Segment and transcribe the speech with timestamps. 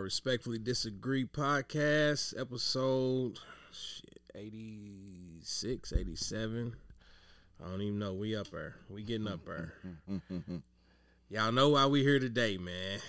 [0.00, 0.04] welcome.
[0.04, 3.38] I respectfully disagree podcast episode
[3.72, 6.74] shit, 86, 87.
[7.62, 8.14] I don't even know.
[8.14, 8.76] We up there.
[8.88, 9.74] We getting up there.
[11.30, 13.00] Y'all know why we here today, man.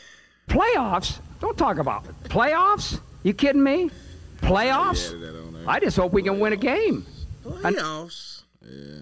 [0.50, 1.20] Playoffs?
[1.40, 2.24] Don't talk about it.
[2.26, 3.00] Playoffs?
[3.24, 3.90] You kidding me?
[4.42, 5.10] Playoffs?
[5.10, 5.64] Added that on there.
[5.68, 7.06] I just hope we can win a game.
[7.44, 8.44] Playoffs.
[8.62, 9.02] yeah.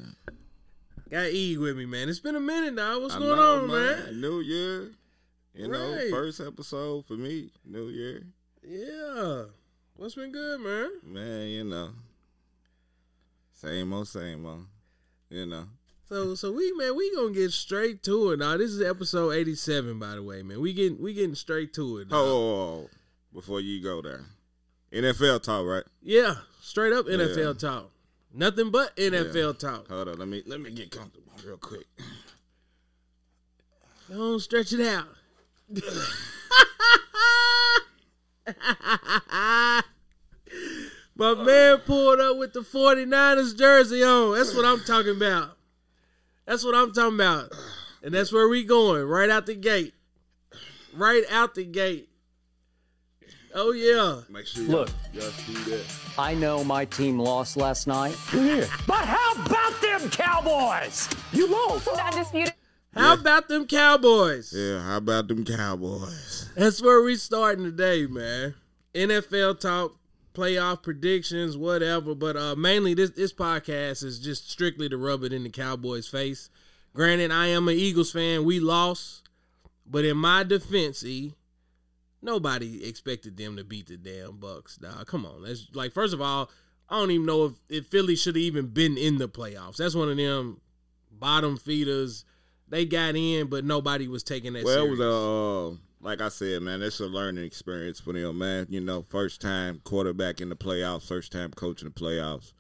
[1.10, 2.08] Got E with me, man.
[2.08, 3.00] It's been a minute now.
[3.00, 4.22] What's I going know, on, man?
[4.22, 4.92] New year.
[5.54, 7.50] You know, first episode for me.
[7.66, 8.24] New year.
[8.64, 9.44] Yeah.
[9.96, 10.90] What's been good, man?
[11.04, 11.90] Man, you know.
[13.54, 14.66] Same old, same old.
[15.30, 15.66] You know.
[16.08, 18.58] So so we man, we gonna get straight to it now.
[18.58, 20.60] This is episode eighty seven, by the way, man.
[20.60, 22.08] We getting we getting straight to it.
[22.12, 22.90] Oh,
[23.34, 24.26] before you go there.
[24.92, 25.84] NFL talk, right?
[26.02, 27.54] Yeah, straight up NFL Yeah.
[27.54, 27.92] talk.
[28.34, 29.88] Nothing but NFL talk.
[29.90, 31.86] Hold on, let me let me get comfortable real quick.
[34.10, 35.08] Don't stretch it out.
[41.16, 44.36] My man pulled up with the 49ers jersey on.
[44.36, 45.58] That's what I'm talking about.
[46.46, 47.52] That's what I'm talking about.
[48.02, 49.94] And that's where we going, right out the gate.
[50.94, 52.10] Right out the gate.
[53.54, 54.22] Oh yeah.
[54.30, 54.90] Make sure Look.
[55.14, 55.84] y'all, y'all see that.
[56.18, 58.16] I know my team lost last night.
[58.88, 61.10] But how about them Cowboys?
[61.32, 61.88] You lost.
[61.88, 62.54] Undisputed.
[63.00, 64.54] How about them Cowboys?
[64.56, 66.50] Yeah, how about them Cowboys?
[66.56, 68.56] That's where we starting today, man.
[68.94, 69.96] NFL talk,
[70.34, 72.14] playoff predictions, whatever.
[72.16, 76.08] But uh mainly this this podcast is just strictly to rub it in the Cowboys'
[76.08, 76.50] face.
[76.94, 78.44] Granted, I am an Eagles fan.
[78.44, 79.24] We lost.
[79.86, 81.34] But in my defense, E,
[82.22, 84.78] nobody expected them to beat the damn Bucks.
[84.78, 85.08] Dog.
[85.08, 85.44] Come on.
[85.44, 86.50] That's like first of all,
[86.90, 89.78] I don't even know if, if Philly should have even been in the playoffs.
[89.78, 90.60] That's one of them
[91.12, 92.26] bottom feeders.
[92.70, 96.30] They got in, but nobody was taking that Well, it was a uh, like I
[96.30, 96.82] said, man.
[96.82, 98.68] It's a learning experience for them, man.
[98.70, 102.54] You know, first time quarterback in the playoffs, first time coaching the playoffs,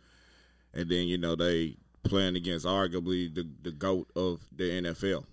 [0.73, 5.25] and then you know they playing against arguably the the goat of the NFL.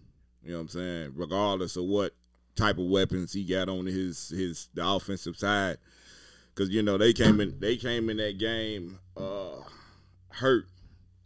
[0.43, 1.13] You know what I'm saying?
[1.17, 2.15] Regardless of what
[2.55, 5.79] type of weapons he got on his his the offensive side,
[6.55, 9.63] because you know they came in they came in that game uh
[10.31, 10.67] hurt,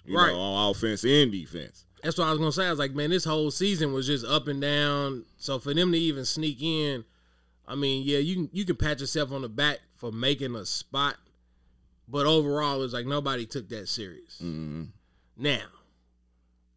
[0.04, 0.32] you Right.
[0.32, 1.84] know, on offense and defense.
[2.02, 2.66] That's what I was gonna say.
[2.66, 5.24] I was like, man, this whole season was just up and down.
[5.36, 7.04] So for them to even sneak in,
[7.68, 10.64] I mean, yeah, you can you can pat yourself on the back for making a
[10.64, 11.16] spot,
[12.08, 14.36] but overall, it was like nobody took that serious.
[14.42, 14.84] Mm-hmm.
[15.36, 15.66] Now,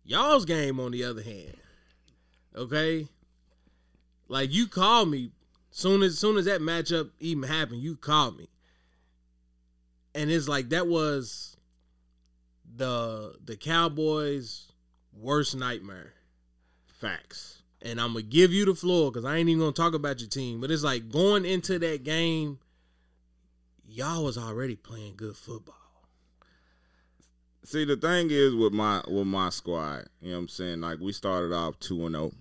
[0.03, 1.55] y'all's game, on the other hand,
[2.55, 3.07] okay,
[4.28, 5.31] like you called me
[5.72, 8.50] soon as soon as that matchup even happened, you called me,
[10.13, 11.55] and it's like that was
[12.75, 14.72] the the Cowboys'
[15.16, 16.13] worst nightmare.
[16.88, 17.61] Facts.
[17.81, 20.29] And I'm gonna give you the floor because I ain't even gonna talk about your
[20.29, 20.61] team.
[20.61, 22.59] But it's like going into that game,
[23.85, 25.75] y'all was already playing good football.
[27.66, 30.81] See, the thing is with my with my squad, you know what I'm saying?
[30.81, 32.31] Like we started off 2 and 0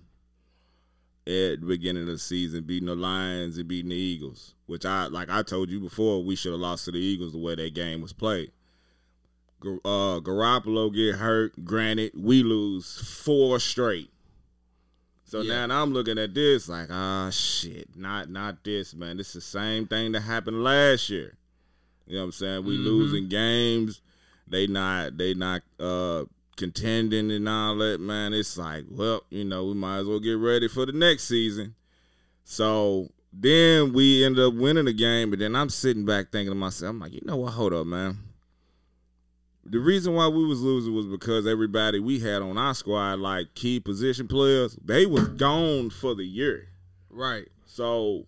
[1.25, 5.07] at the beginning of the season, beating the Lions and beating the Eagles, which I
[5.07, 7.73] like I told you before, we should have lost to the Eagles the way that
[7.73, 8.51] game was played.
[9.65, 11.63] Uh, Garoppolo get hurt.
[11.63, 14.09] Granted, we lose four straight.
[15.25, 15.65] So Yeah.
[15.65, 19.17] now I'm looking at this like, ah, shit, not not this, man.
[19.17, 21.37] This is the same thing that happened last year.
[22.05, 22.65] You know what I'm saying?
[22.65, 24.01] We losing games.
[24.47, 26.25] They not they not uh
[26.55, 28.33] contending and all that, man.
[28.33, 31.73] It's like, well, you know, we might as well get ready for the next season.
[32.43, 36.55] So then we end up winning the game, but then I'm sitting back thinking to
[36.55, 37.53] myself, I'm like, you know what?
[37.53, 38.19] Hold up, man.
[39.65, 43.53] The reason why we was losing was because everybody we had on our squad, like
[43.55, 46.67] key position players, they was gone for the year.
[47.09, 47.47] Right.
[47.65, 48.25] So,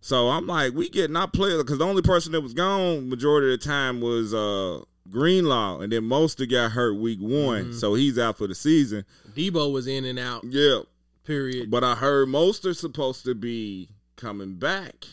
[0.00, 3.52] so I'm like, we getting our players because the only person that was gone majority
[3.54, 4.80] of the time was uh
[5.10, 9.04] Greenlaw, and then Mostert got hurt week one, so he's out for the season.
[9.34, 10.42] Deebo was in and out.
[10.44, 10.80] Yeah,
[11.24, 11.70] Period.
[11.70, 15.04] but I heard Mostert's supposed to be coming back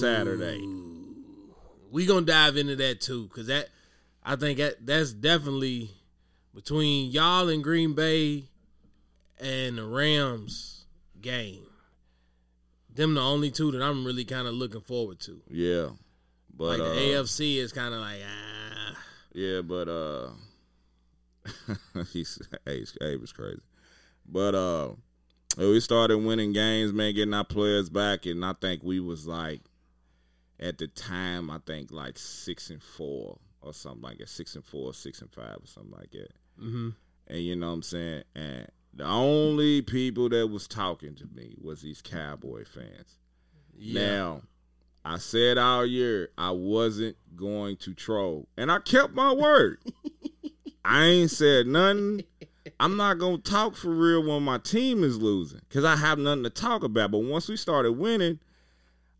[0.00, 0.60] Saturday.
[1.90, 3.68] we gonna dive into that too, cause that
[4.24, 5.90] I think that that's definitely
[6.54, 8.44] between y'all and Green Bay
[9.40, 10.84] and the Rams
[11.20, 11.66] game.
[12.94, 15.40] Them the only two that I'm really kind of looking forward to.
[15.48, 15.88] Yeah,
[16.54, 18.96] but Like uh, the AFC is kind of like ah,
[19.32, 20.28] Yeah, but uh
[22.12, 23.60] he's Abe, Abe was crazy.
[24.26, 24.90] But uh
[25.58, 29.62] we started winning games, man, getting our players back, and I think we was like
[30.60, 34.28] at the time, I think like six and four or something like that.
[34.28, 36.32] Six and four, six and five or something like that.
[36.60, 36.90] mm-hmm.
[37.28, 38.24] And you know what I'm saying?
[38.34, 43.18] And the only people that was talking to me was these cowboy fans.
[43.74, 44.06] Yeah.
[44.06, 44.42] Now,
[45.04, 49.82] I said all year I wasn't going to troll, and I kept my word.
[50.84, 52.24] I ain't said nothing.
[52.78, 56.44] I'm not gonna talk for real when my team is losing because I have nothing
[56.44, 57.12] to talk about.
[57.12, 58.40] But once we started winning,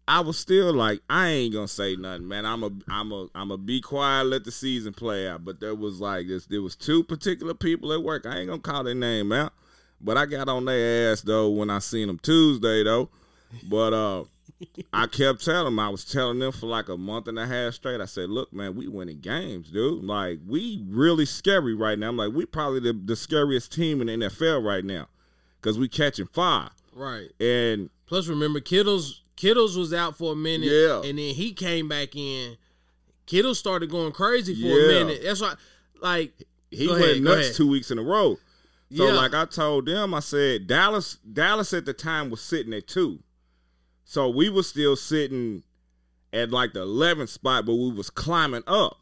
[0.08, 2.44] I was still like, I ain't gonna say nothing, man.
[2.44, 5.44] I'm a, I'm a, I'm a be quiet, let the season play out.
[5.44, 8.26] But there was like this, there was two particular people at work.
[8.26, 9.52] I ain't gonna call their name out,
[10.00, 13.10] but I got on their ass though when I seen them Tuesday though.
[13.68, 14.24] But uh,
[14.92, 17.74] I kept telling them, I was telling them for like a month and a half
[17.74, 18.00] straight.
[18.00, 20.02] I said, look, man, we winning games, dude.
[20.02, 22.08] Like we really scary right now.
[22.08, 25.06] I'm like, we probably the, the scariest team in the NFL right now
[25.60, 26.70] because we catching fire.
[26.92, 27.30] Right.
[27.40, 29.21] And Plus, remember Kittles.
[29.36, 30.98] Kittles was out for a minute, Yeah.
[31.08, 32.56] and then he came back in.
[33.26, 34.74] Kittles started going crazy for Yeah.
[35.00, 35.22] a minute.
[35.22, 35.54] That's why,
[36.00, 36.32] like,
[36.70, 38.38] he went ahead, nuts two weeks in a row.
[38.94, 39.14] So Yeah.
[39.14, 43.22] like I told them, I said Dallas Dallas at the time was sitting at two.
[44.04, 45.62] So we were still sitting
[46.32, 48.98] at like the 11th spot, but we was climbing up.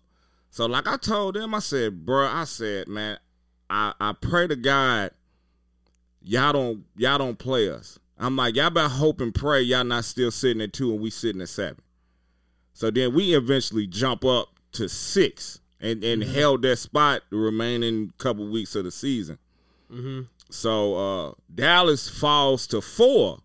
[0.50, 3.18] So like I told them, I said, bro, I said, man,
[3.68, 5.12] I, I pray to God
[6.22, 7.98] y'all don't y'all don't play us.
[8.20, 11.10] I'm like, y'all better hope and pray y'all not still sitting at two and we
[11.10, 11.78] sitting at seven.
[12.74, 18.12] So then we eventually jump up to six and, and held that spot the remaining
[18.18, 19.38] couple weeks of the season.
[20.50, 23.38] So uh, Dallas falls to four.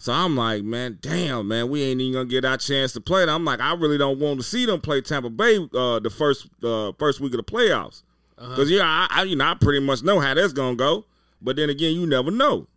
[0.00, 3.24] So I'm like, man, damn, man, we ain't even gonna get our chance to play.
[3.24, 6.48] I'm like, I really don't want to see them play Tampa Bay uh, the first
[6.62, 8.02] uh, first week of the playoffs,
[8.36, 11.04] because yeah, I, I you know I pretty much know how that's gonna go.
[11.42, 12.68] But then again, you never know,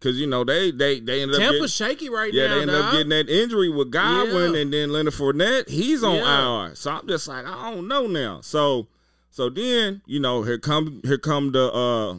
[0.00, 2.54] because you know they they they ended up getting, Tampa's shaky right yeah now.
[2.54, 4.60] they ended up getting that injury with Godwin Yeah.
[4.62, 5.68] and then Leonard Fournette.
[5.68, 6.66] He's on Yeah.
[6.68, 8.40] IR, so I'm just like I don't know now.
[8.40, 8.88] So
[9.30, 12.18] so then you know here come here come the uh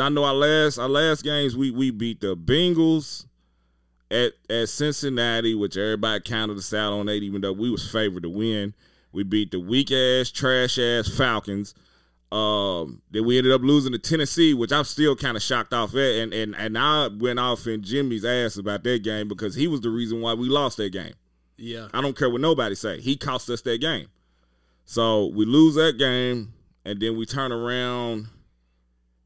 [0.00, 3.26] I know our last our last games we we beat the Bengals
[4.10, 8.22] at at Cincinnati, which everybody counted us out on that, even though we was favored
[8.22, 8.74] to win.
[9.12, 11.74] We beat the weak ass, trash ass Falcons.
[12.30, 15.94] Um, then we ended up losing to Tennessee, which I'm still kind of shocked off
[15.94, 19.66] at, and and and I went off in Jimmy's ass about that game because he
[19.66, 21.14] was the reason why we lost that game.
[21.56, 21.88] Yeah.
[21.94, 23.00] I don't care what nobody say.
[23.00, 24.08] He cost us that game.
[24.84, 26.52] So we lose that game,
[26.84, 28.28] and then we turn around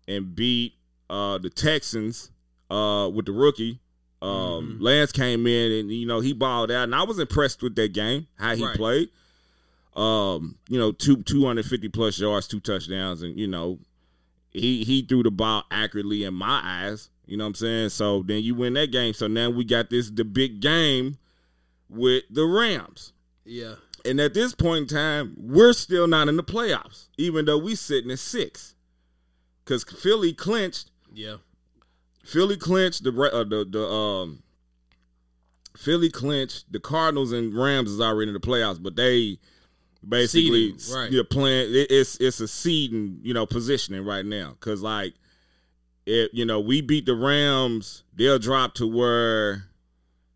[0.08, 0.74] and beat
[1.10, 2.30] uh, the Texans
[2.70, 3.80] uh, with the rookie.
[4.20, 7.74] Um, Lance came in and you know he balled out, and I was impressed with
[7.74, 8.76] that game how he Right.
[8.76, 9.08] played.
[9.94, 13.78] Um, you know, two two hundred fifty plus yards, two touchdowns, and you know
[14.50, 17.10] he he threw the ball accurately in my eyes.
[17.26, 17.88] You know what I'm saying?
[17.90, 19.14] So then you win that game.
[19.14, 21.18] So now we got this the big game
[21.88, 23.12] with the Rams.
[23.44, 23.74] Yeah.
[24.04, 27.74] And at this point in time, we're still not in the playoffs, even though we
[27.74, 28.74] sitting at six.
[29.64, 30.90] Cause Philly clinched.
[31.12, 31.36] Yeah.
[32.24, 34.42] Philly clinched the uh, the the um.
[35.76, 36.70] Philly clinched.
[36.72, 39.38] The Cardinals and Rams is already in the playoffs, but they
[40.06, 41.12] basically Seeding, right.
[41.12, 41.74] you're playing.
[41.74, 44.56] It, it's it's a seeding, you know, positioning right now.
[44.60, 45.14] Cause like,
[46.06, 49.64] if you know we beat the Rams, they'll drop to where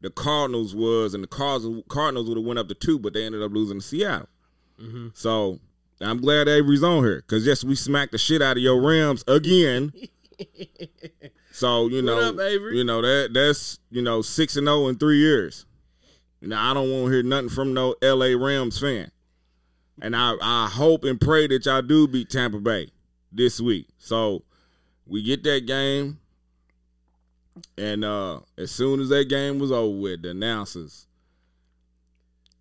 [0.01, 3.25] the Cardinals was, and the Cardinals Cardinals would have went up to two, but they
[3.25, 4.29] ended up losing to Seattle.
[4.81, 5.09] Mm-hmm.
[5.15, 5.59] So
[6.01, 9.25] I'm glad Avery's on here because yes, we smacked the shit out of your Rams
[9.27, 9.93] again.
[11.53, 12.77] so you know, up, Avery?
[12.77, 15.65] you know that that's you know six and zero in three years.
[16.43, 18.35] Now I don't want to hear nothing from no L.A.
[18.35, 19.11] Rams fan,
[20.01, 22.91] and I I hope and pray that y'all do beat Tampa Bay
[23.33, 23.89] this week.
[23.99, 24.43] So
[25.07, 26.19] we get that game,
[27.79, 31.07] and uh as soon as that game was over with, the announcers.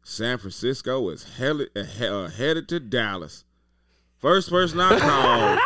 [0.07, 3.43] San Francisco was headed, uh, headed to Dallas.
[4.19, 5.59] First person I called.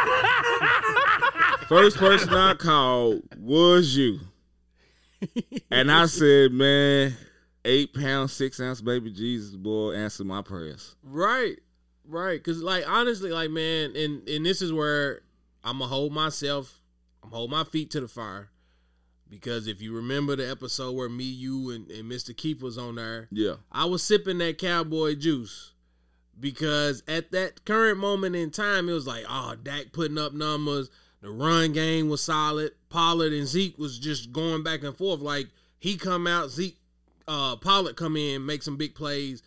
[1.67, 4.21] first person I called was you.
[5.69, 7.17] And I said, man,
[7.65, 10.95] eight pounds, six ounce baby Jesus, boy, answer my prayers.
[11.03, 11.57] Right.
[12.07, 12.43] Right.
[12.43, 15.21] Cause like honestly, like man, and and this is where
[15.63, 16.81] I'ma hold myself,
[17.23, 18.49] I'm hold my feet to the fire.
[19.29, 22.35] Because if you remember the episode where me, you, and, and Mr.
[22.35, 23.55] Keith was on there, Yeah.
[23.71, 25.73] I was sipping that cowboy juice.
[26.39, 30.89] Because at that current moment in time, it was like, oh, Dak putting up numbers.
[31.21, 32.71] The run game was solid.
[32.89, 35.19] Pollard and Zeke was just going back and forth.
[35.19, 36.77] Like he come out, Zeke,
[37.29, 39.43] uh, Pollard come in, make some big plays.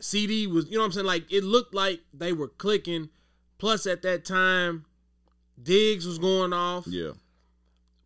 [0.00, 1.06] CeeDee was, you know what I'm saying?
[1.06, 3.08] Like it looked like they were clicking.
[3.58, 4.84] Plus at that time,
[5.60, 6.86] Diggs was going off.
[6.86, 7.12] Yeah.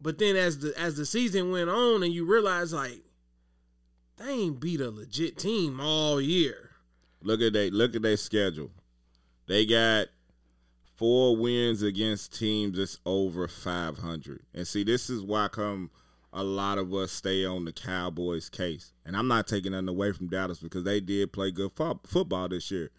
[0.00, 3.02] But then as the as the season went on and you realize like
[4.16, 6.70] they ain't beat a legit team all year.
[7.20, 8.70] Look at they look at their schedule.
[9.48, 10.06] They got
[10.94, 14.42] four wins against teams that's over five hundred.
[14.54, 15.90] And see, this is why come
[16.32, 18.92] a lot of us stay on the Cowboys case.
[19.04, 22.49] And I'm not taking nothing away from Dallas because they did play good fo- football
[22.49, 22.90] this year.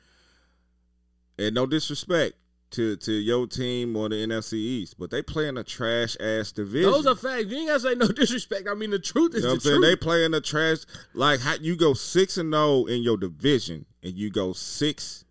[1.40, 2.34] And no disrespect
[2.72, 6.52] to to your team or the NFC East, but they play in a trash ass
[6.52, 6.92] division.
[6.92, 7.46] Those are facts.
[7.48, 8.68] You ain't gotta say no disrespect.
[8.70, 9.76] I mean, the truth is You know the saying?
[9.82, 9.86] truth.
[9.90, 10.80] They play in the trash.
[11.14, 15.26] Like how you go six and zero in your division, and you go six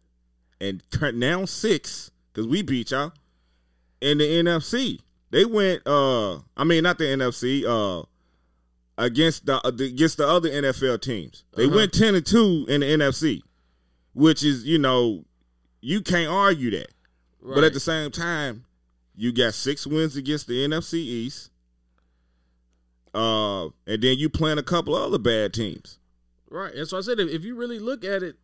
[0.60, 0.82] and
[1.14, 3.12] now six because we beat y'all
[4.00, 5.00] in the NFC.
[5.30, 5.86] They went.
[5.86, 7.64] uh I mean, not the NFC.
[7.66, 8.04] Uh,
[8.98, 11.76] against the against the other NFL teams, they Uh-huh.
[11.76, 13.42] went ten and two in the NFC,
[14.12, 15.24] which is you know
[15.80, 16.90] you can't argue that.
[17.42, 18.64] But at the same time,
[19.16, 21.50] you got six wins against the NFC East.
[23.14, 25.98] Uh, and then you playing a couple other bad teams.
[26.48, 26.74] Right.
[26.74, 28.36] and so I said if you really look at it,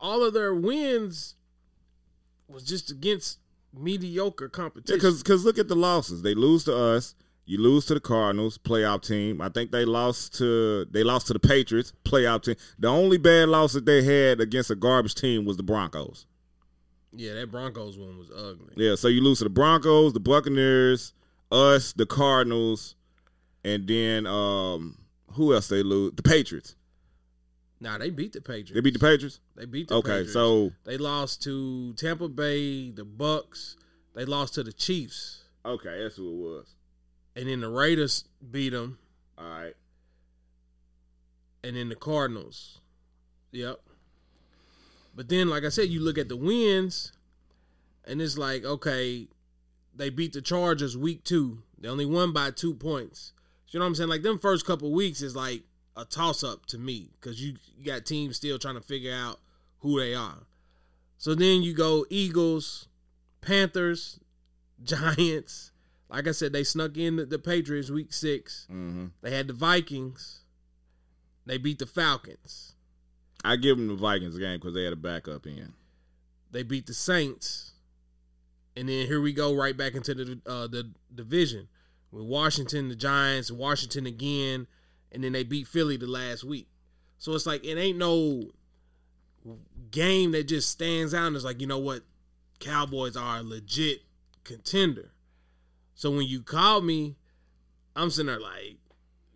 [0.00, 1.34] all of their wins
[2.48, 3.38] was just against
[3.76, 4.96] mediocre competition.
[4.96, 6.22] Because because look at the losses.
[6.22, 7.14] They lose to us.
[7.48, 9.40] You lose to the Cardinals, playoff team.
[9.40, 12.56] I think they lost to they lost to the Patriots, playoff team.
[12.78, 16.26] The only bad loss that they had against a garbage team was the Broncos.
[17.12, 18.74] yeah, that Broncos one was ugly.
[18.76, 21.12] Yeah, so you lose to the Broncos, the Buccaneers,
[21.52, 22.96] us, the Cardinals,
[23.64, 24.98] and then um
[25.32, 26.14] who else they lose?
[26.16, 26.74] The Patriots.
[27.80, 28.72] Nah, they beat the Patriots.
[28.72, 29.40] They beat the Patriots.
[29.54, 30.06] They beat the Patriots.
[30.08, 30.32] Okay, Patriots.
[30.32, 33.76] so they lost to Tampa Bay, the Bucks.
[34.14, 36.74] They lost to the Chiefs, okay, that's who it was.
[37.36, 38.98] and then the Raiders beat them,
[39.36, 39.74] All right.
[41.62, 42.80] and then the Cardinals.
[43.52, 43.80] Yep.
[45.14, 47.12] But then, like I said, you look at the wins,
[48.06, 49.28] and it's like, okay,
[49.94, 51.58] they beat the Chargers week two.
[51.78, 53.32] They only won by two points.
[53.68, 54.08] You know what I'm saying?
[54.08, 55.62] Like them first couple weeks is like
[55.96, 59.40] a toss up to me because you, you got teams still trying to figure out
[59.78, 60.46] who they are.
[61.18, 62.88] So then you go Eagles,
[63.40, 64.20] Panthers,
[64.82, 65.72] Giants.
[66.08, 68.66] Like I said, they snuck in the, the Patriots week six.
[68.70, 69.06] Mm-hmm.
[69.22, 70.40] They had the Vikings.
[71.46, 72.74] They beat the Falcons.
[73.44, 75.72] I give them the Vikings game because they had a backup in.
[76.50, 77.72] They beat the Saints.
[78.76, 81.68] And then here we go right back into the uh, the division
[82.10, 84.66] with Washington, the Giants, Washington again,
[85.12, 86.68] and then they beat Philly the last week.
[87.18, 88.50] So it's like it ain't no
[89.90, 92.02] game that just stands out and it's like, you know what?
[92.58, 94.00] Cowboys are a legit
[94.44, 95.10] contender.
[95.94, 97.16] So when you call me,
[97.94, 98.76] I'm sitting there like,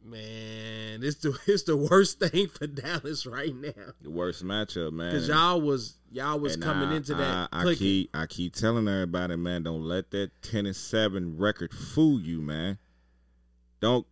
[0.05, 3.93] man, it's the it's the worst thing for Dallas right now.
[4.03, 5.13] The worst matchup, man.
[5.13, 7.49] Cause y'all was y'all was And coming I- into that.
[7.53, 11.73] I, I keep I keep telling everybody, man, don't let that ten and seven record
[11.73, 12.79] fool you, man.
[13.81, 14.07] Don't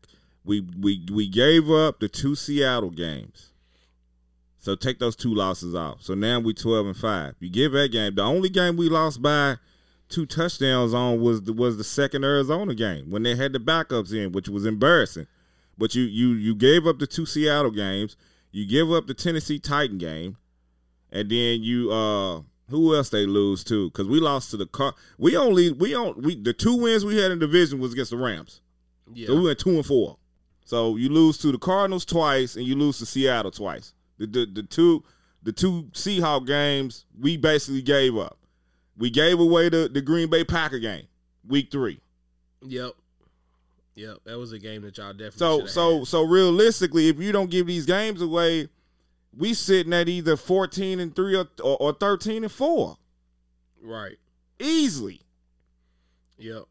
[0.49, 3.53] we we we gave up the two Seattle games.
[4.59, 6.03] So take those two losses off.
[6.03, 7.35] So now we twelve and five.
[7.39, 8.15] You give that game.
[8.15, 9.57] The only game we lost by
[10.09, 14.13] two touchdowns on was the was the second Arizona game when they had the backups
[14.13, 15.27] in, which was embarrassing.
[15.77, 18.17] But you you you gave up the two Seattle games.
[18.51, 20.39] You give up the Tennessee Titan game,
[21.13, 22.41] and then you uh
[22.71, 23.91] who else they lose to?
[23.91, 24.95] Because we lost to the car.
[25.19, 28.13] We only we on we the two wins we had in the division was against
[28.13, 28.63] the Rams.
[29.13, 29.29] Yeah.
[29.29, 30.17] So we went two and four.
[30.69, 33.95] So you lose to the Cardinals twice, and you lose to Seattle twice.
[34.19, 35.03] The the, the two
[35.43, 38.37] the two Seahawk games we basically gave up.
[38.95, 41.07] We gave away the the Green Bay Packer game
[41.47, 42.01] week three.
[42.61, 42.93] Yep.
[43.95, 44.19] Yep.
[44.27, 45.39] That was a game that y'all definitely.
[45.39, 46.09] So so had.
[46.09, 48.69] so realistically, if you don't give these games away,
[49.35, 52.99] we sitting at either fourteen and three or, or, or thirteen and four
[53.81, 54.19] right.
[54.59, 55.23] easily.
[56.37, 56.65] Yep.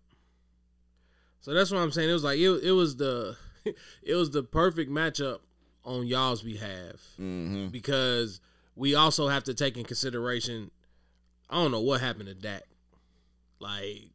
[1.42, 2.12] So that's what I'm saying.
[2.12, 3.36] It was like it, it was the
[4.04, 5.40] it was the perfect matchup
[5.84, 7.68] on y'all's behalf Mm-hmm.
[7.68, 8.42] because
[8.76, 10.70] we also have to take in consideration.
[11.50, 12.64] I don't know what happened to Dak.
[13.60, 14.10] Like,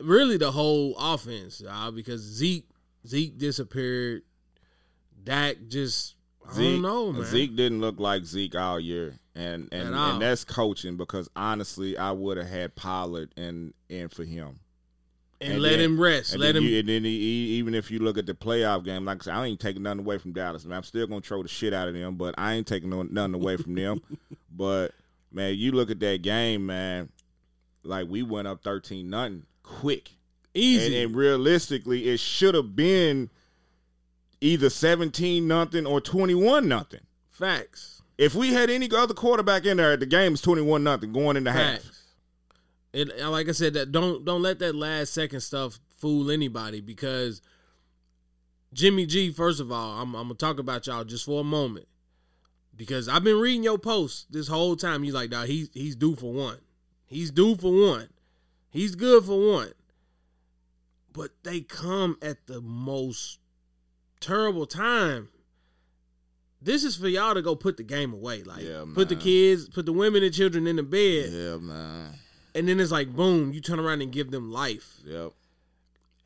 [0.00, 2.66] really, the whole offense, uh, because Zeke
[3.06, 4.22] Zeke disappeared.
[5.22, 6.14] Dak just
[6.48, 7.24] I Zeke, don't know, man.
[7.24, 12.12] Zeke didn't look like Zeke all year, and and, and that's coaching because honestly, I
[12.12, 14.60] would have had Pollard and in for him.
[15.44, 16.32] And, and let then- him rest.
[16.32, 16.68] And Let then him.
[16.68, 17.10] you, and then he,
[17.58, 20.00] even if you look at the playoff game, like I said, I ain't taking nothing
[20.00, 20.64] away from Dallas.
[20.64, 23.02] Man, I'm still gonna throw the shit out of them, but I ain't taking no,
[23.02, 24.00] nothing away from them.
[24.56, 24.92] But
[25.32, 27.08] man, you look at that game, man.
[27.82, 30.10] Like we went up thirteen nothing quick.
[30.54, 30.86] easy.
[30.86, 33.30] And, and realistically, it should have been
[34.40, 37.00] either 17 nothing or 21 nothing.
[37.30, 38.02] Facts.
[38.16, 41.50] If we had any other quarterback in there, the game is 21 nothing going into
[41.50, 41.80] half.
[41.82, 41.86] Facts.
[41.86, 41.94] And
[42.94, 47.42] and like I said, that don't don't let that last second stuff fool anybody because
[48.72, 49.32] Jimmy G.
[49.32, 51.88] First of all, I'm, I'm gonna talk about y'all just for a moment
[52.76, 55.04] because I've been reading your posts this whole time.
[55.04, 56.58] You like, dog, he's he's due for one.
[57.06, 58.08] He's due for one.
[58.70, 59.72] He's good for one.
[61.12, 63.38] But they come at the most
[64.20, 65.28] terrible time.
[66.60, 68.42] This is for y'all to go put the game away.
[68.42, 71.30] Like Yeah, put the kids, put the women and children in the bed.
[71.30, 72.14] Yeah, man.
[72.54, 75.00] And then it's like boom, you turn around and give them life.
[75.04, 75.32] Yep.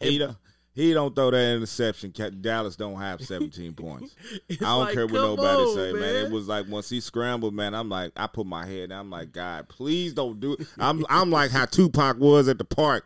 [0.00, 0.36] He don't,
[0.78, 2.12] he don't throw that interception.
[2.40, 4.14] Dallas don't have 17 points.
[4.48, 6.26] I don't like, care what nobody on, say, man.
[6.26, 7.74] It was like once he scrambled, man.
[7.74, 9.00] I'm like, I put my head down.
[9.00, 10.68] I'm like, God, please don't do it.
[10.78, 13.04] I'm I'm like how Tupac was at the park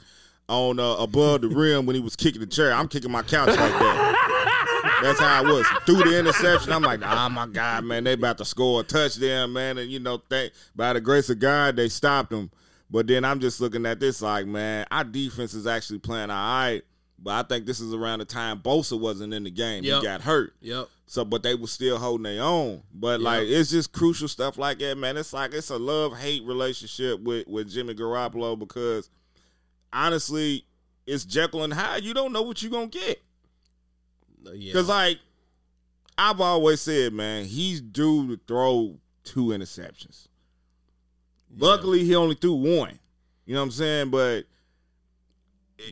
[0.49, 2.75] on uh, above the rim when he was kicking the chair.
[2.75, 4.99] I'm kicking my couch like that.
[5.03, 5.67] That's how I was.
[5.87, 9.53] Through the interception, I'm like, oh my God, man, they about to score a touchdown,
[9.53, 9.79] man.
[9.79, 12.51] And you know, thank by the grace of God, they stopped them.
[12.93, 16.37] But then I'm just looking at this like, man, our defense is actually playing all
[16.37, 16.83] right.
[17.19, 19.83] But I think this is around the time Bosa wasn't in the game.
[19.83, 19.97] Yep.
[19.97, 20.55] He got hurt.
[20.61, 20.89] Yep.
[21.07, 22.83] So, but they were still holding their own.
[22.93, 25.17] But like, it's just crucial stuff like that, man.
[25.17, 29.09] It's like it's a love hate relationship with with Jimmy Garoppolo because
[29.91, 30.67] honestly,
[31.07, 32.05] it's Jekyll and Hyde.
[32.05, 33.23] You don't know what you're gonna get.
[34.47, 34.73] Uh, yeah.
[34.73, 35.19] Because like
[36.19, 40.29] I've always said, man, he's due to throw two interceptions.
[41.57, 42.99] Luckily, he only threw one.
[43.47, 44.11] You know what I'm saying?
[44.11, 44.45] But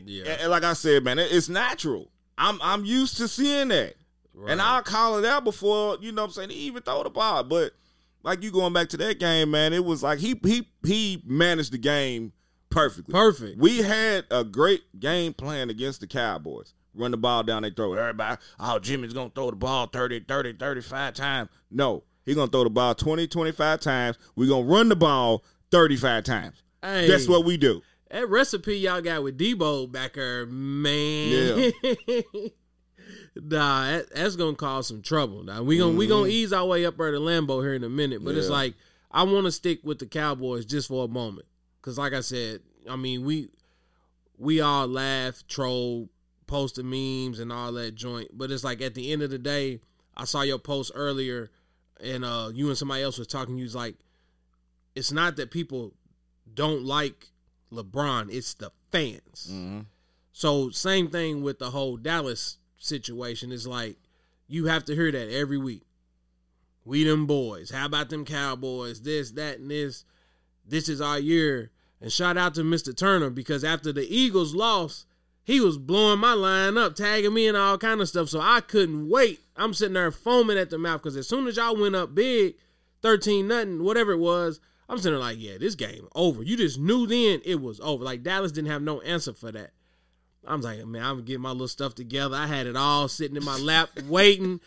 [0.05, 0.37] yeah.
[0.41, 2.09] and like I said, man, it- it's natural.
[2.37, 3.95] I'm I'm used to seeing that.
[4.33, 4.51] Right.
[4.51, 7.09] And I'll call it out before, you know what I'm saying, he even throw the
[7.09, 7.43] ball.
[7.43, 7.73] But
[8.23, 11.73] like you going back to that game, man, it was like he he he managed
[11.73, 12.31] the game
[12.69, 13.11] perfectly.
[13.11, 13.59] Perfect.
[13.59, 16.73] We had a great game plan against the Cowboys.
[16.93, 17.97] Run the ball down their throat.
[17.97, 21.49] Everybody, oh, Jimmy's going to throw the ball 30, 30, 35 times.
[21.69, 24.17] No, he's going to throw the ball 20, 25 times.
[24.35, 26.63] We're going to run the ball 35 times.
[26.81, 27.07] Hey.
[27.07, 27.81] That's what we do.
[28.09, 31.71] That recipe y'all got with Deebo back there, man.
[33.35, 35.43] nah, that, that's gonna cause some trouble.
[35.43, 37.89] Now we gonna we gonna ease our way up there to Lambeau here in a
[37.89, 38.53] minute, but it's Mm-hmm.
[38.53, 38.73] Like
[39.11, 41.47] I want to stick with the Cowboys just for a moment,
[41.79, 43.49] because like I said, I mean we
[44.37, 46.09] we all laugh, troll,
[46.47, 49.79] posted memes and all that joint, but it's like at the end of the day,
[50.17, 51.49] I saw your post earlier,
[52.03, 53.57] and uh you and somebody else was talking.
[53.57, 53.95] You was like,
[54.95, 55.93] it's not that people
[56.53, 57.27] don't like
[57.71, 59.47] LeBron, it's the fans.
[59.49, 59.85] Mhm.
[60.33, 63.51] So same thing with the whole Dallas situation.
[63.51, 63.97] Is like
[64.47, 65.83] you have to hear that every week.
[66.83, 67.69] We them boys.
[67.69, 69.01] How about them Cowboys?
[69.01, 70.03] This, that, and this.
[70.67, 71.71] This is our year.
[72.01, 72.95] And shout out to Mr.
[72.95, 75.05] Turner because after the Eagles lost,
[75.43, 78.29] he was blowing my line up, tagging me and all kind of stuff.
[78.29, 79.41] So I couldn't wait.
[79.55, 82.55] I'm sitting there foaming at the mouth because as soon as y'all went up big,
[83.03, 84.59] 13 nothing, whatever it was,
[84.91, 86.43] I'm sitting there like, yeah, this game over.
[86.43, 88.03] You just knew then it was over.
[88.03, 89.71] Like Dallas didn't have no answer for that.
[90.45, 92.35] I was like, man, I'm getting my little stuff together.
[92.35, 94.59] I had it all sitting in my lap waiting.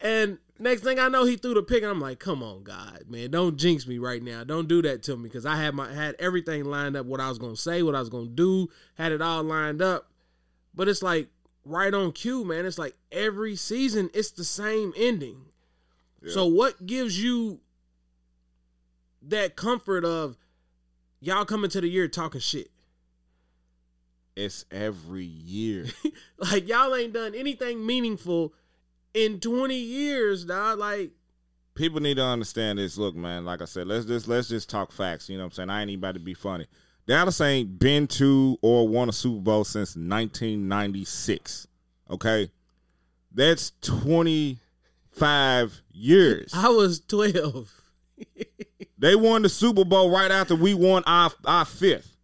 [0.00, 3.04] And next thing I know, he threw the pick, and I'm like, come on, God,
[3.08, 4.42] man, don't jinx me right now.
[4.42, 5.24] Don't do that to me.
[5.24, 8.00] Because I had my had everything lined up, what I was gonna say, what I
[8.00, 10.10] was gonna do, had it all lined up.
[10.74, 11.28] But it's like
[11.64, 12.66] right on cue, man.
[12.66, 15.44] It's like every season it's the same ending.
[16.26, 17.60] So what gives you
[19.22, 20.36] that comfort of
[21.20, 22.70] y'all coming to the year talking shit?
[24.36, 25.86] It's every year.
[26.38, 28.54] Like y'all ain't done anything meaningful
[29.12, 30.78] in 20 years, dog.
[30.78, 31.10] Like
[31.74, 32.98] People need to understand this.
[32.98, 35.28] Look, man, like I said, let's just let's just talk facts.
[35.28, 35.70] You know what I'm saying?
[35.70, 36.66] I ain't about to be funny.
[37.06, 41.66] Dallas ain't been to or won a Super Bowl since 1996.
[42.10, 42.50] Okay?
[43.32, 46.52] That's 25 years.
[46.54, 47.72] I was 12.
[49.00, 52.16] They won the Super Bowl right after we won our our fifth.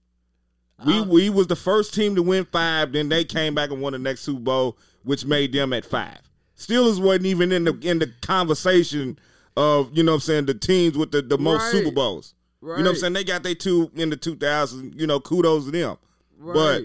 [0.85, 1.11] We uh-huh.
[1.11, 2.93] we was the first team to win five.
[2.93, 6.19] Then they came back and won the next Super Bowl, which made them at five.
[6.57, 9.19] Steelers wasn't even in the in the conversation
[9.57, 11.73] of you know what I'm saying the teams with the, the most Right.
[11.73, 12.35] Super Bowls.
[12.63, 13.13] You know what I'm saying?
[13.13, 14.99] They got their two in the 2000s.
[14.99, 15.97] You know, kudos to them.
[16.39, 16.83] But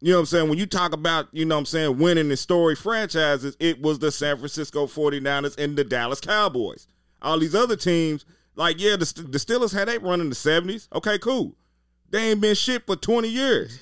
[0.00, 0.48] you know what I'm saying?
[0.48, 3.98] When you talk about, you know what I'm saying, winning the story franchises, it was
[3.98, 6.86] the San Francisco 49ers and the Dallas Cowboys.
[7.22, 8.24] All these other teams,
[8.60, 10.86] like, yeah, the, the Steelers had they run in the 70s.
[10.94, 11.56] Okay, cool.
[12.10, 13.80] They ain't been shit for 20 years.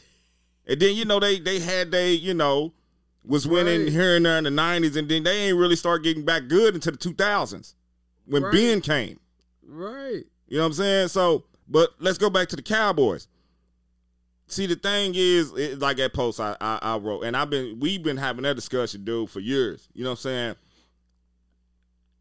[0.67, 2.73] And then, you know, they they had they, you know,
[3.25, 3.93] was winning Right.
[3.93, 6.75] here and there in the 90s, and then they ain't really start getting back good
[6.75, 7.75] until the 2000s
[8.27, 8.53] when Right.
[8.53, 9.19] Ben came.
[9.67, 10.25] right.
[10.47, 11.09] You know what I'm saying?
[11.09, 13.29] So, but let's go back to the Cowboys.
[14.47, 17.81] See, the thing is, it, like that post I, I I wrote, and I've been
[17.81, 19.89] we've been having that discussion, dude, for years.
[19.93, 20.55] You know what I'm saying?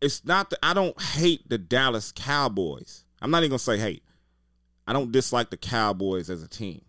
[0.01, 3.03] It's not that I don't hate the Dallas Cowboys.
[3.21, 4.03] I'm not even gonna say hate.
[4.87, 6.81] I don't dislike the Cowboys as a team.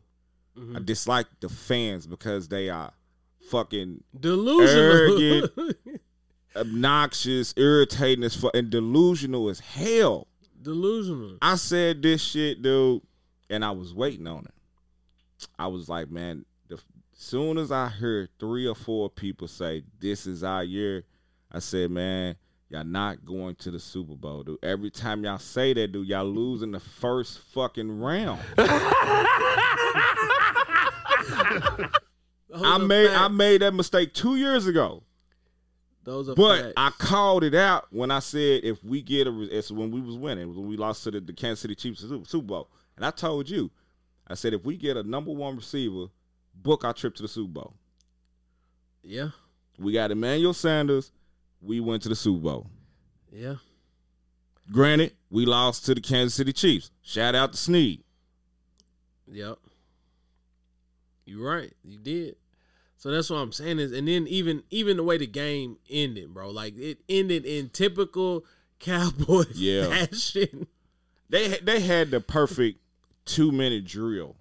[0.56, 0.76] Mm-hmm.
[0.76, 2.92] I dislike the fans because they are
[3.50, 4.68] fucking Delusional.
[4.82, 5.76] arrogant,
[6.56, 10.26] obnoxious, irritating as fuck, and delusional as hell.
[10.60, 11.38] Delusional.
[11.40, 13.02] I said this shit, dude,
[13.48, 15.48] and I was waiting on it.
[15.58, 16.80] I was like, man, the
[17.14, 21.04] Soon as I heard three or four people say this is our year,
[21.50, 22.36] I said, man,
[22.68, 24.58] y'all not going to the Super Bowl, dude.
[24.62, 28.40] Every time y'all say that, dude, y'all lose in the first fucking round.
[32.54, 35.02] I made I made that mistake two years ago.
[36.04, 36.72] Those are But facts.
[36.76, 40.16] I called it out when I said if we get a, it's when we was
[40.16, 43.04] winning, when we lost to the, the Kansas City Chiefs in the Super Bowl, and
[43.04, 43.70] I told you,
[44.26, 46.06] I said if we get a number one receiver,
[46.54, 47.74] book our trip to the Super Bowl.
[49.02, 49.30] yeah,
[49.78, 51.12] We got Emmanuel Sanders,
[51.60, 52.66] we went to the Super Bowl.
[53.32, 53.56] yeah.
[54.70, 56.90] Granted, we lost to the Kansas City Chiefs.
[57.02, 58.02] Shout out to Sneed.
[59.26, 59.56] Yep.
[61.24, 61.72] You're right.
[61.84, 62.36] You did.
[62.96, 66.34] So that's what I'm saying is, and then even even the way the game ended,
[66.34, 68.44] bro, like it ended in typical
[68.80, 69.86] cowboy Yeah.
[70.06, 70.66] fashion.
[71.30, 72.80] They they had the perfect
[73.24, 74.36] two minute drill.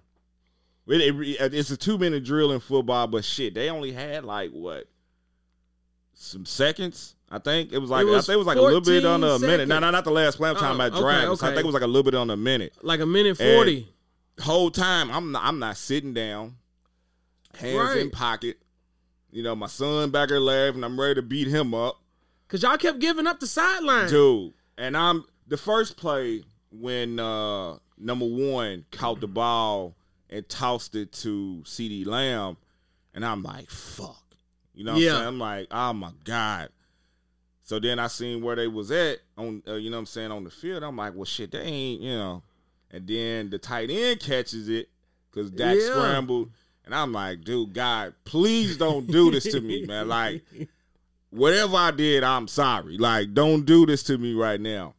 [0.86, 1.00] It-
[1.40, 4.88] it- it's a two minute drill in football, but shit, they only had like what
[6.20, 7.14] some seconds.
[7.30, 9.04] I think it was like It was I think it was like a little bit
[9.04, 9.68] on a minute.
[9.68, 10.48] No, no, not the last play.
[10.48, 11.30] I'm talking Oh, about okay, driving.
[11.30, 12.72] I think it was like a little bit on a minute.
[12.82, 13.88] Like a minute And- forty.
[14.40, 16.54] Whole time I'm not, I'm not sitting down,
[17.58, 18.58] hands in pocket.
[19.32, 20.84] You know, my son back there laughing.
[20.84, 22.00] I'm ready to beat him up.
[22.48, 24.08] Cause y'all kept giving up the sideline.
[24.08, 24.54] dude.
[24.78, 29.96] And I'm the first play when uh number one caught the ball
[30.30, 32.56] and tossed it to CeeDee Lamb,
[33.14, 34.22] and I'm like, fuck.
[34.78, 35.10] You know what Yeah.
[35.10, 35.26] I'm saying?
[35.28, 36.68] I'm like, oh my God.
[37.64, 40.30] So then I seen where they was at on uh, you know what I'm saying
[40.30, 40.84] on the field.
[40.84, 42.42] I'm like, well shit, they ain't, you know.
[42.92, 44.88] And then the tight end catches it
[45.30, 45.86] because Dak Yeah.
[45.90, 46.50] scrambled.
[46.84, 50.08] And I'm like, dude, God, please don't do this to me, man.
[50.08, 50.42] Like,
[51.30, 52.96] whatever I did, I'm sorry.
[52.98, 54.94] Like, don't do this to me right now.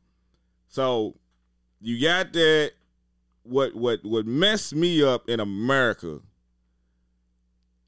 [0.67, 1.15] So
[1.79, 2.73] you got that.
[3.43, 6.19] What what what messed me up in America?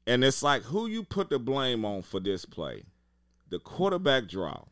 [0.06, 2.82] And it's like, who you put the blame on for this play?
[3.50, 4.64] The quarterback draw.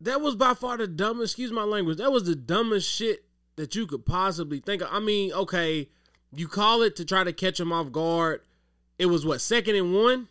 [0.00, 1.34] that was by far the dumbest.
[1.34, 1.98] Excuse my language.
[1.98, 3.24] That was the dumbest shit
[3.56, 4.88] that you could possibly think of.
[4.90, 5.88] I mean, okay,
[6.32, 8.42] you call it to try to catch him off guard.
[8.98, 10.28] It was what second and one.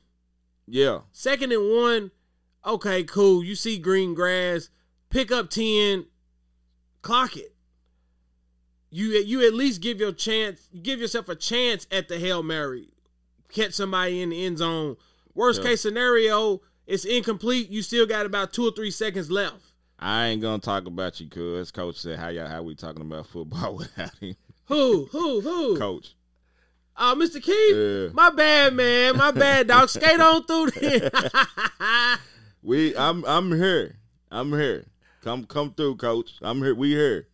[0.67, 1.01] Yeah.
[1.11, 2.11] Second and one.
[2.65, 3.43] Okay, cool.
[3.43, 4.69] You see green grass.
[5.09, 6.05] Pick up ten.
[7.03, 7.53] Clock it.
[8.89, 10.67] You you at least give your chance.
[10.81, 12.89] Give yourself a chance at the hail mary.
[13.49, 14.97] Catch somebody in the end zone.
[15.33, 15.69] Worst Yeah.
[15.69, 17.69] case scenario, it's incomplete.
[17.69, 19.57] You still got about two or three seconds left.
[19.99, 23.27] I ain't gonna talk about you, cuz coach said how y'all how we talking about
[23.27, 24.35] football without him.
[24.65, 25.05] Who?
[25.11, 25.41] Who?
[25.41, 25.77] Who?
[25.77, 26.15] Coach.
[26.97, 27.41] Uh, Mr.
[27.43, 27.75] Keith.
[27.75, 28.13] Yeah.
[28.13, 29.17] My bad, man.
[29.17, 29.89] My bad, dog.
[29.89, 31.09] Skate on through there.
[32.61, 33.97] We I'm I'm here.
[34.31, 34.85] I'm here.
[35.21, 36.31] Come come through, coach.
[36.41, 36.73] I'm here.
[36.73, 37.27] We here.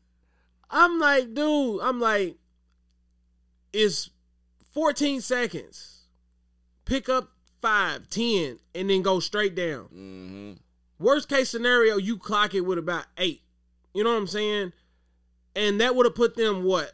[0.69, 1.79] I'm like, dude.
[1.81, 2.35] I'm like,
[3.73, 4.09] it's
[4.73, 5.90] 14 seconds.
[6.91, 9.85] Pick up five, ten, and then go straight down.
[9.85, 10.51] Mm-hmm.
[10.99, 13.43] Worst case scenario, you clock it with about eight.
[13.93, 14.73] You know what I'm saying?
[15.55, 16.91] And that would have put them what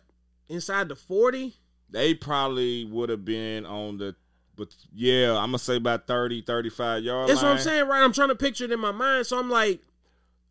[0.49, 1.55] inside the 40.
[1.89, 4.15] They probably would have been on the
[4.55, 8.03] but yeah, I'm gonna say about 30, 35 yard That's what I'm saying, right?
[8.03, 9.25] I'm trying to picture it in my mind.
[9.25, 9.81] So I'm like,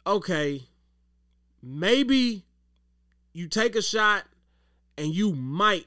[0.04, 0.64] okay,
[1.62, 2.44] maybe
[3.32, 4.24] you take a shot
[4.98, 5.86] and you might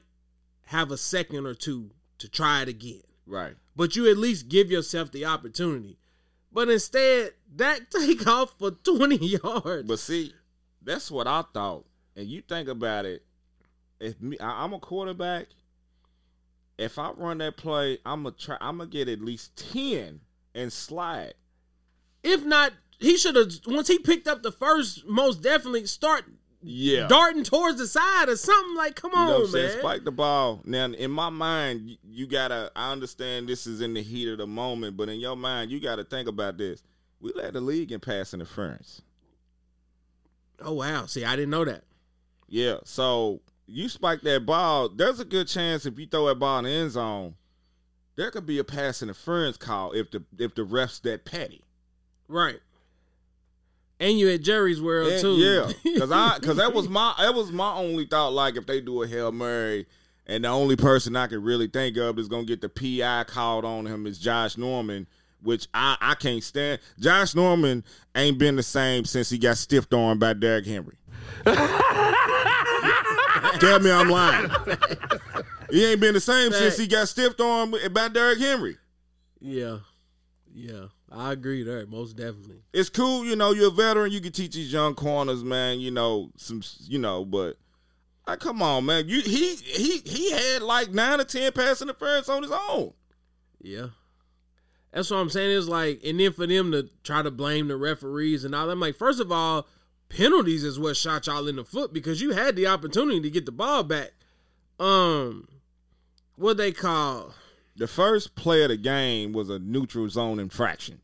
[0.66, 3.02] have a second or two to try it again.
[3.30, 3.54] Right.
[3.76, 5.96] But you at least give yourself the opportunity.
[6.52, 9.88] But instead, that take off for 20 yards.
[9.88, 10.34] But see,
[10.82, 11.86] that's what I thought.
[12.16, 13.22] And you think about it,
[14.00, 15.46] if me I, I'm a quarterback,
[16.76, 20.20] if I run that play, I'm gonna try I'm gonna get at least 10
[20.54, 21.34] and slide.
[22.24, 26.24] if not, he should have, once he picked up the first, most definitely start
[26.62, 27.06] Yeah.
[27.08, 28.76] darting towards the side or something.
[28.76, 29.78] Like, come You know what on, man.
[29.78, 30.60] Spike the ball.
[30.64, 32.70] Now, in my mind, you, you gotta.
[32.76, 35.80] I understand this is in the heat of the moment, but in your mind, you
[35.80, 36.82] gotta think about this.
[37.20, 39.02] We led the league in pass interference.
[40.62, 41.06] Oh, wow.
[41.06, 41.84] See, I didn't know that.
[42.48, 44.88] Yeah, so you spike that ball.
[44.88, 47.36] There's a good chance if you throw that ball in the end zone,
[48.16, 51.62] there could be a pass interference call if the if the ref's that petty.
[52.28, 52.60] Right.
[54.00, 55.34] And you at Jerry's World And- too.
[55.36, 58.32] yeah, because I because that was my that was my only thought.
[58.32, 59.86] Like if they do a hail mary,
[60.26, 63.64] and the only person I can really think of is gonna get the PI called
[63.66, 65.06] on him is Josh Norman,
[65.42, 66.80] which I I can't stand.
[66.98, 67.84] Josh Norman
[68.14, 70.96] ain't been the same since he got stiffed on by Derrick Henry.
[73.60, 74.50] Tell me I'm lying.
[75.70, 78.76] He ain't been the same since he got stiffed on by Derrick Henry.
[79.40, 79.78] yeah,
[80.54, 80.86] yeah.
[81.10, 82.62] I agree there, most definitely.
[82.72, 85.90] it's cool, you know, you're a veteran, you can teach these young corners, man, you
[85.90, 87.56] know, some you know, but
[88.30, 89.08] like, come on, man.
[89.08, 92.92] You he he he had like nine or ten pass interference on his own.
[93.60, 93.88] Yeah.
[94.92, 95.50] That's what I'm saying.
[95.50, 98.78] Is like, and then for them to try to blame the referees and all, I'm
[98.78, 99.66] like, first of all,
[100.08, 103.46] penalties is what shot y'all in the foot because you had the opportunity to get
[103.46, 104.12] the ball back.
[104.78, 105.48] Um,
[106.36, 107.34] what they call
[107.80, 111.00] The first play of the game was a neutral zone infraction.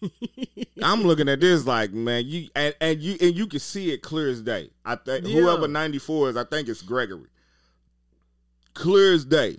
[0.82, 3.98] I'm looking at this like, man, you and, and you and you can see it
[4.00, 4.70] clear as day.
[4.84, 5.40] I think Yeah.
[5.40, 7.28] whoever 94 is, I think it's Gregory.
[8.74, 9.58] Clear as day.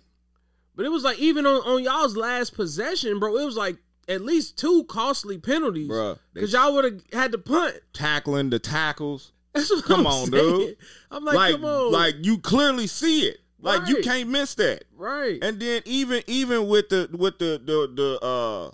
[0.75, 3.35] But it was like even on, on y'all's last possession, bro.
[3.37, 7.37] It was like at least two costly penalties, Bruh, Because y'all would have had to
[7.37, 7.75] punt.
[7.93, 9.33] Tackling the tackles.
[9.53, 10.57] That's what Come I'm on, saying.
[10.59, 10.77] dude.
[11.11, 13.39] I'm like, Like, come on, like you clearly see it.
[13.65, 14.85] Like you can't miss that.
[14.95, 15.39] right?
[15.41, 18.71] And then even even with the with the the the uh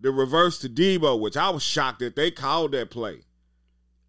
[0.00, 3.20] the reverse to Deebo, which I was shocked that they called that play.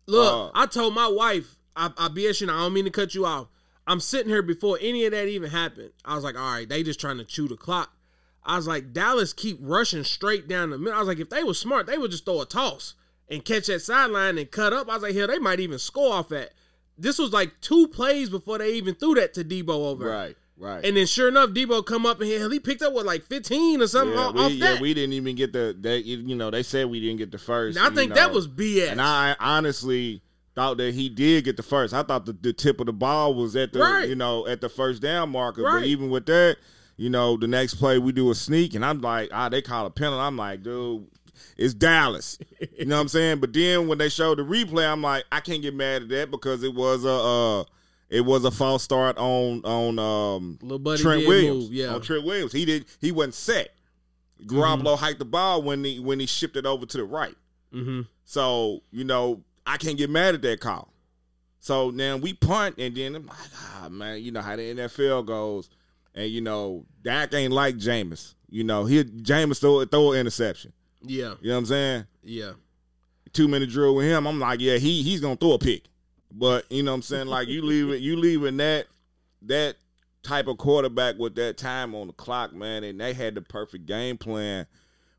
[0.08, 2.92] Look, uh, I told my wife, I, I BS you, know, I don't mean to
[2.92, 3.48] cut you off.
[3.86, 5.92] I'm sitting here before any of that even happened.
[6.06, 7.92] I was like, all right, they just trying to chew the clock.
[8.44, 10.96] I was like, Dallas keep rushing straight down the middle.
[10.96, 12.96] I was like, if they were smart, they would just throw a toss
[13.30, 14.90] and catch that sideline and cut up.
[14.90, 16.54] I was like, hell, they might even score off that.
[16.98, 20.08] This was like two plays before they even threw that to Deebo over.
[20.08, 20.86] Right, right.
[20.86, 23.82] And then sure enough, Deebo come up and he, he picked up what like 15
[23.82, 26.52] or something yeah, off, we, off yeah, we didn't even get the they you know
[26.52, 27.78] they said we didn't get the first.
[27.78, 28.16] And I think know.
[28.16, 28.92] that was BS.
[28.92, 30.22] And I honestly
[30.54, 31.94] thought that he did get the first.
[31.94, 34.08] I thought the, the tip of the ball was at the Right.
[34.08, 35.64] you know at the first down marker.
[35.64, 35.80] Right.
[35.80, 36.58] But even with that,
[36.98, 39.86] you know, the next play we do a sneak, and I'm like, ah, they call
[39.86, 40.22] a penalty.
[40.22, 41.08] I'm like, dude,
[41.58, 42.38] it's Dallas.
[42.78, 43.40] you know what I'm saying?
[43.40, 46.32] But then when they showed the replay, I'm like, I can't get mad at that
[46.32, 47.64] because it was a uh,
[48.10, 51.66] it was a false start on on um Little buddy Trent Williams.
[51.66, 51.94] move, yeah.
[51.94, 52.52] on Trent Williams.
[52.52, 52.86] He did.
[53.00, 53.70] He wasn't set.
[54.46, 57.36] Garoppolo hiked the ball when he when he shipped it over to the right.
[57.74, 58.02] mm-hmm.
[58.26, 60.92] So, you know, I can't get mad at that call.
[61.60, 65.26] So now we punt, and then I'm like, ah, man, you know how the NFL
[65.26, 65.70] goes.
[66.16, 68.34] And, you know, Dak ain't like Jameis.
[68.50, 70.74] You know, he Jameis throw, throw an interception.
[71.04, 72.06] Yeah, You know what I'm saying?
[72.24, 72.52] yeah.
[73.34, 74.28] Two minute drill with him.
[74.28, 75.84] I'm like, yeah, he he's gonna throw a pick.
[76.34, 77.28] But you know what I'm saying?
[77.28, 78.88] Like you leave it, you leaving that
[79.44, 79.78] that
[80.22, 83.86] type of quarterback with that time on the clock, man, and they had the perfect
[83.86, 84.66] game plan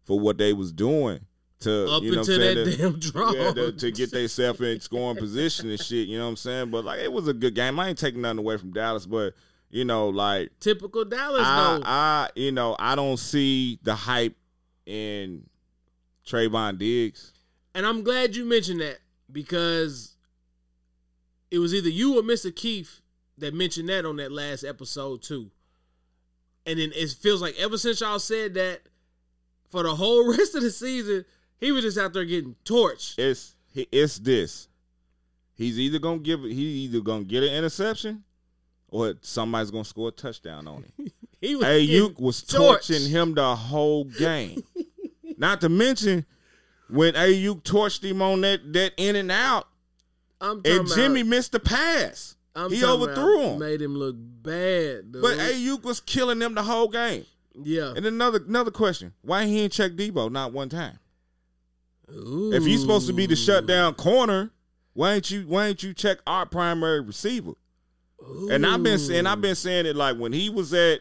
[0.04, 1.20] for what they was doing
[1.60, 2.56] to Up you know what into I'm saying?
[2.56, 3.32] that to- damn draw.
[3.32, 6.06] yeah, to, to get themselves in scoring position and shit.
[6.08, 6.70] You know what I'm saying?
[6.70, 7.80] But like, it was a good game.
[7.80, 9.32] I ain't taking nothing away from Dallas, but
[9.70, 11.82] you know, like Typical Dallas I, though.
[11.86, 14.36] I, you know, I don't see the hype
[14.84, 15.46] in
[16.26, 17.32] Trevon Diggs.
[17.74, 18.98] and I'm glad you mentioned that
[19.30, 20.16] because
[21.50, 22.54] it was either you or Mr.
[22.54, 23.00] Keith
[23.38, 25.50] that mentioned that on that last episode too.
[26.66, 28.82] And then it feels like ever since y'all said that,
[29.70, 31.24] for the whole rest of the season,
[31.58, 33.18] he was just out there getting torched.
[33.18, 34.68] It's it's this.
[35.54, 38.22] He's either gonna give he either gonna get an interception
[38.88, 41.10] or somebody's gonna score a touchdown on him.
[41.40, 42.56] He was Aiyuk was torched.
[42.56, 44.62] torching him the whole game.
[45.42, 46.24] Not to mention
[46.88, 49.66] when Aiyuk torched him on that that in and out,
[50.40, 52.36] I'm and Jimmy about, missed the pass.
[52.54, 53.58] I'm he overthrew him.
[53.58, 55.10] Made him look bad.
[55.10, 55.20] Dude.
[55.20, 57.26] But Aiyuk was killing them the whole game.
[57.60, 57.92] yeah.
[57.96, 61.00] And another another question: Why he ain't check Deebo not one time?
[62.08, 62.52] Ooh.
[62.52, 64.52] If he's supposed to be the shutdown corner,
[64.92, 67.54] why ain't you why ain't you check our primary receiver?
[68.48, 71.00] And I've been saying I've been saying it like when he was at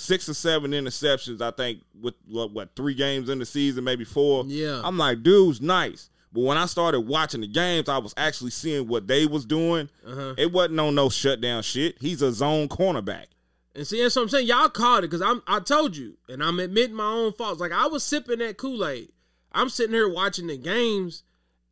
[0.00, 4.04] six or seven interceptions, I think with what, what three games in the season, maybe
[4.04, 4.44] four.
[4.46, 4.80] Yeah.
[4.82, 6.10] I'm like, dude's nice.
[6.32, 9.88] But when I started watching the games, I was actually seeing what they was doing.
[10.06, 10.34] Uh-huh.
[10.38, 11.96] It wasn't on no shutdown shit.
[12.00, 13.26] He's a zone cornerback.
[13.74, 14.46] And see, that's what I'm saying.
[14.46, 15.42] Y'all caught it because I'm.
[15.46, 17.60] I told you, and I'm admitting my own faults.
[17.60, 19.12] Like I was sipping that Kool Aid.
[19.52, 21.22] I'm sitting here watching the games,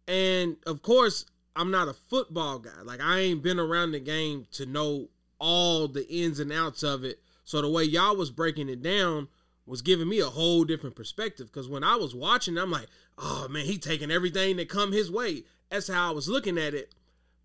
[0.06, 1.24] and of course,
[1.56, 2.82] I'm not a football guy.
[2.84, 5.08] Like I ain't been around the game to know
[5.40, 7.20] all the ins and outs of it.
[7.48, 9.26] So the way y'all was breaking it down
[9.64, 11.46] was giving me a whole different perspective.
[11.46, 15.10] Because when I was watching, I'm like, oh man, he taking everything that come his
[15.10, 15.44] way.
[15.70, 16.94] That's how I was looking at it.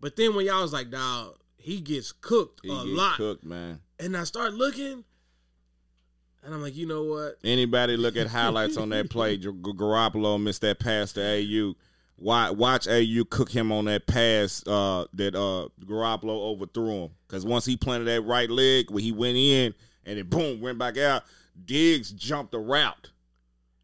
[0.02, 3.16] But then when y'all was like, dog, he gets cooked He a lot.
[3.16, 3.80] cooked, man.
[3.98, 5.04] And I start looking,
[6.42, 7.38] and I'm like, you know what?
[7.42, 9.38] Anybody look at highlights on that play?
[9.38, 11.76] Gar- Garoppolo missed that pass to Aiyuk.
[12.18, 17.10] Watch, watch Aiyuk cook him on that pass uh, that uh, Garoppolo overthrew him.
[17.26, 19.72] Because once he planted that right leg, when he went in
[20.06, 21.24] and it boom went back out,
[21.64, 23.10] Diggs jumped the route.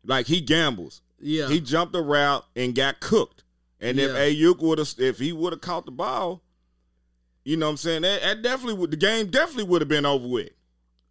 [0.05, 1.03] Like he gambles.
[1.21, 3.45] Yeah, He jumped the route and got cooked.
[3.81, 4.17] And if Yeah.
[4.19, 6.43] Aiyuk would have, if he would have caught the ball,
[7.45, 8.03] you know what I'm saying?
[8.03, 10.51] That, that definitely would the game definitely would have been over with.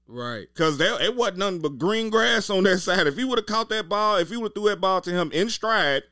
[0.07, 0.47] right.
[0.55, 3.05] Cause there it wasn't nothing but green grass on that side.
[3.07, 5.11] If he would have caught that ball, if he would have threw that ball to
[5.11, 6.03] him in stride,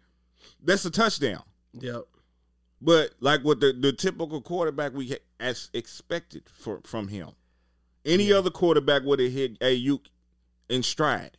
[0.64, 1.44] that's a touchdown.
[1.74, 2.04] Yep.
[2.82, 7.30] But like what the, the typical quarterback we as expected for, from him,
[8.08, 10.06] any other quarterback would have hit Aiyuk
[10.70, 11.38] in stride.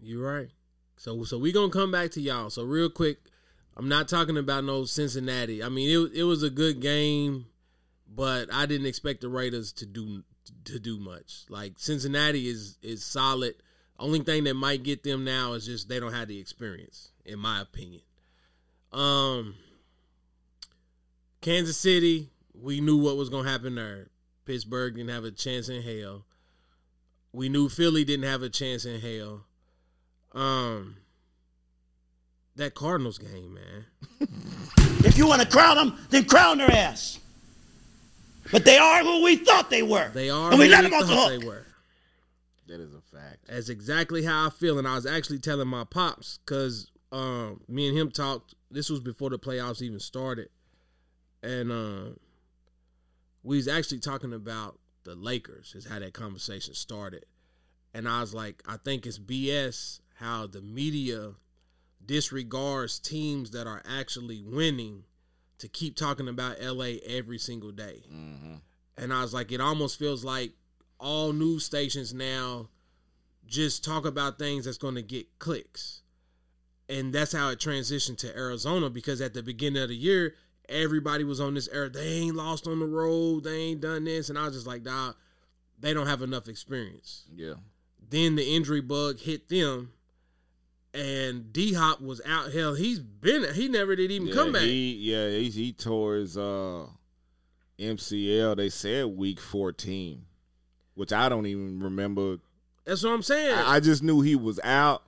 [0.00, 0.48] You're right.
[0.96, 2.50] So so we gonna come back to y'all.
[2.50, 3.18] So real quick,
[3.76, 5.62] I'm not talking about no Cincinnati.
[5.62, 7.46] I mean it it was a good game,
[8.08, 10.22] but I didn't expect the Raiders to do
[10.64, 11.44] to do much.
[11.48, 13.54] Like Cincinnati is is solid.
[13.98, 17.38] Only thing that might get them now is just they don't have the experience, in
[17.38, 18.00] my opinion.
[18.92, 19.56] Um,
[21.42, 24.08] Kansas City, we knew what was gonna happen there.
[24.44, 26.24] Pittsburgh didn't have a chance in hell.
[27.32, 29.44] We knew Philly didn't have a chance in hell.
[30.32, 30.96] Um,
[32.56, 34.28] that Cardinals game, man.
[35.02, 37.18] If you want to crown them, then crown their ass.
[38.52, 40.10] But they are who we thought they were.
[40.10, 40.50] They are.
[40.50, 41.40] And we who let them off the thought hook.
[41.40, 41.66] They were.
[42.68, 43.46] That is a fact.
[43.48, 47.88] That's exactly how I feel, and I was actually telling my pops because um, me
[47.88, 48.54] and him talked.
[48.70, 50.50] This was before the playoffs even started,
[51.42, 52.10] and uh,
[53.42, 55.74] we was actually talking about the Lakers.
[55.76, 57.26] Is how that conversation started,
[57.94, 61.32] and I was like, I think it's BS how the media
[62.04, 65.04] disregards teams that are actually winning
[65.58, 68.02] to keep talking about LA every single day.
[68.12, 68.54] Mm-hmm.
[68.96, 70.52] And I was like, it almost feels like
[70.98, 72.68] all news stations now
[73.46, 76.02] just talk about things that's going to get clicks.
[76.88, 80.34] And that's how it transitioned to Arizona because at the beginning of the year,
[80.70, 81.90] everybody was on this era.
[81.90, 83.44] They ain't lost on the road.
[83.44, 84.28] They ain't done this.
[84.28, 85.16] And I was just like, dog,
[85.78, 87.24] they don't have enough experience.
[87.34, 87.54] Yeah.
[88.08, 89.92] Then the injury bug hit them.
[90.92, 92.52] And D Hop was out.
[92.52, 93.54] Hell, he's been.
[93.54, 94.62] He never did even yeah, come back.
[94.62, 96.86] He, yeah, he, he tore his uh,
[97.78, 98.56] MCL.
[98.56, 100.22] They said week 14,
[100.94, 102.38] which I don't even remember.
[102.84, 103.54] That's what I'm saying.
[103.54, 105.04] I, I just knew he was out.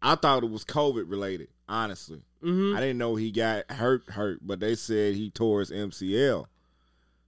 [0.00, 2.22] I thought it was COVID related, honestly.
[2.42, 2.76] Mhm.
[2.76, 6.46] I didn't know he got hurt, hurt, but they said he tore his MCL.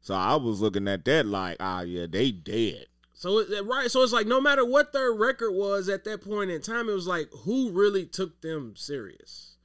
[0.01, 2.87] So I was looking at that like, ah, yeah, they dead.
[3.15, 6.51] So it, right, so it's like no matter what their record was at that point
[6.51, 9.57] in time, it was like who really took them serious.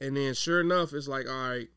[0.00, 1.68] And then sure enough, it's like all right,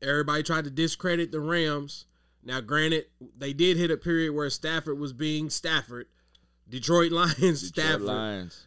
[0.00, 2.06] everybody tried to discredit the Rams.
[2.42, 6.06] Now, granted, they did hit a period where Stafford was being Stafford,
[6.68, 8.02] Detroit Lions Detroit Stafford.
[8.02, 8.66] Lions.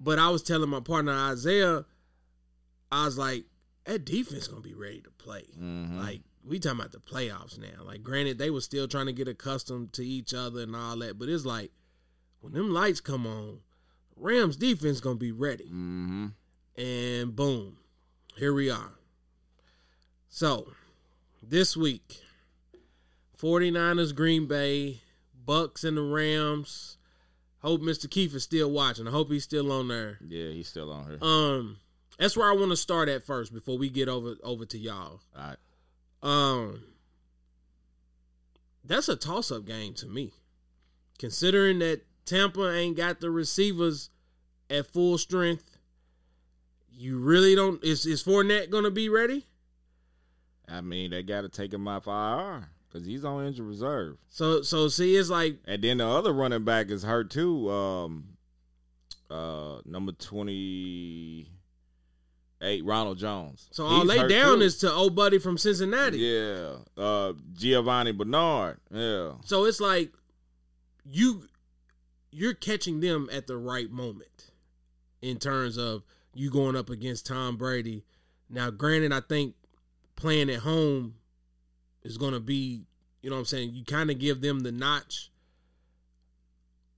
[0.00, 1.84] But I was telling my partner Isaiah,
[2.92, 3.44] I was like,
[3.84, 5.44] that defense gonna be ready to play.
[5.58, 5.98] Mhm.
[5.98, 7.82] Like we talking about the playoffs now.
[7.84, 11.18] Like granted, they were still trying to get accustomed to each other and all that,
[11.18, 11.72] but it's like
[12.40, 13.60] when them lights come on,
[14.16, 15.64] Rams defense gonna be ready.
[15.64, 16.26] Mm-hmm.
[16.76, 17.78] And boom,
[18.36, 18.92] here we are.
[20.28, 20.72] So
[21.42, 22.20] this week,
[23.38, 25.00] 49ers, Green Bay,
[25.44, 26.96] Bucks and the Rams.
[27.60, 28.10] Hope Mr.
[28.10, 29.06] Keith is still watching.
[29.06, 30.18] I hope he's still on there.
[30.26, 31.18] Yeah, he's still on here.
[31.22, 31.78] Um,
[32.22, 35.20] that's where I want to start at first before we get over over to y'all.
[35.36, 35.56] All right.
[36.22, 36.84] Um,
[38.84, 40.32] that's a toss up game to me,
[41.18, 44.10] considering that Tampa ain't got the receivers
[44.70, 45.78] at full strength.
[46.92, 47.82] You really don't.
[47.82, 49.48] Is is Fournette gonna be ready?
[50.68, 54.18] I mean, they got to take him off IR because he's on injured reserve.
[54.28, 57.68] So so see, it's like And then the other running back is hurt too.
[57.68, 58.36] Um,
[59.28, 61.48] uh, number twenty
[62.62, 63.68] eight, Ronald Jones.
[63.72, 64.64] so all they down too.
[64.64, 66.18] is to old buddy from Cincinnati.
[66.18, 68.78] yeah, uh, Giovani Bernard.
[68.90, 70.12] Yeah, So it's like
[71.04, 71.44] you
[72.30, 74.50] you're catching them at the right moment
[75.20, 76.02] in terms of
[76.34, 78.04] you going up against Tom Brady.
[78.48, 79.54] Now, granted, I think
[80.16, 81.16] playing at home
[82.02, 82.84] is going to be,
[83.20, 85.30] you know what I'm saying, you kind of give them the notch.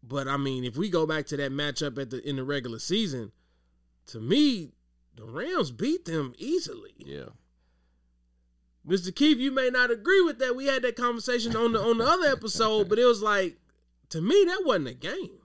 [0.03, 2.79] But I mean, if we go back to that matchup at the in the regular
[2.79, 3.33] season,
[4.07, 4.73] to me,
[5.17, 6.95] the Rams beat them easily.
[6.99, 7.31] yeah.
[8.87, 9.15] Mr.
[9.15, 10.55] Keith, you may not agree with that.
[10.55, 13.57] We had that conversation on the on the other episode, but it was like
[14.11, 15.39] to me that wasn't a game.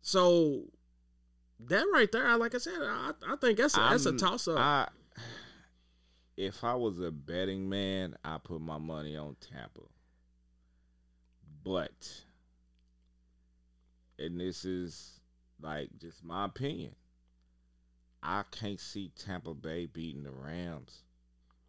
[0.00, 0.62] So
[1.60, 4.58] that right there, like I said, I, I think that's a, that's a toss up.
[4.58, 4.88] I,
[6.38, 9.80] if I was a betting man, I put my money on Tampa.
[11.64, 12.22] But,
[14.18, 15.20] and this is
[15.60, 16.94] like just my opinion,
[18.22, 21.02] I can't see Tampa Bay beating the Rams.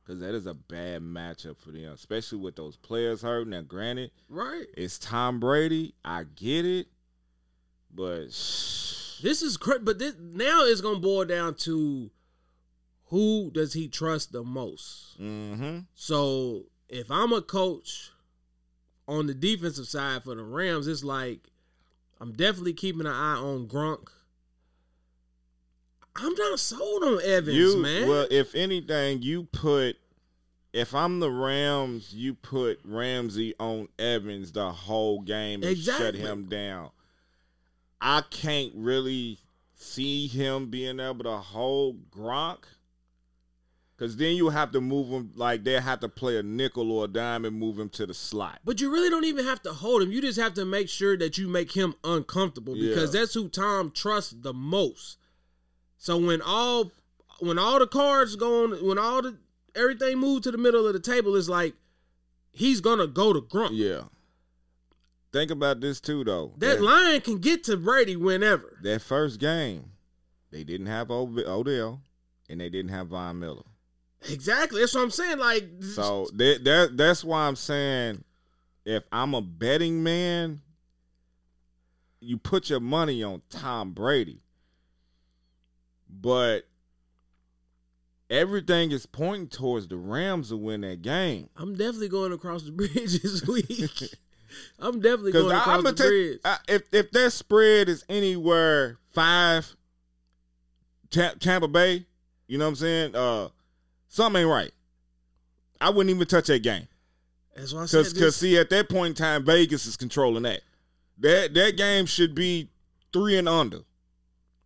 [0.04, 3.48] Because that is a bad matchup for them, especially with those players hurt.
[3.48, 4.66] Now, granted, right.
[4.76, 5.94] it's Tom Brady.
[6.04, 6.88] I get it.
[7.94, 8.28] But,
[9.22, 12.12] This is cra but this now it's gonna boil down to
[13.06, 15.20] who does he trust the most.
[15.20, 15.80] mm-hmm.
[15.96, 18.12] So if I'm a coach
[19.08, 21.50] on the defensive side for the Rams, it's like
[22.22, 24.10] I'm definitely keeping an eye on Gronk.
[26.22, 28.08] I'm not sold on Evans, you, man.
[28.08, 29.98] Well, if anything, you put.
[30.72, 36.06] If I'm the Rams, you put Ramsey on Evans the whole game and Exactly.
[36.06, 36.92] shut him down.
[38.00, 39.40] I can't really
[39.74, 42.60] see him being able to hold Gronk.
[43.98, 47.04] Cause then you have to move him like they have to play a nickel or
[47.04, 48.60] a dime and move him to the slot.
[48.64, 50.12] But you really don't even have to hold him.
[50.12, 53.20] You just have to make sure that you make him uncomfortable because Yeah.
[53.22, 55.18] that's who Tom trusts the most.
[56.00, 56.92] So when all
[57.40, 59.38] when all the cards go on, when all the
[59.76, 61.76] everything moved to the middle of the table, it's like
[62.52, 63.70] he's gonna go to Gronk.
[63.74, 64.04] Yeah.
[65.32, 66.54] Think about this too, though.
[66.58, 68.80] That line can get to Brady whenever.
[68.82, 69.92] that first game,
[70.50, 72.02] they didn't have Od- Odell
[72.50, 73.62] and they didn't have Von Miller.
[74.28, 74.80] Exactly.
[74.82, 75.38] That's what I'm saying.
[75.38, 78.24] Like So that, that that's why I'm saying
[78.86, 80.62] if I'm a betting man,
[82.22, 84.42] you put your money on Tom Brady.
[86.10, 86.68] But
[88.30, 91.50] everything is pointing towards the Rams to win that game.
[91.56, 93.70] I'm definitely going across the bridge this week.
[94.80, 96.40] I'm definitely going across I'm the gonna bridge.
[96.44, 99.76] I, if if that spread is anywhere five,
[101.12, 102.06] Tampa Bay,
[102.48, 103.16] you know what I'm saying?
[103.16, 103.50] Uh,
[104.08, 104.72] something ain't right.
[105.82, 106.88] I wouldn't even touch that game
[107.56, 110.62] That's why I said because see at that point in time Vegas is controlling that.
[111.20, 112.70] That that game should be
[113.14, 113.80] three and under,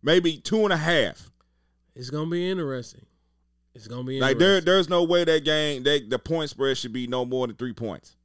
[0.02, 1.30] maybe two and a half.
[1.94, 3.06] It's gonna be interesting.
[3.74, 6.92] It's gonna be Like there there's no way that game that the point spread should
[6.92, 8.16] be no more than three points.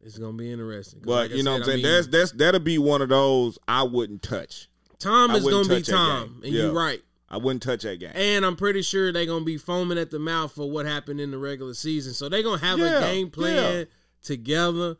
[0.00, 1.00] It's gonna be interesting.
[1.04, 1.74] But like you know said, what I'm saying?
[1.74, 4.68] I mean, that's that's that'll be one of those I wouldn't touch.
[4.98, 6.62] Tom is gonna be Tom, and Yeah.
[6.62, 7.02] you're right.
[7.28, 8.12] I wouldn't touch that game.
[8.14, 11.30] And I'm pretty sure they're gonna be foaming at the mouth for what happened in
[11.30, 12.12] the regular season.
[12.14, 13.84] So they're gonna have Yeah, a game plan yeah.
[14.22, 14.96] together.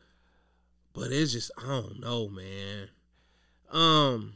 [0.95, 2.89] But it's just I don't know, man.
[3.71, 4.35] Um,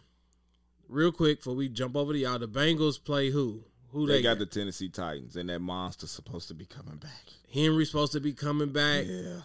[0.89, 3.63] real quick before we jump over to y'all, the Bengals play who?
[3.93, 4.39] Who They, they, got got?
[4.41, 7.25] the Tennessee Titans, and that monster's supposed to be coming back.
[7.53, 9.41] Henry's supposed to be coming back, Yeah.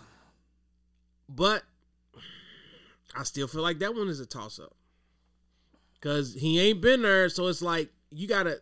[1.29, 1.63] but
[3.15, 4.73] I still feel like that one is a toss up
[5.93, 7.29] because he ain't been there.
[7.29, 8.59] So it's like you gotta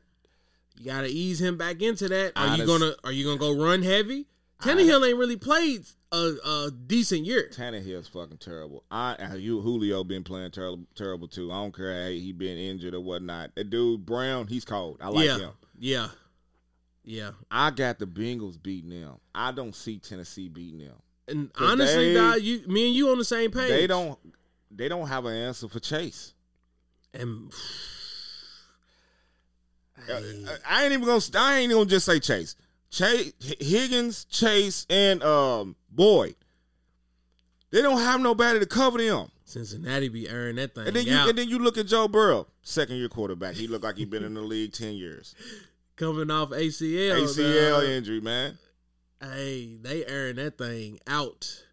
[0.78, 2.34] you gotta ease him back into that.
[2.36, 4.28] Are you gonna Are you gonna go run heavy?
[4.62, 7.50] Tannehill ain't really played a, a decent year.
[7.52, 8.84] Tannehill's fucking terrible.
[8.90, 11.52] I uh, you Julio been playing terrible, terrible too.
[11.52, 13.56] I don't care how he been injured or whatnot.
[13.56, 14.98] That dude Brown, he's cold.
[15.02, 15.52] I like yeah, him.
[15.78, 16.08] yeah,
[17.04, 17.32] yeah.
[17.52, 19.18] I got the Bengals beating them.
[19.36, 20.96] I don't see Tennessee beating them.
[21.28, 23.70] And honestly, they- dog, you, me and you on the same page.
[23.70, 24.18] They don't.
[24.72, 26.34] They don't have an answer for Chase.
[27.14, 27.52] And
[30.10, 30.22] Uh,
[30.68, 31.22] I ain't even gonna.
[31.36, 32.56] I ain't even gonna just say Chase.
[32.92, 36.36] Chase, Higgins, Chase, and um Boyd.
[37.72, 39.30] They don't have nobody to cover them.
[39.46, 41.30] Cincinnati be airing that thing And then you out.
[41.30, 43.56] and then you look at Joe Burrow, second year quarterback.
[43.56, 45.36] He looked like he been in the league ten years.
[45.96, 47.24] coming off ACL.
[47.24, 48.58] ACL injury, man.
[49.22, 51.64] Hey, they airing that thing out.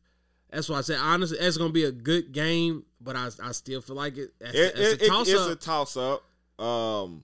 [0.51, 3.81] That's why I said honestly, that's gonna be a good game, but I I still
[3.81, 4.33] feel like it.
[4.39, 6.25] That's, It, that's it- a it- it's a toss up.
[6.64, 7.23] Um,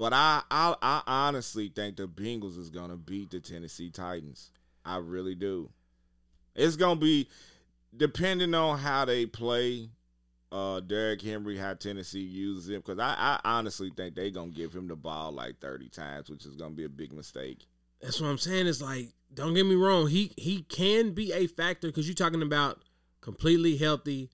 [0.00, 4.50] but I, I I honestly think the Bengals is gonna beat the Tennessee Titans.
[4.82, 5.68] I really do.
[6.56, 7.28] It's gonna be
[7.94, 9.90] depending on how they play.
[10.50, 14.74] Uh, Derrick Henry, how Tennessee uses him, because I, I honestly think they gonna give
[14.74, 17.66] him the ball like thirty times, which is gonna be a big mistake.
[18.00, 18.66] That's what I'm saying.
[18.66, 20.08] It's like, don't get me wrong.
[20.08, 22.82] He he can be a factor because you're talking about
[23.20, 24.30] completely healthy,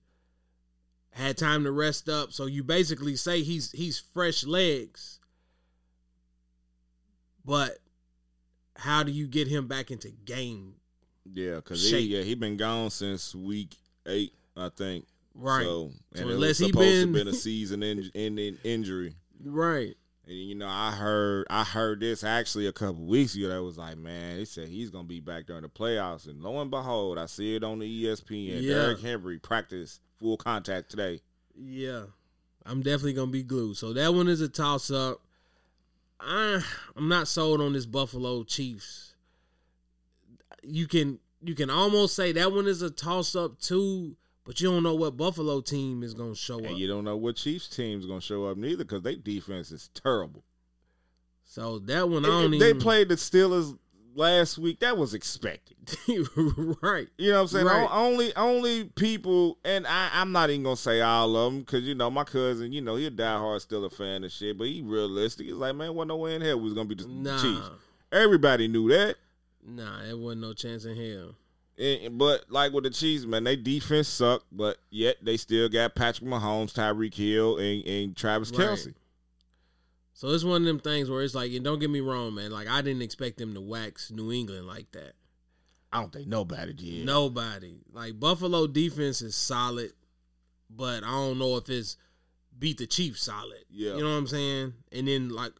[1.11, 2.31] had time to rest up.
[2.31, 5.16] So you basically say he's he's fresh legs.
[7.47, 7.77] But
[8.75, 10.73] how do you get him back into game?
[11.33, 13.75] Yeah, because he yeah he been gone since week
[14.05, 15.05] eight, I think.
[15.33, 15.63] Right.
[15.63, 18.57] So, So and it unless he supposed been- to been a season in, in, in
[18.63, 19.15] injury.
[19.43, 19.95] Right.
[20.27, 23.47] And you know, I heard I heard this actually a couple weeks ago.
[23.47, 26.59] That was like, man, they said he's gonna be back during the playoffs, and lo
[26.59, 28.61] and behold, I see it on the ESPN.
[28.61, 28.73] Yeah.
[28.73, 31.21] Derrick Henry practice full contact today.
[31.55, 32.03] Yeah.
[32.65, 33.77] I'm definitely gonna be glued.
[33.77, 35.21] So that one is a toss up.
[36.19, 36.61] I
[36.95, 39.13] I'm not sold on this Buffalo Chiefs.
[40.63, 44.69] You can you can almost say that one is a toss up too, but you
[44.69, 46.77] don't know what Buffalo team is gonna show And up.
[46.77, 49.89] you don't know what Chiefs team is gonna show up neither because their defense is
[49.93, 50.43] terrible.
[51.45, 53.77] So that one I don't if they played the Steelers
[54.17, 54.79] last week.
[54.81, 55.77] That was expected.
[56.81, 57.07] right.
[57.17, 57.65] You know what I'm saying?
[57.65, 57.87] Right.
[57.89, 61.95] Only only people, and I, I'm not even gonna say all of them because you
[61.95, 64.81] know my cousin, you know he a diehard still a fan of shit, but he
[64.81, 65.45] realistic.
[65.45, 67.41] He's like, man, what no way in hell we was gonna be the Nah.
[67.41, 67.69] Chiefs.
[68.11, 69.15] Everybody knew that.
[69.65, 71.35] Nah, it wasn't no chance in hell.
[71.79, 75.93] And, but like with the Chiefs, man, they defense suck, but yet they still got
[75.93, 78.61] Patrick Mahomes, Tyreek Hill, and, and Travis Right.
[78.69, 78.93] Kelce.
[80.17, 82.49] So it's one of them things where it's like, and don't get me wrong, man.
[82.49, 85.13] Like I didn't expect them to wax New England like that.
[85.93, 87.05] I don't think nobody did.
[87.05, 87.81] Nobody.
[87.93, 89.93] Like Buffalo defense is solid,
[90.71, 91.97] but I don't know if it's
[92.57, 93.63] beat the Chiefs solid.
[93.69, 93.93] Yeah.
[93.93, 94.73] You know what I'm saying?
[94.91, 95.51] And then like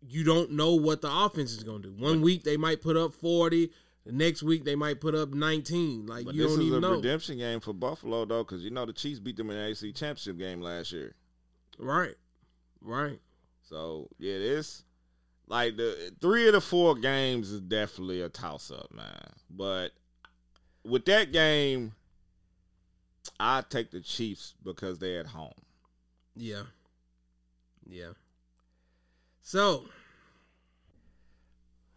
[0.00, 1.92] you don't know what the offense is gonna do.
[1.98, 3.68] One week they might put up 40,
[4.06, 6.06] the next week they might put up 19.
[6.06, 6.94] Like But you this don't is even a know.
[6.94, 9.90] redemption game for Buffalo though, because you know the Chiefs beat them in the AC
[9.90, 11.16] Championship game last year.
[11.80, 12.14] Right.
[12.80, 13.18] Right.
[13.74, 14.84] So yeah, this
[15.48, 19.32] like the three of the four games is definitely a toss up, man.
[19.50, 19.90] But
[20.84, 21.92] with that game,
[23.40, 25.50] I take the Chiefs because they're at home.
[26.36, 26.62] Yeah.
[27.84, 28.12] Yeah.
[29.42, 29.86] So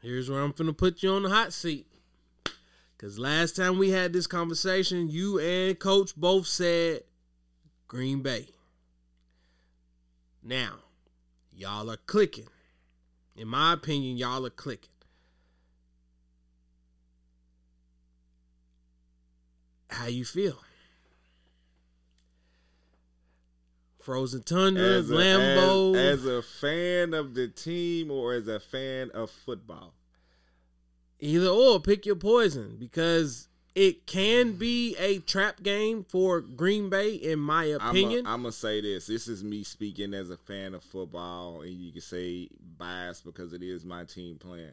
[0.01, 1.85] here's where I'm gonna put you on the hot seat.
[2.97, 7.03] Cause last time we had this conversation, you and Coach both said
[7.87, 8.47] Green Bay.
[10.41, 10.77] Now,
[11.57, 12.47] y'all are clicking.
[13.35, 14.89] In my opinion, y'all are clicking.
[19.89, 20.59] How you feel?
[23.99, 25.95] Frozen Tundra, As a, Lambeau.
[25.95, 29.93] as, as a fan of the team or as a fan of football.
[31.19, 37.13] Either or, pick your poison because it can be a trap game for Green Bay,
[37.13, 38.25] in my opinion.
[38.25, 39.05] I'm gonna say this.
[39.05, 42.49] This is me speaking as a fan of football, and you can say
[42.79, 44.71] biased because it is my team playing.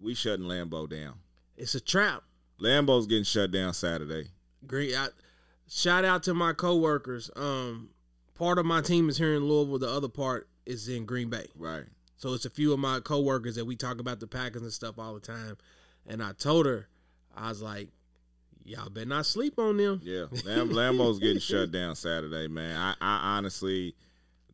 [0.00, 1.20] We shutting Lambeau down.
[1.56, 2.24] it's a trap.
[2.60, 4.30] Lambeau's getting shut down Saturday.
[4.66, 4.96] Great.
[4.96, 5.08] I,
[5.68, 7.30] shout out to my coworkers.
[7.36, 7.90] Um,
[8.34, 9.78] part of my team is here in Louisville.
[9.78, 11.46] The other part is in Green Bay.
[11.56, 11.84] Right.
[12.16, 14.98] So it's a few of my coworkers that we talk about the Packers and stuff
[14.98, 15.58] all the time.
[16.08, 16.88] And I told her,
[17.36, 17.90] I was like,
[18.64, 20.00] y'all better not sleep on them.
[20.02, 22.76] Yeah, Lam- Lambeau's getting shut down Saturday, man.
[22.76, 23.94] I, I honestly,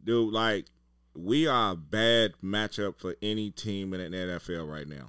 [0.05, 0.67] dude, like,
[1.15, 5.09] we are a bad matchup for any team in the NFL right now.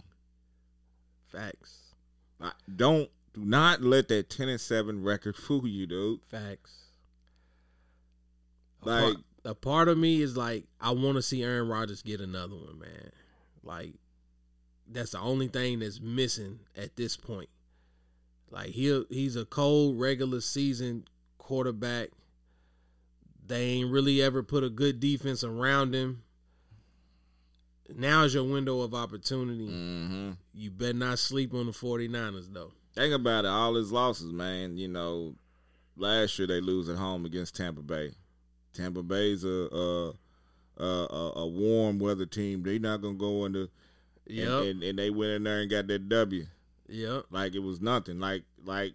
[1.27, 1.93] Facts.
[2.41, 6.21] I, don't do not let that ten and seven record fool you, dude.
[6.29, 6.75] Facts.
[8.83, 12.01] A Like, part, a part of me is like, I want to see Aaron Rodgers
[12.01, 13.11] get another one, man.
[13.63, 13.93] Like,
[14.87, 17.49] that's the only thing that's missing at this point.
[18.51, 21.05] Like he he's a cold regular season
[21.37, 22.09] quarterback.
[23.45, 26.23] They ain't really ever put a good defense around him.
[27.95, 29.65] Now is your window of opportunity.
[29.67, 32.71] hmm You better not sleep on the 49ers though.
[32.95, 33.49] think about it.
[33.49, 34.77] All his losses, man.
[34.77, 35.35] You know,
[35.97, 38.11] last year they lose at home against Tampa Bay.
[38.73, 40.13] Tampa Bay's a a
[40.81, 42.63] a, a, warm weather team.
[42.63, 43.69] They not gonna go into
[44.27, 44.63] and, Yep.
[44.63, 46.45] and, and they went in there and got that W.
[46.89, 47.25] Yep.
[47.31, 48.19] like it was nothing.
[48.19, 48.93] Like like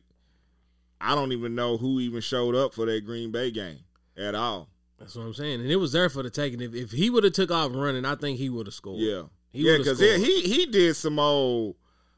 [1.00, 3.80] I don't even know who even showed up for that Green Bay game
[4.16, 4.68] at all.
[4.98, 5.60] That's what I'm saying.
[5.60, 6.60] And it was there for the taking.
[6.60, 9.00] If if he would have took off running, I think he would have scored.
[9.00, 11.76] Yeah, He yeah, because he he did some old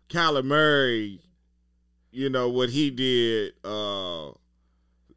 [0.09, 1.21] Kyler Murray.
[2.13, 4.31] You know what he did uh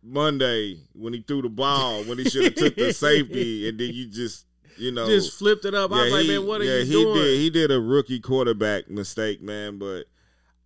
[0.03, 3.93] Monday when he threw the ball when he should have took the safety and then
[3.93, 4.45] you just
[4.78, 5.91] you know just flipped it up.
[5.91, 7.14] I was like, man, what are yeah, you he doing?
[7.16, 7.38] did.
[7.38, 9.78] He did a rookie quarterback mistake, man.
[9.78, 10.05] But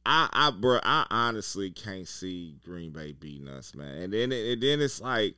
[0.05, 4.01] I, I, bro, I honestly can't see Green Bay beating us, man.
[4.03, 5.35] And then, and then it's like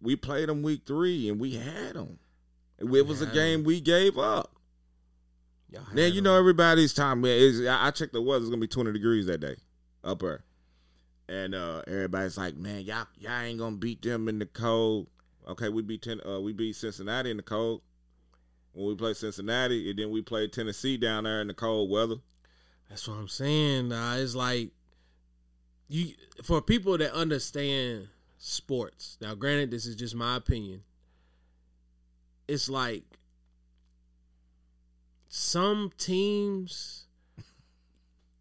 [0.00, 2.18] we played them week three, and we had them.
[2.78, 4.52] It was a game we gave up.
[5.70, 6.24] Y'all Now you him.
[6.24, 7.20] know everybody's time.
[7.20, 8.42] Man, is I checked the weather.
[8.42, 9.56] It's gonna be twenty degrees that day,
[10.02, 10.42] up there,
[11.28, 15.08] and uh, everybody's like, "Man, y'all y'all ain't gonna beat them in the cold."
[15.48, 17.82] Okay, we beat ten, uh, we beat Cincinnati in the cold
[18.72, 22.16] when we played Cincinnati, and then we played Tennessee down there in the cold weather.
[22.90, 23.92] That's what I'm saying.
[23.92, 24.72] Uh, it's like
[25.88, 29.16] you for people that understand sports.
[29.20, 30.82] Now, granted, this is just my opinion.
[32.48, 33.04] It's like
[35.28, 37.06] some teams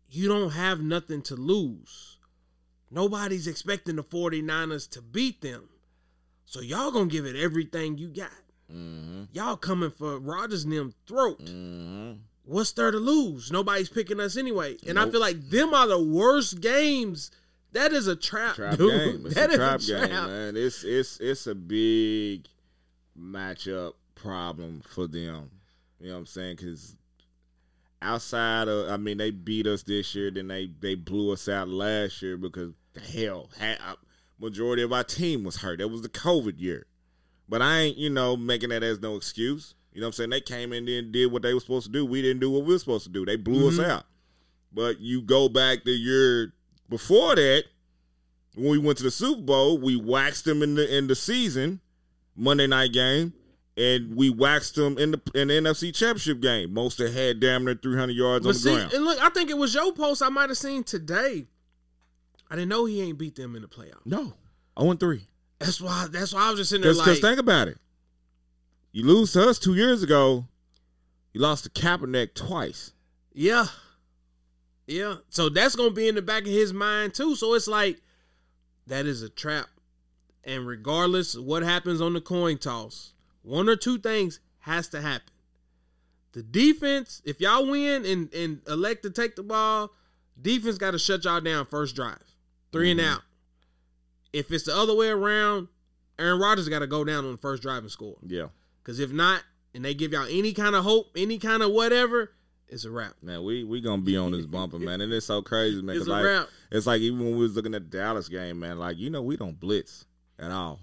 [0.10, 2.18] you don't have nothing to lose.
[2.90, 5.70] Nobody's expecting the 49ers to beat them.
[6.46, 8.32] So y'all gonna give it everything you got.
[8.74, 9.26] Mm-hmm.
[9.32, 12.14] Y'all coming for Rodgers and them throat Mm-hmm.
[12.50, 13.52] What's there to lose?
[13.52, 14.78] Nobody's picking us anyway.
[14.88, 17.32] And I feel like them are the worst games.
[17.74, 18.92] That is a trap, Trap dude.
[18.92, 19.26] game.
[19.28, 20.58] It's That a is trap game, man.
[20.58, 22.48] It's it's it's a big
[23.20, 25.52] matchup problem for them.
[26.00, 26.56] You know what I'm saying?
[26.56, 26.96] Because
[28.02, 31.68] outside of, I mean, they beat us this year, then they they blew us out
[31.68, 33.98] last year because the hell, ha-
[34.40, 35.80] majority of our team was hurt.
[35.80, 36.86] That was the COVID year.
[37.48, 39.74] But I ain't, you know, making that as no excuse.
[40.00, 40.30] You know what I'm saying?
[40.30, 42.06] They came in and did what they were supposed to do.
[42.06, 43.26] We didn't do what we were supposed to do.
[43.26, 43.74] They blew Mhm.
[43.74, 44.06] us out.
[44.72, 46.54] But you go back the year
[46.88, 47.66] before that,
[48.56, 51.82] when we went to the Super Bowl, we waxed them in the in the season,
[52.34, 53.34] Monday night game,
[53.76, 56.70] and we waxed them in the in the NFC Championship game.
[56.74, 58.94] Mostert had damn near 300 yards But on the see, ground.
[58.94, 61.46] and look, I think it was your post I might have seen today.
[62.50, 64.06] I didn't know he ain't beat them in the playoffs.
[64.06, 64.34] No,
[64.80, 65.28] 0 3.
[65.60, 66.08] That's why.
[66.10, 67.78] That's why I was just sitting there Because like, think about it.
[68.92, 70.46] You lose to us two years ago.
[71.34, 72.94] You lost to Kaepernick twice.
[73.34, 73.68] yeah,
[74.88, 75.18] yeah.
[75.30, 77.36] So that's gonna be in the back of his mind too.
[77.36, 78.02] So it's like
[78.88, 79.68] that is a trap.
[80.44, 83.14] And regardless of what happens on the coin toss,
[83.44, 85.32] one or two things has to happen.
[86.32, 89.92] The defense, if y'all win and, and elect to take the ball,
[90.40, 92.24] defense got to shut y'all down first drive.
[92.72, 93.14] 3 and mm-hmm.
[93.14, 93.22] out.
[94.32, 95.68] If it's the other way around,
[96.20, 98.18] Aaron Rodgers got to go down on the first drive and score.
[98.26, 98.48] Yeah.
[98.82, 102.32] Because if not, and they give y'all any kind of hope, any kind of whatever,
[102.68, 103.14] it's a wrap.
[103.22, 105.96] Man, we we gonna be on this bumper, man, and it's so crazy, man.
[105.96, 106.48] It's a like, wrap.
[106.72, 108.78] It's like even when we was looking at the Dallas game, man.
[108.80, 110.06] Like you know, we don't blitz
[110.38, 110.80] at all.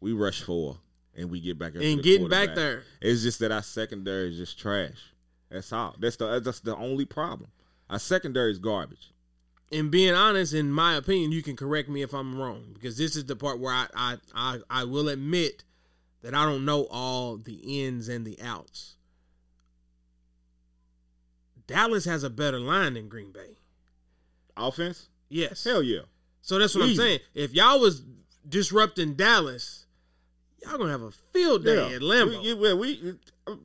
[0.00, 0.78] We rush four
[1.16, 2.84] and we get back And getting back there.
[3.00, 5.12] It's just that our secondary is just trash.
[5.50, 5.94] That's all.
[5.98, 7.50] That's the that's the only problem.
[7.88, 9.12] Our secondary is garbage.
[9.72, 13.16] And being honest, in my opinion, you can correct me if I'm wrong because this
[13.16, 15.64] is the part where I I I, I will admit
[16.22, 17.54] that I don't know all the
[17.84, 18.96] ins and the outs.
[21.66, 23.56] Dallas has a better line than Green Bay.
[24.56, 25.64] Offense, Yes.
[25.64, 26.00] hell yeah.
[26.42, 26.92] So that's what Easy.
[27.00, 27.20] I'm saying.
[27.34, 28.02] If y'all was
[28.48, 29.86] disrupting Dallas,
[30.62, 31.96] y'all gonna have a field day Yeah.
[31.96, 32.58] at Lambeau.
[32.58, 33.14] We, yeah, we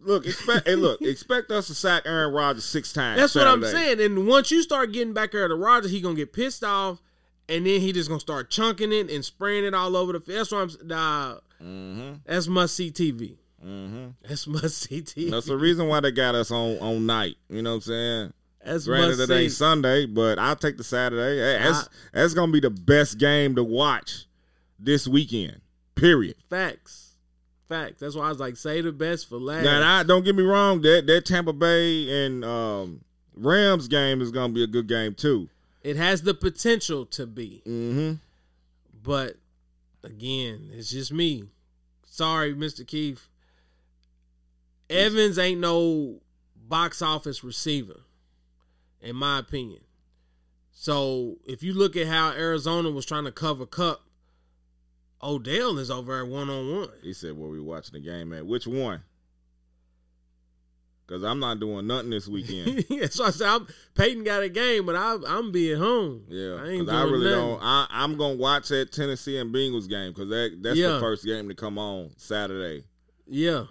[0.03, 0.67] look expect.
[0.67, 3.19] hey, look, expect us to sack Aaron Rodgers six times.
[3.19, 3.99] That's what I'm saying.
[3.99, 7.01] And once you start getting back there to Rodgers, he gonna get pissed off,
[7.49, 10.39] and then he just gonna start chunking it and spraying it all over the field.
[10.39, 10.87] That's what I'm.
[10.87, 12.13] Nah, Mm-hmm.
[12.25, 13.37] that's must see TV.
[13.65, 14.07] Mm-hmm.
[14.27, 15.31] That's must see TV.
[15.31, 17.37] That's the reason why they got us on on night.
[17.49, 18.33] You know what I'm saying?
[18.63, 19.51] That's Granted, it ain't.
[19.51, 21.37] Sunday, but I'll take the Saturday.
[21.39, 24.25] Hey, That's I- that's gonna be the best game to watch
[24.79, 25.61] this weekend.
[25.95, 26.35] Period.
[26.49, 27.13] Facts,
[27.69, 27.99] facts.
[28.01, 29.63] That's why I was like, say the best for last.
[29.63, 30.81] Now, I, don't get me wrong.
[30.81, 33.01] That that Tampa Bay and um,
[33.35, 35.47] Rams game is gonna be a good game too.
[35.83, 38.13] it has the potential to be, Mm-hmm.
[39.03, 39.37] but
[40.05, 41.45] again, it's just me.
[42.05, 42.85] Sorry, Mr.
[42.85, 43.27] Keith.
[44.89, 46.21] Evans ain't no
[46.55, 48.01] box office receiver,
[49.01, 49.81] in my opinion.
[50.71, 54.01] So if you look at how Arizona was trying to cover Kupp,
[55.23, 56.89] Odell is over at one on one.
[57.01, 58.45] He said, "Where we watching the game at?
[58.45, 59.03] Which one?"
[61.07, 62.83] Because I'm not doing nothing this weekend.
[62.89, 66.23] yeah, so I said, I'm, Peyton got a game, but I, I'm being home.
[66.27, 67.39] Yeah, I ain't because I, really nothing.
[67.39, 67.59] don't.
[67.61, 70.93] I, I'm gonna watch that Tennessee and Bengals game because that that's Yeah.
[70.93, 72.85] the first game to come on Saturday.
[73.27, 73.65] Yeah,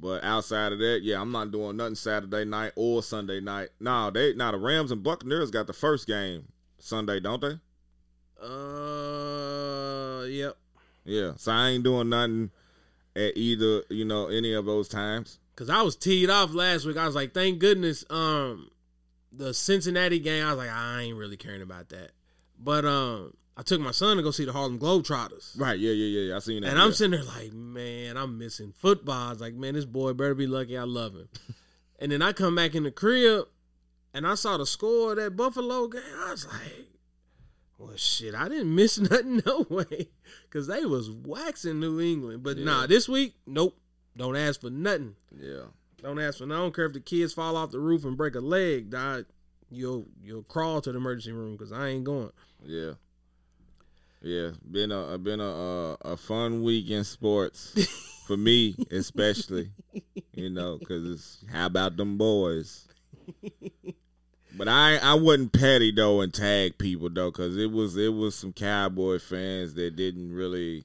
[0.00, 3.68] But outside of that, yeah, I'm not doing nothing Saturday night or Sunday night.
[3.78, 6.46] No, they now the Rams and Buccaneers got the first game
[6.78, 7.58] Sunday, don't they?
[8.42, 10.56] uh, yep.
[11.04, 12.50] Yeah, so I ain't doing nothing
[13.16, 15.38] at either you know any of those times.
[15.60, 16.96] Cause I was teed off last week.
[16.96, 18.70] I was like, thank goodness, um,
[19.30, 20.46] the Cincinnati game.
[20.46, 22.12] I was like, I ain't really caring about that.
[22.58, 25.60] But um, I took my son to go see the Harlem Globetrotters.
[25.60, 25.78] Right?
[25.78, 26.36] Yeah, yeah, yeah.
[26.36, 26.70] I seen that.
[26.70, 26.94] And I'm yeah.
[26.94, 29.26] sitting there like, man, I'm missing football.
[29.26, 31.28] I was like, man, this boy better be lucky I love him.
[31.98, 33.44] and then I come back in the crib
[34.14, 36.00] and I saw the score of that Buffalo game.
[36.26, 36.86] I was like,
[37.76, 40.08] well, shit, I didn't miss nothing, no way.
[40.44, 42.42] Because they was waxing New England.
[42.42, 43.76] But nah, this week, nope.
[44.20, 45.14] Don't ask for nothing.
[45.34, 45.62] Yeah,
[46.02, 46.44] Don't ask for.
[46.44, 48.90] I don't care if the kids fall off the roof and break a leg.
[48.90, 49.24] Dog,
[49.70, 52.30] you'll you'll crawl to the emergency room because I ain't going.
[52.62, 52.92] yeah,
[54.20, 54.50] yeah.
[54.70, 57.72] Been a been a a, a fun week in sports
[58.26, 59.70] for me, especially.
[60.34, 62.86] You know, because it's how about them boys.
[64.54, 68.34] But I I wasn't petty though and tag people though because it was it was
[68.34, 70.84] some cowboy fans that didn't really,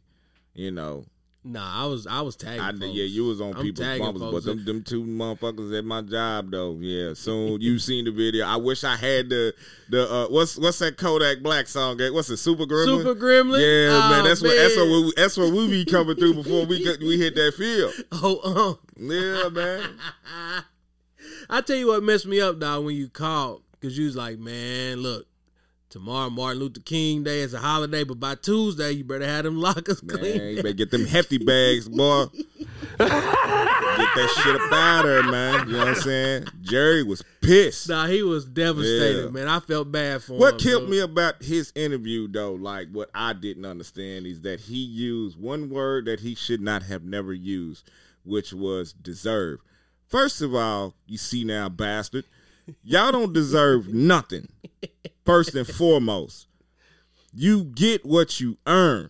[0.53, 1.03] you know.
[1.47, 2.59] Nah, I was I was tagging.
[2.59, 2.85] I, folks.
[2.87, 6.49] yeah, you was on I'm people's bumpers, but them them two motherfuckers at my job
[6.49, 6.75] though.
[6.79, 8.47] Yeah, soon you seen the video.
[8.47, 9.53] I wish I had the
[9.89, 11.99] the uh, what's what's that Kodak Black song?
[12.11, 12.37] What's it?
[12.37, 12.97] Super Gremlin.
[12.97, 13.59] Super Gremlin.
[13.59, 14.23] Yeah, Oh, man.
[14.23, 17.35] That's what that's what we, that's what we be coming through before we we hit
[17.35, 17.93] that field.
[18.11, 19.83] Oh, Yeah, man.
[19.83, 20.63] um,
[21.49, 24.39] I tell you what messed me up, dog, when you called because you was like,
[24.39, 25.27] man, look.
[25.95, 29.55] Tomorrow, Martin Luther King Day is a holiday, but by Tuesday, you better have them
[29.61, 30.41] lockers Man, clean.
[30.49, 32.25] you better get them hefty bags, boy.
[32.97, 35.67] get that shit up out of there, man.
[35.67, 36.45] You know what I'm saying?
[36.63, 37.87] Jerry was pissed.
[37.87, 39.29] Nah, he was devastated, Yeah.
[39.29, 39.47] man.
[39.47, 40.39] I felt bad for him.
[40.39, 40.91] What killed bro.
[40.91, 45.69] me about his interview, though, like what I didn't understand, is that he used one
[45.69, 47.89] word that he should not have never used,
[48.25, 49.59] which was deserve.
[50.09, 52.25] First of all, you see now, bastard,
[52.83, 54.47] y'all don't deserve nothing.
[55.25, 56.47] First and foremost,
[57.33, 59.09] you get what you earn.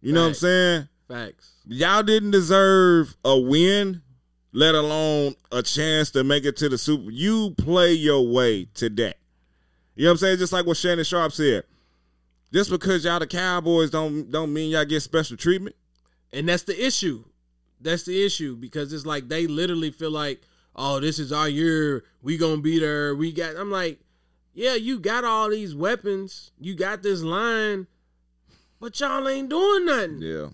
[0.00, 0.88] You know what I'm saying?
[1.06, 1.52] Facts.
[1.66, 4.02] Y'all didn't deserve a win,
[4.52, 7.10] let alone a chance to make it to the Super.
[7.10, 9.16] You play your way to that.
[9.94, 10.38] You know what I'm saying?
[10.38, 11.62] Just like what Shannon Sharpe said.
[12.52, 15.76] Just because y'all the Cowboys don't don't mean y'all get special treatment.
[16.32, 17.24] And that's the issue.
[17.80, 20.40] That's the issue because it's like they literally feel like,
[20.76, 22.04] oh, this is our year.
[22.22, 23.14] We gonna be there.
[23.14, 23.56] We got.
[23.56, 24.00] I'm like,
[24.54, 26.50] yeah, you got all these weapons.
[26.58, 27.86] You got this line,
[28.80, 30.18] but y'all ain't doing nothing.
[30.20, 30.48] Yeah.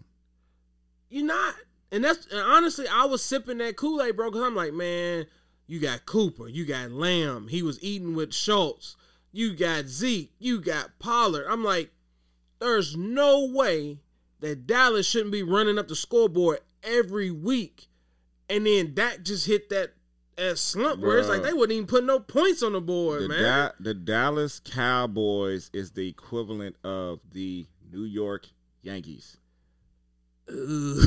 [1.08, 1.54] You not.
[1.90, 5.26] And that's and honestly, I was sipping that Kool Aid, bro, because I'm like, man,
[5.66, 7.48] you got Cooper, you got Lamb.
[7.48, 8.96] He was eating with Schultz.
[9.32, 10.32] You got Zeke.
[10.38, 11.46] You got Pollard.
[11.48, 11.90] I'm like,
[12.60, 13.98] there's no way
[14.40, 17.88] that Dallas shouldn't be running up the scoreboard every week.
[18.48, 19.92] And then Dak just hit that,
[20.38, 23.28] that slump where it's like they wouldn't even put no points on the board, The,
[23.28, 23.42] man.
[23.42, 28.46] Da- the Dallas Cowboys is the equivalent of the New York
[28.82, 29.36] Yankees.
[30.50, 31.02] Ooh.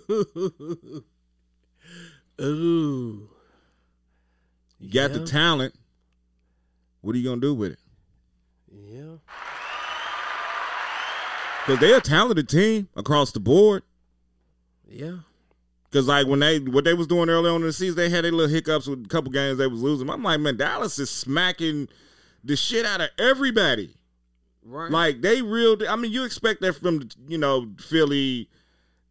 [2.40, 3.28] Ooh.
[4.78, 5.74] You got the talent.
[7.02, 7.78] What are you gonna do with it?
[8.72, 9.16] Yeah.
[11.66, 13.82] Because they're a talented team across the board.
[14.88, 15.18] Yeah.
[15.92, 18.24] Because like when they what they was doing early on in the season, they had
[18.24, 20.08] their little hiccups with a couple games they was losing.
[20.08, 21.86] I'm like, man, Dallas is smacking
[22.42, 23.94] the shit out of everybody.
[24.64, 24.90] Right.
[24.90, 25.76] Like they real.
[25.86, 28.48] I mean, you expect that from you know Philly,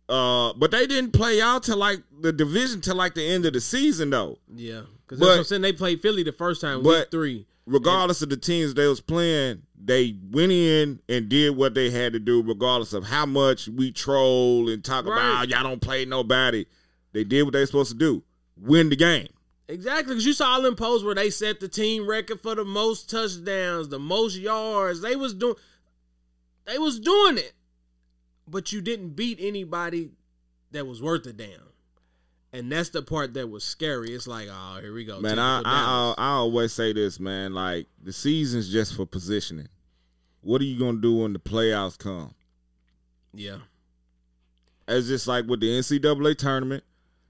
[0.09, 3.53] uh, but they didn't play out to like the division till like the end of
[3.53, 4.39] the season though.
[4.51, 4.81] yeah.
[5.05, 5.61] Because that's what I'm saying.
[5.61, 7.45] They played Philly the first time, week three.
[7.71, 12.13] Regardless of the teams they was playing, they went in and did what they had
[12.13, 15.17] to do, regardless of how much we troll and talk Right.
[15.17, 16.65] about y'all don't play nobody.
[17.13, 18.23] They did what they supposed to do:
[18.57, 19.29] win the game.
[19.67, 22.65] Exactly, because you saw all them posts where they set the team record for the
[22.65, 24.99] most touchdowns, the most yards.
[25.01, 25.55] They was doing,
[26.65, 27.53] they was doing it,
[28.45, 30.11] but you didn't beat anybody
[30.71, 31.70] that was worth a damn,
[32.53, 34.11] and that's the part that was scary.
[34.13, 37.53] It's like, oh, here we go, Man, I, I I always say this, man.
[37.53, 39.69] Like the season's just for positioning.
[40.41, 42.33] What are you gonna do when the playoffs come?
[43.33, 43.57] yeah,
[44.87, 46.83] It's just like with the NCAA tournament.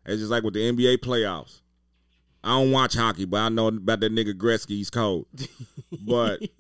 [0.06, 1.60] It's just like with the NBA playoffs.
[2.44, 4.70] I don't watch hockey, but I know about that nigga Gretzky.
[4.70, 5.28] He's cold.
[6.04, 6.40] But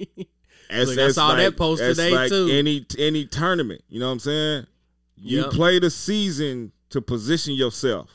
[0.70, 2.50] it's, Look, I saw like, that post today, like too.
[2.52, 4.68] Any any tournament, you know what I'm saying?
[5.16, 5.52] You Yep.
[5.52, 8.10] play the season to position yourself.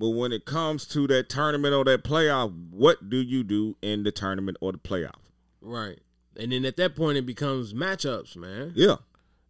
[0.00, 4.02] But when it comes to that tournament or that playoff, what do you do in
[4.02, 5.20] the tournament or the playoff?
[5.60, 5.98] right.
[6.36, 8.72] And then at that point, it becomes matchups, man.
[8.74, 8.96] Yeah,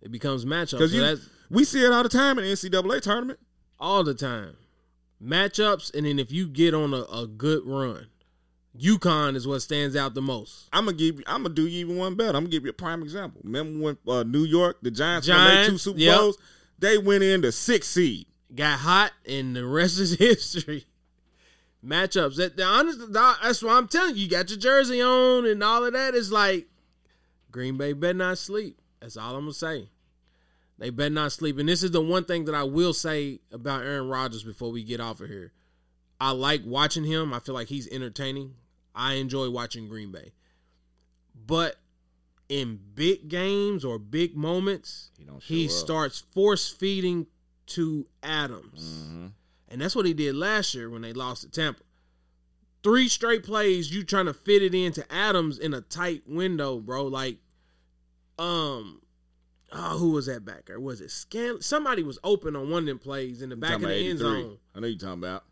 [0.02, 0.72] It becomes matchups.
[0.72, 3.38] because So you that's we see it all the time in the NCAA tournament.
[3.78, 4.56] all the time.
[5.22, 8.06] Matchups, and then if you get on a, a good run,
[8.76, 10.68] UConn is what stands out the most.
[10.72, 11.24] I'm gonna give you.
[11.26, 12.30] I'm gonna do you even one better.
[12.36, 13.40] I'm gonna give you a prime example.
[13.44, 16.18] Remember when uh, New York, the Giants, won their two Super yep.
[16.18, 16.38] Bowls?
[16.78, 18.26] They went in the sixth seed.
[18.54, 20.86] Got hot, and the rest is history.
[21.84, 22.36] Matchups.
[22.36, 24.22] That the honest, that's why I'm telling you.
[24.24, 26.14] You got your jersey on and all of that.
[26.14, 26.66] It's like
[27.50, 28.78] Green Bay better not sleep.
[29.00, 29.88] That's all I'm gonna say.
[30.78, 31.58] They better not sleep.
[31.58, 34.82] And this is the one thing that I will say about Aaron Rodgers before we
[34.82, 35.52] get off of here.
[36.20, 37.32] I like watching him.
[37.32, 38.54] I feel like he's entertaining.
[38.94, 40.32] I enjoy watching Green Bay.
[41.46, 41.76] But
[42.48, 45.10] in big games or big moments,
[45.42, 47.26] He he starts force feeding
[47.70, 49.04] to Adams.
[49.04, 49.26] Mm-hmm.
[49.68, 51.82] And that's what he did last year when they lost to Tampa.
[52.82, 57.04] Three straight plays, you trying to fit it into Adams in a tight window, bro.
[57.04, 57.38] Like,
[58.38, 59.02] um,
[59.72, 60.80] oh, who was that backer?
[60.80, 61.60] Was it Scan?
[61.60, 64.58] Somebody was open on one of them plays in the back of the end zone,
[64.74, 65.44] I know you talking about.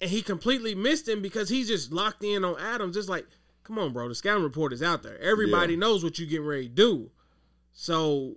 [0.00, 2.96] and he completely missed him because he's just locked in on Adams.
[2.96, 3.26] It's like,
[3.64, 4.08] come on, bro.
[4.08, 5.18] The scouting report is out there.
[5.20, 5.80] Everybody Yeah.
[5.80, 7.10] knows what you're getting ready to do.
[7.72, 8.36] So,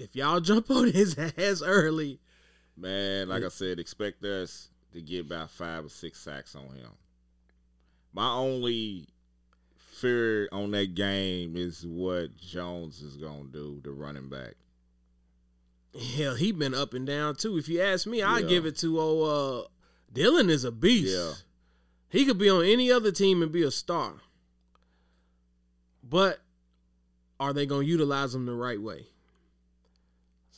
[0.00, 2.20] if y'all jump on his ass early,
[2.76, 6.90] Man, like I said, expect us to get about five or six sacks on him.
[8.12, 9.06] My only
[9.76, 14.54] fear on that game is what Jones is gonna do, the running back.
[16.16, 17.58] Hell, he been up and down too.
[17.58, 18.46] If you ask me, I Yeah.
[18.48, 19.68] give it to oh uh
[20.12, 21.12] Dillon is a beast.
[21.14, 21.32] Yeah.
[22.08, 24.14] He could be on any other team and be a star.
[26.02, 26.40] But
[27.38, 29.06] are they gonna utilize him the right way?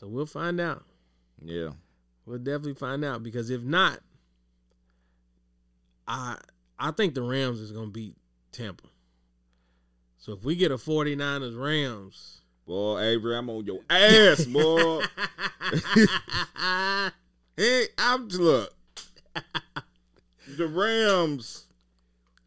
[0.03, 0.83] So we'll find out.
[1.41, 1.69] Yeah.
[2.27, 4.01] We'll definitely find out because if not,
[6.09, 6.39] I
[6.77, 8.17] I think the Rams is gonna beat
[8.51, 8.89] Tampa.
[10.19, 15.05] So if we get a 49ers Rams, Boy, Avery, I'm on your ass, boy.
[17.57, 18.75] hey, I'm look.
[20.49, 21.67] The Rams.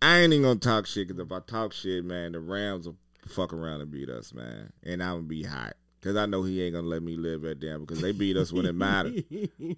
[0.01, 2.97] I ain't even gonna talk shit because if I talk shit, man, the Rams will
[3.30, 6.62] fuck around and beat us, man, and I'm gonna be hot because I know he
[6.62, 9.24] ain't gonna let me live that damn because they beat us when it mattered.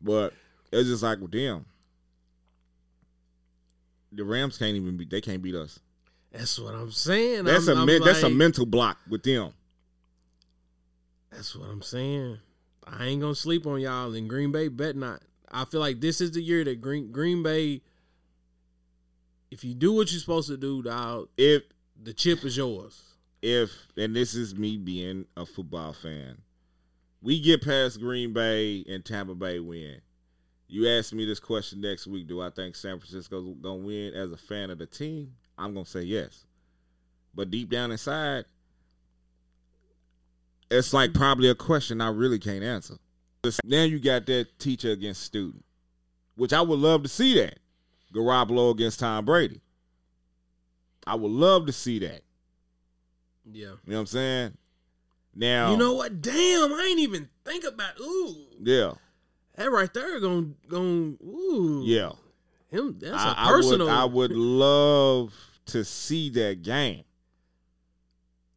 [0.00, 0.32] But
[0.70, 1.64] it's just like with them,
[4.12, 5.10] the Rams can't even beat.
[5.10, 5.80] They can't beat us.
[6.30, 7.44] That's what I'm saying.
[7.44, 9.52] That's I'm, a men- that's a mental block with them.
[11.32, 12.38] That's what I'm saying.
[12.86, 14.68] I ain't gonna sleep on y'all in Green Bay.
[14.68, 15.20] Bet not.
[15.50, 17.82] I feel like this is the year that Green Green Bay.
[19.50, 21.64] If you do what you're supposed to do, dog, If
[22.00, 23.07] the chip is yours.
[23.42, 26.38] If and this is me being a football fan,
[27.22, 30.00] we get past Green Bay and Tampa Bay win.
[30.68, 34.14] You ask me this question next week: Do I think San Francisco's gonna win?
[34.14, 36.44] As a fan of the team, I'm gonna say yes.
[37.34, 38.44] But deep down inside,
[40.70, 42.94] it's like probably a question I really can't answer.
[43.64, 45.64] Now you got that teacher against student,
[46.36, 47.58] which I would love to see that.
[48.12, 49.60] Garoppolo against Tom Brady.
[51.06, 52.22] I would love to see that.
[53.52, 53.66] Yeah.
[53.66, 54.56] You know what I'm saying?
[55.34, 56.20] Now You know what?
[56.20, 57.98] Damn, I ain't even think about.
[58.00, 58.92] Ooh, Yeah,
[59.56, 61.18] that right there going going.
[61.22, 62.12] Ooh, yeah.
[62.70, 62.98] Him.
[62.98, 63.90] That's I, a I would personal.
[63.90, 65.34] I would love
[65.66, 67.04] to see that game.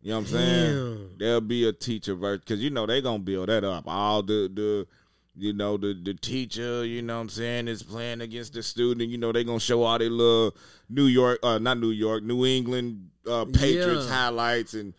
[0.02, 1.10] You know what I'm saying?
[1.20, 3.84] There'll be a teacher verse because you know they gonna build that up.
[3.88, 4.88] All the the
[5.36, 9.12] you know the the teacher, you know what I'm saying, is playing against the student.
[9.12, 10.56] You know they gonna show all their little
[10.90, 14.14] New York, uh, not New York, New England uh, Patriots Yeah.
[14.14, 14.94] highlights, and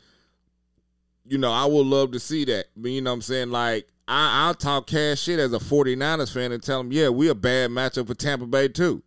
[1.27, 2.67] you know I would love to see that.
[2.77, 3.89] But you know what I'm saying, like.
[4.09, 7.37] I, I'll talk cash shit as a 49ers fan and tell them, yeah, we a
[7.37, 9.01] bad matchup for Tampa Bay too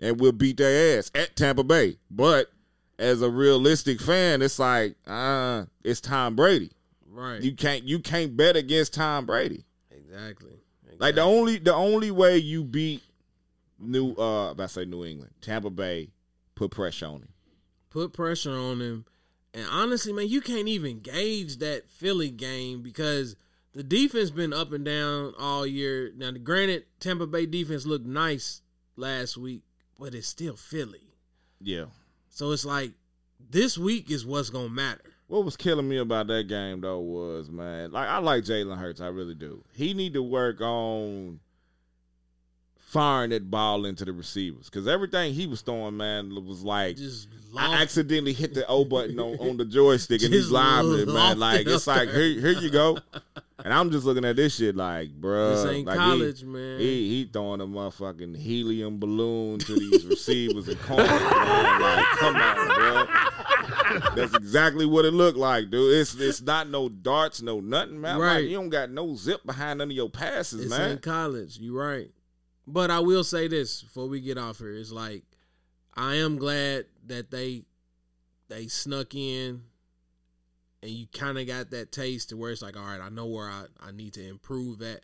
[0.00, 1.98] and we'll beat their ass at Tampa Bay.
[2.08, 2.48] But
[3.00, 6.70] as a realistic fan, it's like, uh, it's Tom Brady.
[7.10, 7.42] Right.
[7.42, 9.64] You can't you can't bet against Tom Brady.
[9.90, 10.52] exactly.
[10.98, 13.02] Like the only the only way you beat
[13.80, 16.10] New uh about to say New England, Tampa Bay,
[16.54, 17.28] put pressure on him.
[17.90, 19.04] Put pressure on him.
[19.54, 23.36] And honestly, man, you can't even gauge that Philly game because
[23.72, 26.12] the defense been up and down all year.
[26.16, 28.62] Now, granted, Tampa Bay defense looked nice
[28.96, 29.62] last week,
[29.98, 31.14] but it's still Philly.
[31.60, 31.86] Yeah.
[32.28, 32.92] So it's like
[33.50, 35.14] this week is what's gonna matter.
[35.26, 39.00] What was killing me about that game though was man, like I like Jalen Hurts,
[39.00, 39.64] I really do.
[39.72, 41.40] He need to work on
[42.88, 47.28] firing that ball into the receivers because everything he was throwing, man, was like Just
[47.56, 51.38] I accidentally hit the O button on, on the joystick and he's live it, man.
[51.38, 52.96] Like it it's like here, here you go.
[53.64, 55.54] And I'm just looking at this shit like, bruh.
[55.62, 56.78] This ain't like college, he, man.
[56.80, 61.80] He he throwing a motherfucking helium balloon to these receivers and corners, man.
[61.80, 63.06] Like, come on, bro.
[64.14, 65.94] That's exactly what it looked like, dude.
[65.94, 68.18] It's it's not no darts, no nothing, man.
[68.18, 68.44] Like, Right.
[68.44, 70.92] you don't got no zip behind none of your passes, This man.
[70.92, 71.58] ain't college.
[71.58, 72.10] You right.
[72.70, 74.74] But I will say this before we get off here.
[74.74, 75.24] It's like
[75.94, 77.62] I am glad that they
[78.48, 79.62] they snuck in
[80.82, 83.26] and you kind of got that taste to where it's like, all right, I know
[83.26, 85.00] where I, I need to improve at.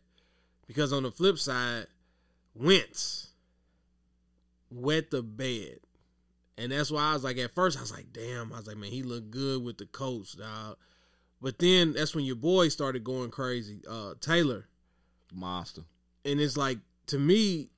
[0.66, 1.86] Because on the flip side,
[2.54, 3.28] Wentz
[4.70, 5.78] wet the bed.
[6.56, 8.52] And that's why I was like, at first, I was like, damn.
[8.52, 10.76] I was like, man, he looked good with the coach, dog.
[11.40, 13.80] But then that's when your boy started going crazy.
[13.88, 14.68] Uh, Taylor.
[15.32, 15.82] Monster.
[16.24, 16.78] And it's like
[17.08, 17.70] to me,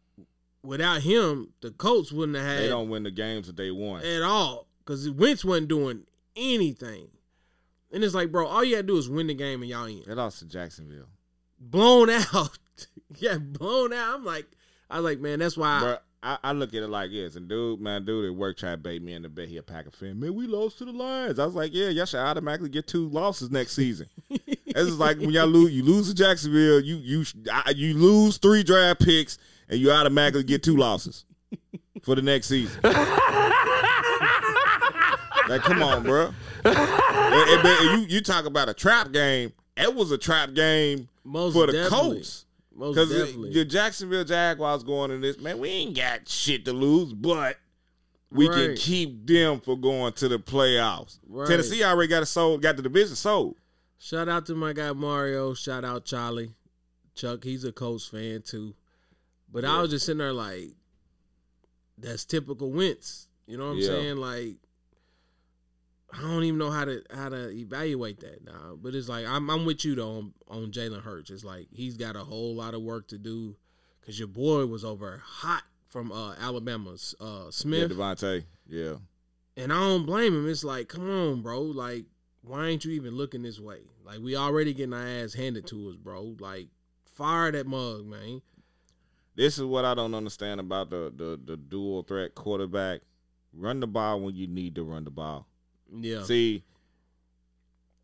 [0.63, 4.03] without him, the Colts wouldn't have They had don't win the games that they won.
[4.05, 6.03] at all because Wentz wasn't doing
[6.37, 7.09] anything.
[7.93, 10.03] And it's like, bro, all you gotta do is win the game and y'all in.
[10.07, 11.07] They lost to Jacksonville.
[11.59, 12.59] Blown out,
[13.17, 14.17] yeah, blown out.
[14.17, 14.47] I'm like,
[14.91, 15.81] I was like, man, that's why.
[15.81, 18.73] But I, I look at it like this, and dude, man, dude at work tried
[18.73, 20.19] to bait me into bet he a of fan.
[20.19, 21.39] Man, we lost to the Lions.
[21.39, 24.09] I was like, yeah, y'all should automatically get two losses next season.
[24.77, 27.25] This is like when y'all lose, you lose to Jacksonville, you you
[27.75, 31.25] you lose three draft picks, and you automatically get two losses
[32.03, 32.81] for the next season.
[35.49, 36.33] like, come on, bro.
[36.65, 39.53] And- and- and you you talk about a trap game.
[39.77, 42.15] It was a trap game Most for the definitely.
[42.17, 42.45] Colts.
[42.79, 47.57] Because the Jacksonville Jaguars going in this, man, we ain't got shit to lose, but
[48.31, 51.19] we can keep them for going to the playoffs.
[51.27, 51.49] Right.
[51.49, 53.57] Tennessee already got a sold, got the division sold.
[53.99, 55.55] Shout out to my guy Mario.
[55.55, 56.53] Shout out Charlie.
[57.15, 58.75] Chuck, he's a Colts fan too.
[59.51, 60.73] But I was just sitting there like,
[61.97, 63.29] that's typical Wentz.
[63.47, 63.87] You know what I'm Yeah.
[63.87, 64.17] saying?
[64.19, 64.57] Like,
[66.13, 68.77] I don't even know how to how to evaluate that now.
[68.81, 71.31] But it's like I'm I'm with you though on, on Jalen Hurts.
[71.31, 73.57] It's like he's got a whole lot of work to do
[74.01, 77.91] because your boy was over hot from uh, Alabama's uh, Yeah, Smith.
[77.93, 78.45] DeVonta.
[78.69, 78.97] Yeah.
[79.57, 80.49] And I don't blame him.
[80.49, 81.63] It's like, come on, bro.
[81.63, 82.05] Like,
[82.47, 83.81] why ain't you even looking this way?
[84.05, 86.37] Like, we already getting our ass handed to us, bro.
[86.39, 86.69] Like,
[87.15, 88.41] fire that mug, man.
[89.35, 93.01] This is what I don't understand about the, the, the dual threat quarterback.
[93.53, 95.47] Run the ball when you need to run the ball.
[95.93, 96.23] Yeah.
[96.23, 96.63] See,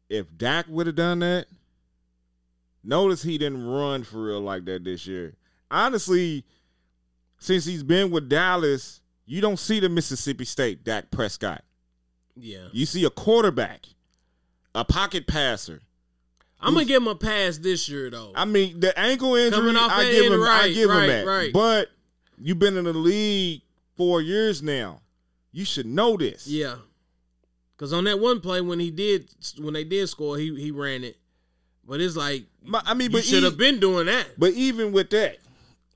[0.09, 1.47] if Dak would have done that,
[2.83, 5.35] notice he didn't run for real like that this year.
[5.71, 6.45] Honestly,
[7.39, 11.65] since he's been with Dallas, you don't see the Mississippi State Dak Prescott.
[12.37, 12.69] Yeah.
[12.73, 13.87] You see a quarterback,
[14.75, 15.81] a pocket passer.
[16.61, 18.33] I'm gonna give him a pass this year though.
[18.35, 21.27] I mean, the ankle injury, I give him, I give right, him that.
[21.27, 21.53] right.
[21.53, 21.89] But
[22.39, 23.63] you've been in the league
[23.97, 25.01] four years now.
[25.51, 26.47] You should know this.
[26.47, 26.77] yeah.
[27.79, 31.03] Cause on that one play when he did when they did score, he he ran
[31.03, 31.17] it.
[31.85, 34.39] But it's like I mean, but should have been doing that.
[34.39, 35.39] But even with that,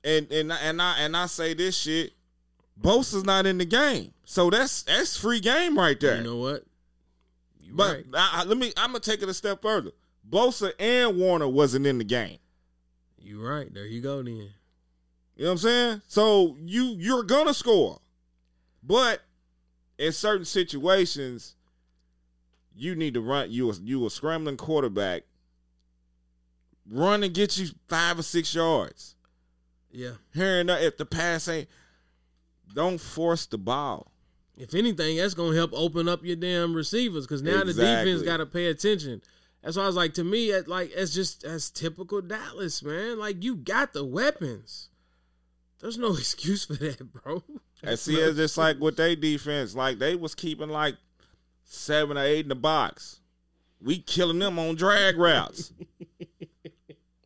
[0.03, 2.11] and and and I and I say this shit,
[2.77, 6.17] Bosa's not in the game, so that's that's free game right there.
[6.17, 6.65] You know what?
[7.67, 8.05] You but right.
[8.13, 9.91] I, I- let me, I'm gonna take it a step further.
[10.29, 12.37] Bosa and Warner wasn't in the game.
[13.19, 13.71] You right.
[13.73, 14.35] There you go then.
[15.35, 16.01] You know what I'm saying?
[16.07, 17.99] So you you're gonna score,
[18.81, 19.21] but
[19.97, 21.55] in certain situations,
[22.75, 23.51] you need to run.
[23.51, 25.23] You a, you a scrambling quarterback.
[26.89, 29.15] Run and get you five or six yards.
[29.91, 30.11] Yeah.
[30.33, 31.67] And there, if the pass ain't,
[32.73, 34.11] don't force the ball.
[34.57, 38.37] If anything, that's gonna help open up your damn receivers because now the defense got
[38.37, 39.21] to pay attention.
[39.63, 43.19] That's why I was like, to me, it, like it's just that's typical Dallas, man.
[43.19, 44.89] Like you got the weapons.
[45.79, 47.43] There's no excuse for that, bro.
[47.83, 50.95] And see, it's just like with their defense, like they was keeping like
[51.63, 53.19] seven or eight in the box.
[53.79, 55.71] We killing them on drag routes.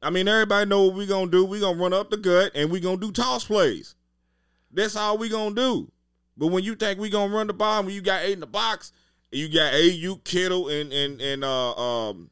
[0.02, 1.46] I mean, everybody know what we gonna do.
[1.46, 3.96] We gonna run up the gut and we gonna do toss plays.
[4.72, 5.92] That's all we gonna do.
[6.38, 8.48] But when you think we gonna run the ball, when you got eight in the
[8.48, 8.92] box,
[9.32, 12.30] and you got AU, Kittle, and and and uh um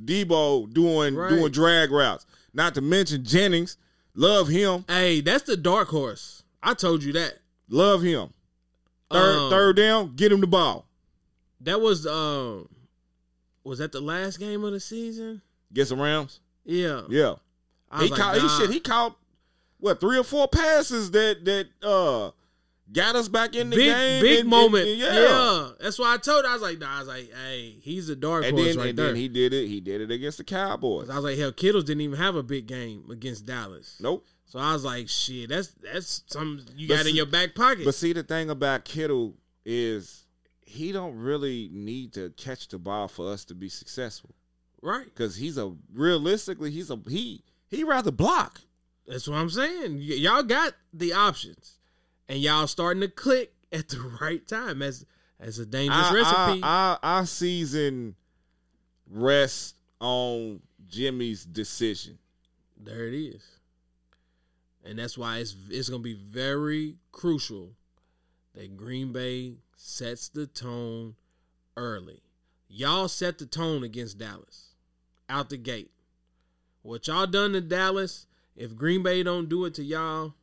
[0.00, 1.30] Deebo doing Right.
[1.30, 2.26] doing drag routes.
[2.52, 3.76] Not to mention Jennings,
[4.14, 6.42] love him, Hey, that's the dark horse.
[6.62, 7.38] I told you that.
[7.68, 8.30] love him.
[9.10, 10.86] Third Um, third down, get him the ball.
[11.60, 12.68] That was um,
[13.64, 15.42] was that the last game of the season?
[15.72, 16.40] Get some Rams.
[16.64, 17.02] Yeah.
[17.08, 17.34] Yeah.
[17.90, 18.58] I He like, caught he nah.
[18.58, 19.16] shit, he caught
[19.78, 22.30] what three or four passes that that uh
[22.92, 24.22] got us back in the big game.
[24.22, 24.88] big and- moment.
[24.88, 25.70] and- yeah.
[25.80, 26.44] that's why I told.
[26.44, 28.88] I was like, nah, I was like, hey, he's a dark And horse then, right
[28.90, 29.06] and there.
[29.08, 29.66] then he did it.
[29.68, 31.10] He did it against the Cowboys.
[31.10, 33.96] I was like, hell, Kittles didn't even have a big game against Dallas.
[34.00, 34.26] Nope.
[34.48, 37.84] So I was like, shit, that's that's something you But got in your back pocket.
[37.84, 39.34] But see, the thing about Kittle
[39.64, 40.24] is
[40.64, 44.34] he don't really need to catch the ball for us to be successful
[44.82, 45.04] right.
[45.04, 48.60] because he's a realistically he's a he he rather block.
[49.08, 49.96] That's what I'm saying.
[49.96, 51.75] Y- y'all got the options,
[52.28, 54.82] and y'all starting to click at the right time.
[54.82, 55.04] As
[55.38, 56.62] as a dangerous I, recipe.
[56.62, 58.14] I, I, our season
[59.10, 62.18] rests on Jimmy's decision.
[62.76, 63.42] There it is.
[64.84, 67.72] And that's why it's it's gonna be very crucial
[68.54, 71.16] that Green Bay sets the tone
[71.76, 72.22] early.
[72.68, 74.74] Y'all set the tone against Dallas
[75.28, 75.90] out the gate.
[76.82, 80.34] What y'all done to Dallas, if Green Bay don't do it to y'all,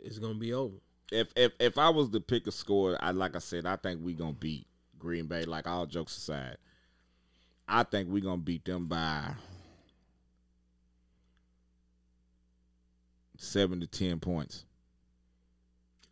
[0.00, 0.74] it's gonna be over.
[1.12, 4.00] if if if I was to pick a score, I like I said, I think
[4.02, 4.66] we gonna beat
[4.98, 5.44] Green Bay.
[5.44, 6.56] Like all jokes aside,
[7.68, 9.34] I think we gonna beat them by
[13.38, 14.64] seven to ten points.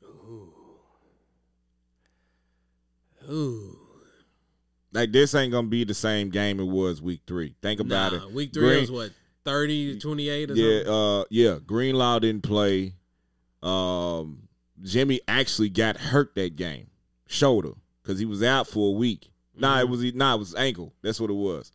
[0.04, 0.52] Ooh.
[3.30, 3.78] Ooh.
[4.92, 7.54] Like this ain't gonna be the same game it was week three.
[7.62, 8.32] Think about Nah, it.
[8.32, 9.12] week three Green- was what,
[9.44, 10.88] 30 to 28 Yeah, something?
[10.92, 11.58] uh, yeah.
[11.66, 12.94] Greenlaw didn't play.
[13.64, 14.48] Um,
[14.82, 16.88] Jimmy actually got hurt that game,
[17.26, 19.30] shoulder, because he was out for a week.
[19.56, 20.92] Nah, it was nah, it was ankle.
[21.02, 21.72] That's what it was.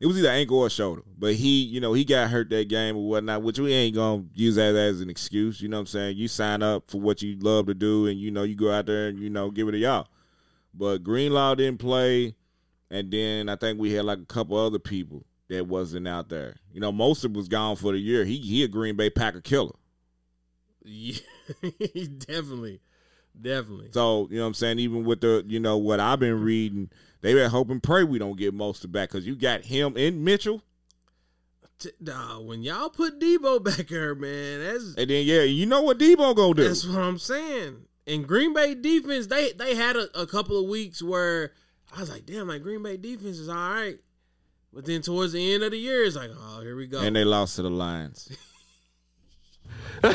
[0.00, 1.02] It was either ankle or shoulder.
[1.16, 4.24] But he, you know, he got hurt that game or whatnot, which we ain't gonna
[4.34, 5.60] use that as an excuse.
[5.60, 6.16] You know what I'm saying?
[6.16, 8.86] You sign up for what you love to do, and you know you go out
[8.86, 10.08] there and you know give it to y'all.
[10.72, 12.34] But Greenlaw didn't play,
[12.90, 16.56] and then I think we had like a couple other people that wasn't out there.
[16.72, 18.24] You know, Mostert was gone for the year.
[18.24, 19.76] He he a Green Bay Packer killer.
[20.84, 21.18] Yeah,
[22.18, 22.80] definitely.
[23.40, 23.88] Definitely.
[23.92, 24.78] So you know what I'm saying.
[24.78, 28.36] Even with the you know what I've been reading, they been hoping pray we don't
[28.38, 30.62] get Mostert back because you got him and Mitchell,
[31.78, 35.82] T- Nah, when y'all put Deebo back there, man, that's and then yeah, you know
[35.82, 36.64] what Deebo gonna do?
[36.64, 37.76] that's what I'm saying.
[38.06, 41.52] And Green Bay defense, they they had a, a couple of weeks where
[41.96, 43.98] I was like, damn, like Green Bay defense is all right.
[44.72, 47.00] But then towards the end of the year, it's like, oh, here we go.
[47.00, 48.28] And they lost to the Lions.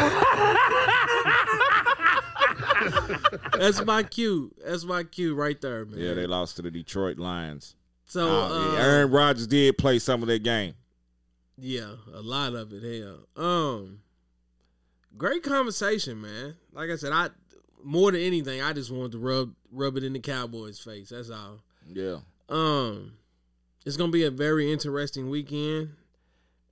[3.57, 4.53] That's my cue.
[4.65, 5.99] That's my cue right there, man.
[5.99, 7.75] Yeah, they lost to the Detroit Lions.
[8.05, 10.73] So Uh, uh, Aaron Rodgers did play some of that game.
[11.57, 12.83] Yeah, a lot of it.
[13.03, 13.99] Hell, um,
[15.17, 16.55] great conversation, man.
[16.71, 17.29] Like I said, I
[17.83, 21.09] more than anything, I just wanted to rub rub it in the Cowboys' face.
[21.09, 21.59] That's all.
[21.91, 22.17] Yeah.
[22.47, 23.13] Um,
[23.85, 25.89] it's gonna be a very interesting weekend,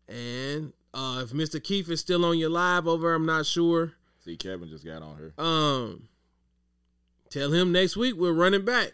[0.07, 3.93] and uh, if Mister Keith is still on your live over, I'm not sure.
[4.25, 5.33] See, Kevin just got on here.
[5.37, 6.09] Um,
[7.29, 8.93] tell him next week we're running back.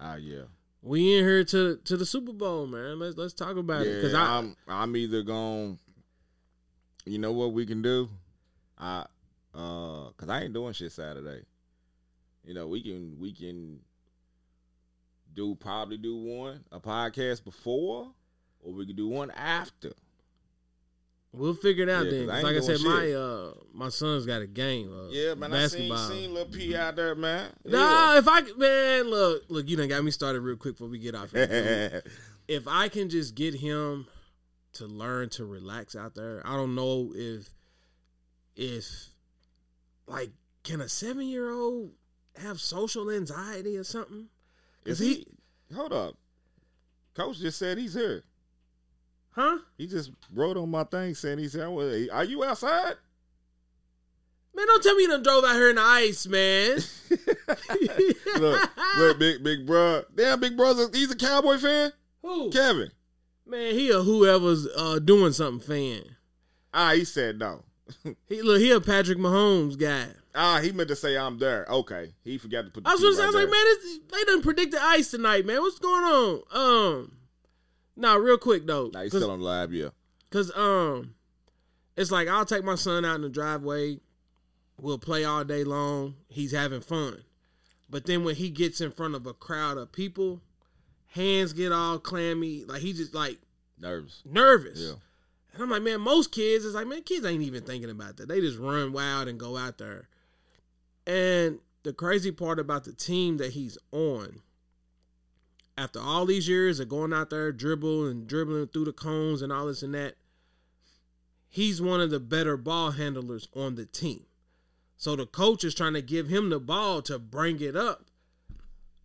[0.00, 0.44] Ah, yeah.
[0.80, 2.98] We in here to to the Super Bowl, man.
[2.98, 5.78] Let's let's talk about it because I I'm I'm either going.
[7.04, 8.08] You know what we can do?
[8.78, 9.04] I
[9.54, 11.42] uh, cause I ain't doing shit Saturday.
[12.42, 13.80] You know we can we can
[15.34, 18.08] do probably do one a podcast before,
[18.60, 19.92] or we could do one after.
[21.34, 22.28] We'll figure it out Yeah, then.
[22.28, 24.92] 'cause I 'Cause like I said, my uh my son's got a game.
[24.92, 25.50] Uh, Yeah, man.
[25.50, 25.98] basketball.
[25.98, 27.50] I seen seen little P out there, man.
[27.64, 30.98] Nah, if I man, look, look, you done got me started real quick before we
[30.98, 31.30] get off.
[31.32, 32.02] Here.
[32.46, 34.06] If I can just get him
[34.74, 37.54] to learn to relax out there, I don't know if
[38.54, 38.86] if
[40.06, 40.30] like
[40.62, 41.92] can a seven year old
[42.36, 44.28] have social anxiety or something?
[44.84, 45.26] Is he-
[45.70, 45.74] he?
[45.74, 46.16] Hold up.
[47.14, 48.22] Coach just said he's here.
[49.34, 49.58] Huh?
[49.76, 51.66] He just wrote on my thing saying he said,
[52.12, 52.94] Are you outside?
[54.54, 56.78] Man, don't tell me you done drove out here in the ice, man.
[58.40, 60.04] look, look, big big bro.
[60.14, 60.86] Damn, big brother.
[60.92, 61.92] He's a Cowboy fan.
[62.22, 62.50] Who?
[62.50, 62.90] Kevin.
[63.44, 66.16] Man, he a whoever's uh, doing something fan.
[66.72, 67.64] Ah, he said no.
[68.28, 70.06] He look, he a Patrick Mahomes guy.
[70.34, 71.66] Ah, he meant to say I'm there.
[71.68, 72.84] Okay, he forgot to put.
[72.84, 75.60] The I was gonna say, I was like, man, they done predicted ice tonight, man.
[75.60, 76.42] What's going on?
[76.52, 77.12] Um,
[77.96, 78.90] nah, real quick though.
[78.92, 79.72] Nah, he's still on live.
[79.72, 79.88] yeah.
[80.30, 81.14] Cause um,
[81.96, 83.98] it's like I'll take my son out in the driveway.
[84.80, 86.16] We'll play all day long.
[86.28, 87.22] He's having fun,
[87.88, 90.40] but then when he gets in front of a crowd of people,
[91.12, 92.64] hands get all clammy.
[92.64, 93.38] Like he just like
[93.78, 94.80] nervous, nervous.
[94.80, 94.94] Yeah.
[95.54, 98.26] And I'm like, man, most kids is like, man, kids ain't even thinking about that.
[98.26, 100.08] They just run wild and go out there.
[101.06, 104.40] And the crazy part about the team that he's on,
[105.76, 109.52] after all these years of going out there dribble and dribbling through the cones and
[109.52, 110.14] all this and that,
[111.48, 114.24] he's one of the better ball handlers on the team.
[114.96, 118.06] So the coach is trying to give him the ball to bring it up,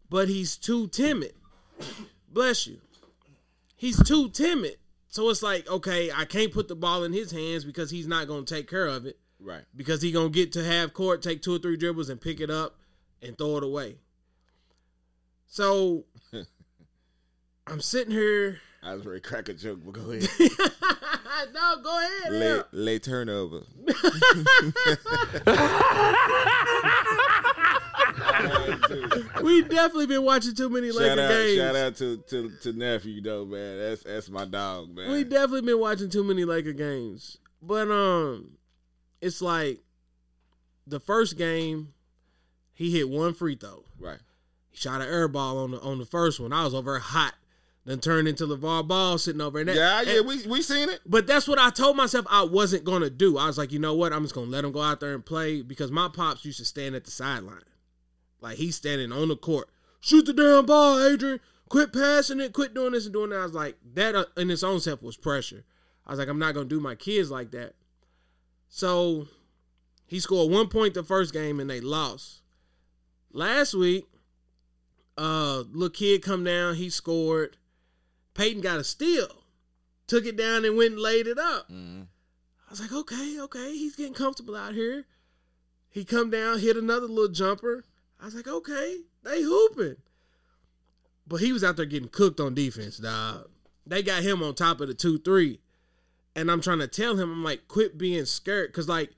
[0.09, 1.33] but he's too timid.
[2.31, 2.79] Bless you.
[3.75, 4.77] He's too timid.
[5.07, 8.27] So it's like, okay, I can't put the ball in his hands because he's not
[8.27, 9.63] going to take care of it Right.
[9.75, 12.39] because he going to get to half court, take two or three dribbles and pick
[12.39, 12.75] it up
[13.23, 13.97] and throw it away.
[15.47, 16.05] So
[17.69, 18.59] I'm sitting here.
[18.81, 20.29] I was ready to crack a joke, but go ahead.
[21.53, 22.31] no, go ahead.
[22.33, 23.61] late, late turnover.
[29.43, 31.57] We definitely been watching too many Laker out, games.
[31.57, 33.77] shout out to, to to nephew though, man.
[33.79, 35.11] That's that's my dog, man.
[35.11, 37.37] We definitely been watching too many Laker games.
[37.61, 38.57] But um
[39.21, 39.79] it's like
[40.87, 41.93] the first game
[42.73, 43.83] he hit one free throw.
[43.99, 44.19] right.
[44.69, 46.53] He shot an air ball on the on the first one.
[46.53, 47.33] I was over hot.
[47.85, 49.73] Then turned into LaVar Ball sitting over there.
[49.75, 50.99] Yeah, yeah, And- we we seen it.
[51.05, 53.37] but that's what I told myself I wasn't gonna do.
[53.37, 54.13] I was like, you know what?
[54.13, 56.65] I'm just gonna let him go out there and play because my pops used to
[56.65, 57.63] stand at the sideline.
[58.41, 59.69] Like he's standing on the court.
[60.01, 61.39] Shoot the damn ball, Adrian.
[61.69, 62.53] Quit passing it.
[62.53, 63.39] Quit doing this and doing that.
[63.39, 65.63] I was like, that uh, in its own self was pressure.
[66.05, 67.75] I was like, I'm not gonna do my kids like that.
[68.67, 69.27] So
[70.05, 72.41] he scored one point the first game and they lost.
[73.31, 74.05] Last week,
[75.17, 76.75] uh, little kid come down.
[76.75, 77.57] He scored.
[78.39, 79.43] Peyton got a steal
[80.07, 81.69] took it down and went and laid it up.
[81.69, 82.07] Mhm.
[82.67, 85.05] I was like, okay, okay, he's getting comfortable out here.
[85.89, 87.83] He come down, hit another little jumper.
[88.19, 89.97] I was like, okay, they hooping.
[91.27, 93.49] But he was out there getting cooked on defense, dog.
[93.85, 95.59] They got him on top of the two three,
[96.35, 99.11] and I'm trying to tell him, I'm like, quit being scared, cause like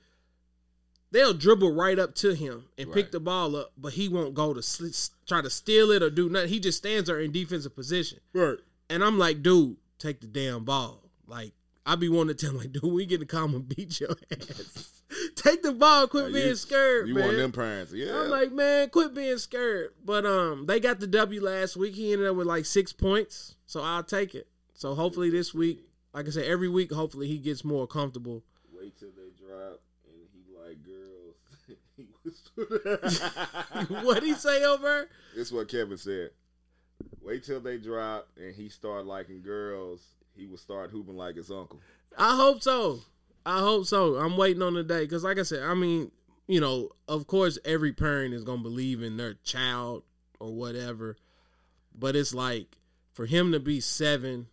[1.11, 4.53] they'll dribble right up to him and pick the ball up, but he won't go
[4.53, 6.49] to sl- try to steal it or do nothing.
[6.49, 8.19] He just stands there in defensive position.
[8.34, 8.57] Right.
[8.92, 11.10] And I'm like, dude, take the damn ball.
[11.26, 11.54] Like,
[11.86, 14.10] I be wanting to tell him, like, dude, we get to come and beat your
[14.32, 15.02] ass.
[15.36, 17.24] take the ball, quit Like, being you- scared, You man.
[17.26, 17.94] want them parents?
[17.94, 18.20] Yeah.
[18.22, 19.92] I'm like, man, quit being scared.
[20.04, 21.96] But um, they got the W last week.
[21.96, 24.48] He ended up with like six points, so I'll take it.
[24.74, 28.44] So hopefully this week, like I said, every week, hopefully he gets more comfortable.
[28.78, 31.36] wait till they drop, and he like girls.
[34.06, 35.10] what he say over?
[35.36, 36.32] This is what Kevin said.
[37.23, 40.02] Wait till they drop, and he start liking girls.
[40.35, 41.80] He will start hooping like his uncle.
[42.18, 43.02] I hope so.
[43.45, 44.15] I hope so.
[44.15, 46.11] I'm waiting on the day because, like I said, I mean,
[46.48, 50.03] you know, of course, every parent is gonna believe in their child
[50.39, 51.18] or whatever,
[51.98, 52.77] but it's like
[53.14, 54.48] for him to be seven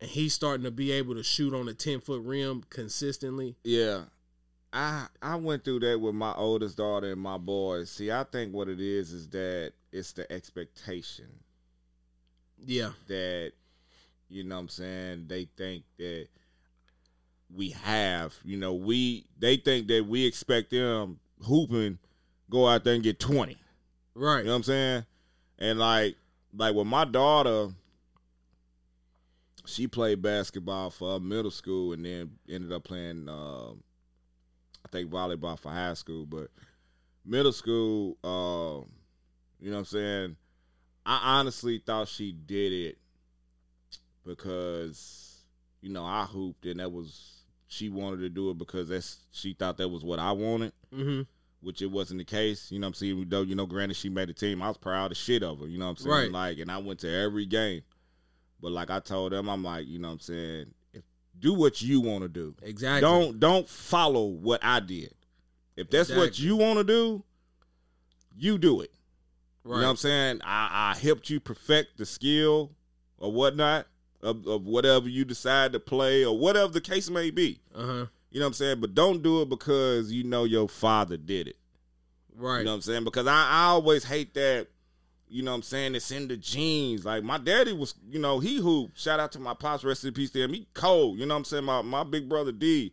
[0.00, 3.56] and he's starting to be able to shoot on a ten foot rim consistently.
[3.64, 4.04] Yeah.
[4.72, 7.90] I I went through that with my oldest daughter and my boys.
[7.90, 11.26] See, I think what it is is that it's the expectation
[12.66, 13.52] Yeah, that
[14.28, 16.28] you know what I'm saying, they think that
[17.54, 21.98] we have, you know, we they think that we expect them hooping
[22.50, 23.56] go out there and get 20.
[24.14, 24.38] right.
[24.38, 25.04] You know what I'm saying?
[25.58, 26.16] And like
[26.56, 27.68] like with my daughter,
[29.66, 35.58] she played basketball for middle school and then ended up playing, uh, I think volleyball
[35.58, 36.26] for high school.
[36.26, 36.50] But
[37.24, 38.84] middle school, uh,
[39.60, 40.36] you know what I'm saying?
[41.06, 42.98] I honestly thought she did it
[44.26, 45.42] because
[45.80, 49.52] you know I hooped and that was she wanted to do it because that's she
[49.54, 51.22] thought that was what I wanted, Mm-hmm.
[51.60, 52.70] which it wasn't the case.
[52.70, 53.26] You know what I'm saying?
[53.28, 55.66] Though you know, granted she made the team, I was proud of shit of her.
[55.66, 56.14] You know what I'm saying?
[56.14, 56.30] Right.
[56.32, 57.82] Like, and I went to every game,
[58.60, 60.66] but like I told them, I'm like, you know what I'm saying?
[60.92, 61.02] If
[61.38, 62.54] do what you want to do.
[62.62, 63.00] Exactly.
[63.00, 65.12] Don't don't follow what I did.
[65.76, 67.24] If that's what you want to do,
[68.36, 68.92] you do it.
[69.64, 69.76] Right.
[69.76, 70.40] You know what I'm saying?
[70.44, 72.72] I, I helped you perfect the skill
[73.18, 73.86] or whatnot
[74.22, 77.60] of, of whatever you decide to play or whatever the case may be.
[77.74, 78.06] Uh huh.
[78.30, 78.80] You know what I'm saying?
[78.80, 81.56] But don't do it because you know your father did it.
[82.36, 82.58] Right.
[82.58, 83.04] You know what I'm saying?
[83.04, 84.66] Because I, I always hate that,
[85.28, 87.04] you know what I'm saying, it's in the genes.
[87.04, 90.12] Like my daddy was, you know, he who shout out to my pops, rest in
[90.12, 90.52] peace to him.
[90.52, 91.18] He cold.
[91.18, 91.64] You know what I'm saying?
[91.64, 92.92] My my big brother D.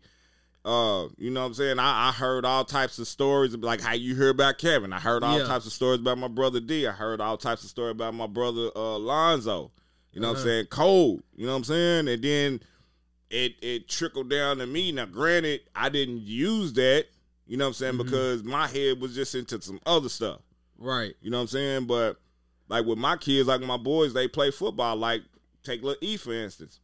[0.63, 1.79] Uh, you know what I'm saying?
[1.79, 4.93] I, I heard all types of stories like how you hear about Kevin.
[4.93, 5.45] I heard all Yeah.
[5.47, 6.85] types of stories about my brother D.
[6.85, 9.71] I heard all types of stories about my brother uh Lonzo.
[10.13, 10.45] You know what I'm Uh-huh.
[10.45, 10.65] saying?
[10.67, 11.23] Cold.
[11.35, 12.07] You know what I'm saying?
[12.09, 12.59] And then
[13.31, 14.91] it it trickled down to me.
[14.91, 17.05] Now, granted, I didn't use that,
[17.47, 18.03] you know what I'm saying, Mm-hmm.
[18.03, 20.41] because my head was just into some other stuff.
[20.77, 21.15] right.
[21.21, 21.85] You know what I'm saying?
[21.87, 22.17] But
[22.69, 24.95] like with my kids, like my boys, they play football.
[24.95, 25.23] Like
[25.63, 26.79] take little E for instance.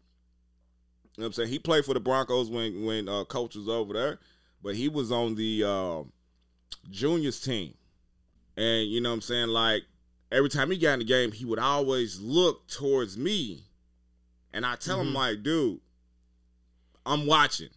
[1.18, 1.50] You know what I'm saying?
[1.50, 4.20] He played for the Broncos when when uh, coach was over there,
[4.62, 6.04] but he was on the uh,
[6.92, 7.74] juniors team.
[8.56, 9.48] And you know what I'm saying?
[9.48, 9.84] Like
[10.32, 13.64] every time he got in the game, he would always look towards me.
[14.54, 15.14] And I tell him Mhm.
[15.16, 15.80] like, dude,
[17.06, 17.70] I'm watching.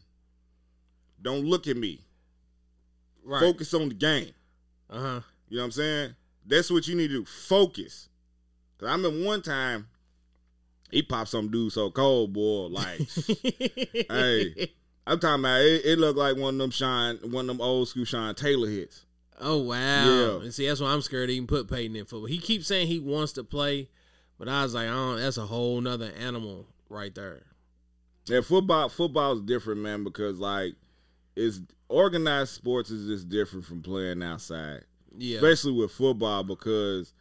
[1.23, 2.01] Don't look at me.
[3.25, 3.41] Right.
[3.41, 4.33] Focus on the game.
[4.91, 5.21] Uh huh.
[5.49, 6.15] You know what I'm saying?
[6.47, 7.25] That's what you need to do.
[7.25, 8.09] Focus.
[8.79, 9.89] Cause I remember one time
[10.91, 12.67] he popped some dude so cold, boy.
[12.67, 12.99] Like,
[14.11, 14.73] hey,
[15.07, 17.89] I'm talking about it, it looked like one of them shine, one of them old
[17.89, 19.07] school Sean Taylor hits.
[19.41, 20.05] Oh wow!
[20.05, 20.41] Yeah.
[20.43, 22.27] And see, that's why I'm scared to even put Peyton in football.
[22.27, 23.89] He keeps saying he wants to play,
[24.39, 27.43] but I was like, oh, that's a whole nother animal right there.
[28.27, 30.75] Yeah, football football is different, man, because like
[31.37, 34.85] it's organized sports is just different from playing outside.
[35.17, 37.13] Yeah, Especially with football because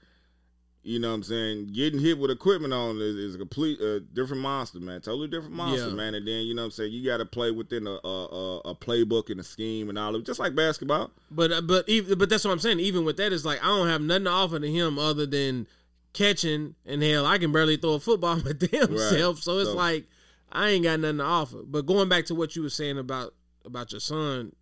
[0.82, 4.00] you know what I'm saying, getting hit with equipment on is, is a complete uh,
[4.14, 5.02] different monster, man.
[5.02, 5.94] Totally different monster, Yeah.
[5.94, 6.16] man.
[6.16, 8.58] And then you know what I'm saying, you got to play within a, a a
[8.72, 11.12] a playbook and a scheme and all of it, just like basketball.
[11.30, 12.80] but uh, but even but that's what I'm saying.
[12.80, 15.68] Even with that, it's like I don't have nothing to offer to him other than
[16.14, 19.00] catching, and hell, I can barely throw a football my damn Right.
[19.00, 19.40] self.
[19.44, 20.06] So it's So- like
[20.52, 21.62] I ain't got nothing to offer.
[21.64, 23.34] But going back to what you were saying about
[23.66, 24.54] about your son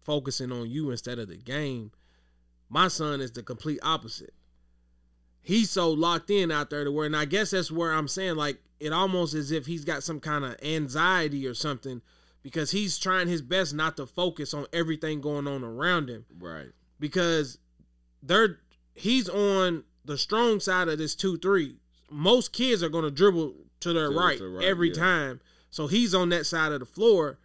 [0.00, 1.90] focusing on you instead of the game,
[2.68, 4.32] my son is the complete opposite.
[5.42, 8.36] He's so locked in out there to where, and I guess that's where I'm saying
[8.36, 12.00] like it almost as if he's got some kind of anxiety or something
[12.42, 16.66] because he's trying his best not to focus on everything going on around him Right.
[17.00, 17.58] because
[18.22, 18.58] they're
[18.94, 21.76] he's on the strong side of this two three.
[22.10, 24.94] Most kids are going to dribble to their To- right, to right, every yeah.
[24.94, 25.40] time,
[25.70, 27.38] so he's on that side of the floor,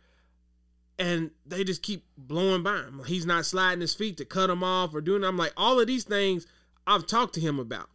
[1.00, 3.02] and they just keep blowing by him.
[3.08, 5.24] He's not sliding his feet to cut him off or doing.
[5.24, 6.46] I'm like all of these things
[6.88, 7.90] I've talked to him about.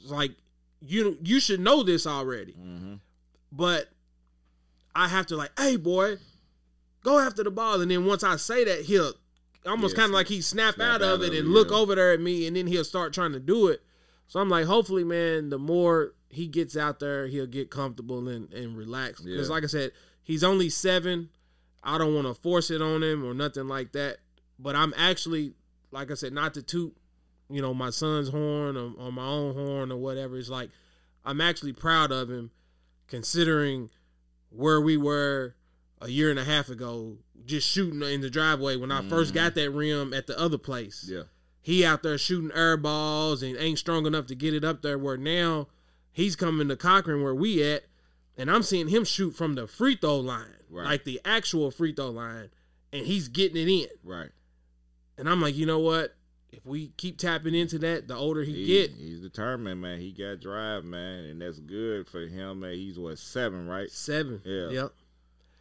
[0.00, 0.32] It's like
[0.80, 2.94] you you should know this already, Mm-hmm.
[3.52, 3.88] but
[4.94, 6.16] I have to like, hey boy,
[7.04, 9.12] go after the ball, and then once I say that, he'll
[9.66, 12.12] almost Yeah, kind of like he snap, snap out, of it and look over there
[12.12, 13.82] at me, and then he'll start trying to do it.
[14.26, 18.52] So I'm like, hopefully, man, the more he gets out there, he'll get comfortable and,
[18.52, 19.20] and relax.
[19.20, 19.54] Because, Yeah.
[19.54, 19.92] like I said,
[20.22, 21.28] he's only seven.
[21.84, 24.18] I don't want to force it on him or nothing like that.
[24.58, 25.52] But I'm actually,
[25.90, 26.96] like I said, not to toot,
[27.52, 30.36] you know, my son's horn or, or my own horn or whatever.
[30.38, 30.70] It's like
[31.24, 32.50] I'm actually proud of him,
[33.08, 33.90] considering
[34.50, 35.54] where we were
[36.00, 39.44] a year and a half ago, just shooting in the driveway when I first mm-hmm.
[39.44, 41.22] got that rim at the other place Yeah.
[41.60, 44.98] he out there shooting air balls and ain't strong enough to get it up there
[44.98, 45.68] where now
[46.12, 47.84] he's coming to Cochran where we at
[48.36, 50.84] and I'm seeing him shoot from the free throw line Right.
[50.86, 52.50] like the actual free throw line
[52.92, 54.30] and he's getting it in Right.
[55.18, 56.14] and I'm like you know what
[56.52, 59.98] if we keep tapping into that the older he, He, get he's determined, man.
[60.00, 62.74] He got drive, man, and that's good for him, man.
[62.74, 63.90] He's what seven, right?
[63.90, 64.68] seven Yeah.
[64.68, 64.92] yep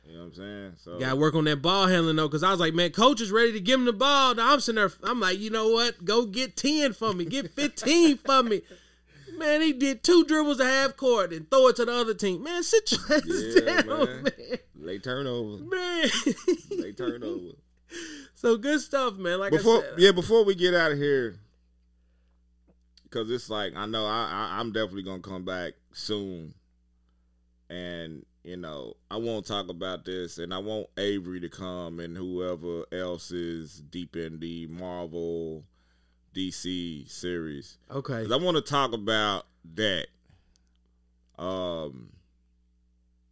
[0.06, 0.74] You know what I'm saying?
[0.84, 3.22] So Got to work on that ball handling though, because I was like, man, coach
[3.22, 4.36] is ready to give him the ball.
[4.36, 6.04] Now I'm sitting there, I'm like, you know what?
[6.04, 8.62] Go get ten for me, get fifteen for me.
[9.38, 12.44] Man, he did two dribbles a half court and throw it to the other team.
[12.44, 14.24] Man, sit your ass Yeah, down, man.
[14.24, 14.34] man.
[14.76, 16.10] late turnover, Man.
[16.78, 17.54] late turnover.
[18.42, 19.40] so good stuff, man.
[19.40, 21.36] Like before I said, yeah, before we get out of here,
[23.04, 26.56] because it's like I know I, I I'm definitely gonna come back soon,
[27.70, 32.18] and you know I won't talk about this, and I want Avery to come and
[32.18, 35.64] whoever else is deep in the Marvel,
[36.34, 37.78] DC series.
[37.92, 38.26] Okay.
[38.28, 39.46] I want to talk about
[39.76, 40.08] that.
[41.38, 42.10] Um,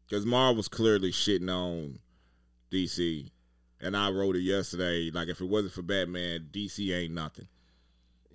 [0.08, 2.00] because Marvel's clearly shitting on
[2.72, 3.30] DC,
[3.82, 5.10] and I wrote it yesterday.
[5.14, 7.48] Like, if it wasn't for Batman, DC ain't nothing.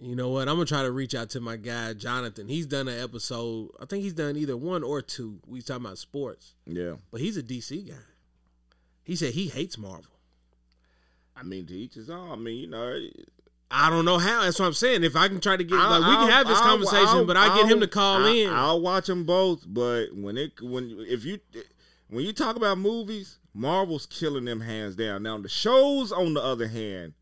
[0.00, 0.48] You know what?
[0.48, 2.48] I'm gonna try to reach out to my guy Jonathan.
[2.48, 3.70] He's done an episode.
[3.80, 5.38] I think he's done either one or two.
[5.46, 7.94] We talking about sports, Yeah, but he's a DC guy.
[9.04, 10.10] He said he hates Marvel.
[11.36, 12.28] I mean, to each his own.
[12.30, 13.00] I mean, you know,
[13.70, 14.42] I don't know how.
[14.42, 15.04] That's what I'm saying.
[15.04, 17.24] If I can try to get, I'll- like, we can have this I'll- conversation, I'll-
[17.24, 18.50] but I get him to call in.
[18.50, 21.38] I'll watch them both, but when it when if you
[22.08, 25.22] when you talk about movies, Marvel's killing them hands down.
[25.22, 27.14] Now the shows, on the other hand,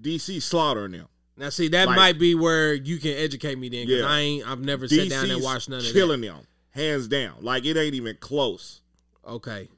[0.00, 1.08] DC slaughtering them.
[1.36, 4.08] now, see, that like- might be where you can educate me then, because Yeah.
[4.08, 4.46] I ain't.
[4.48, 6.40] I've never sat down and DC's watched none of killing them
[6.70, 7.34] hands down.
[7.40, 8.80] Like it ain't even close.
[9.26, 9.68] Okay.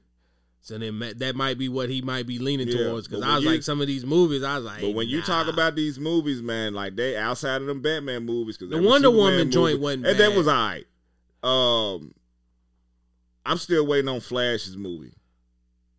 [0.64, 3.08] So then that might be what he might be leaning Yeah, towards.
[3.08, 5.20] Because I was you- like, some of these movies, I was like, But when you
[5.22, 9.10] talk about these movies, man, like they outside of them Batman movies, because The Wonder
[9.10, 10.86] Woman joint wasn't and that was alright.
[11.42, 12.14] Um,
[13.44, 15.14] I'm still waiting on Flash's movie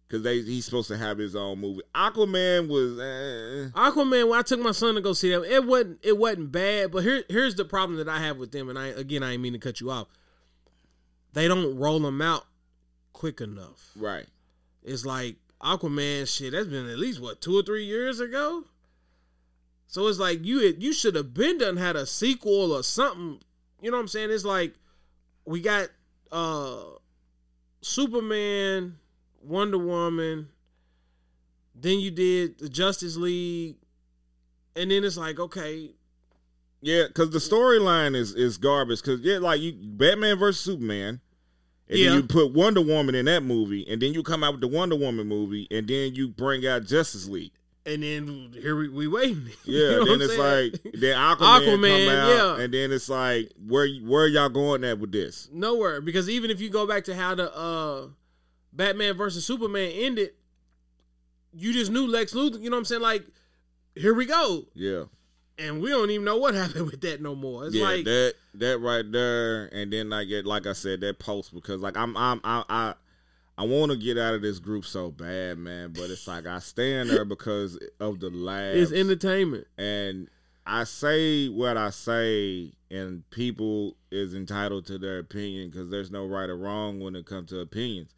[0.08, 1.82] because they he's supposed to have his own movie.
[1.96, 3.70] Aquaman was eh.
[3.78, 6.92] Aquaman, when I took my son to go see that, it wasn't it wasn't bad.
[6.92, 9.42] But here here's the problem that I have with them, and I again I ain't
[9.42, 10.08] mean to cut you off.
[11.34, 12.46] They don't roll them out
[13.12, 13.92] quick enough.
[13.96, 14.28] right.
[14.84, 16.52] It's like Aquaman shit.
[16.52, 18.66] That's been at least what two or three years ago.
[19.88, 23.40] So it's like you you should have been done had a sequel or something.
[23.82, 24.32] You know what I'm saying?
[24.32, 24.74] It's like
[25.46, 25.90] we got
[26.32, 26.82] uh
[27.82, 28.98] Superman,
[29.44, 30.50] Wonder Woman,
[31.76, 33.76] then you did the Justice League,
[34.76, 35.92] and then it's like okay,
[36.82, 39.02] Yeah, because the storyline is is garbage.
[39.02, 41.20] Because yeah, like you Batman versus Superman.
[41.90, 42.10] And Yeah.
[42.12, 44.68] then you put Wonder Woman in that movie, and then you come out with the
[44.68, 47.52] Wonder Woman movie, and then you bring out Justice League.
[47.86, 49.50] and then here we, we waiting.
[49.66, 50.72] Yeah, You know then it's saying?
[50.72, 51.38] like then Aquaman,
[51.68, 52.64] Aquaman, come out, yeah.
[52.64, 55.50] and then it's like where where y'all going at with this?
[55.52, 58.08] Nowhere because even if you go back to how the uh
[58.76, 60.32] Batman versus Superman ended,
[61.54, 62.60] you just knew Lex Luthor.
[62.60, 63.02] You know what I'm saying?
[63.02, 63.26] Like,
[63.96, 65.04] here we go, Yeah,
[65.60, 67.68] and we don't even know what happened with that no more.
[67.68, 71.20] It's yeah, like that that right there, and then I get like I said, that
[71.20, 72.94] post because like I'm I'm I I,
[73.58, 76.60] I want to get out of this group so bad, man, but it's like I
[76.60, 78.76] stand there because of the last.
[78.78, 79.68] it's entertainment.
[79.78, 80.28] and
[80.66, 86.26] I say what I say, and people is entitled to their opinion because there's no
[86.26, 88.16] right or wrong when it comes to opinions.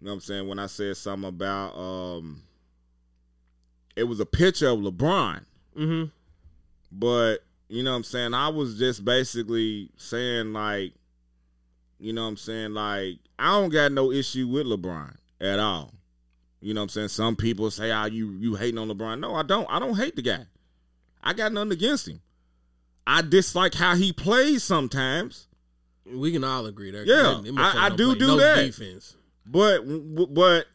[0.00, 0.48] You know what I'm saying?
[0.48, 2.42] When I said something about um,
[3.96, 5.42] it was a picture of LeBron,
[5.76, 6.04] Mm-hmm.
[6.92, 7.36] but
[7.68, 8.32] you know what I'm saying?
[8.34, 10.92] I was just basically saying like,
[11.98, 12.72] you know what I'm saying?
[12.74, 15.92] Like I don't got no issue with LeBron at all.
[16.60, 17.08] You know what I'm saying?
[17.08, 19.66] Some people say, "Ah, you you hating on LeBron." No, I don't.
[19.70, 20.46] I don't hate the guy.
[21.22, 22.20] I got nothing against him.
[23.06, 25.46] I dislike how he plays sometimes,
[26.06, 27.04] We can all agree there.
[27.04, 28.56] Yeah, That- motherfucker I- I do play do no that.
[28.64, 29.14] Defense.
[29.46, 29.80] But
[30.34, 30.66] but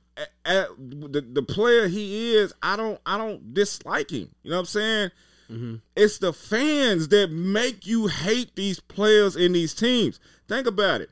[0.46, 4.30] at, the the player he is, I don't I don't dislike him.
[4.44, 5.12] You know what I'm saying?
[5.52, 5.76] Mm-hmm.
[5.96, 10.20] It's the fans that make you hate these players in these teams.
[10.48, 11.10] Think about it.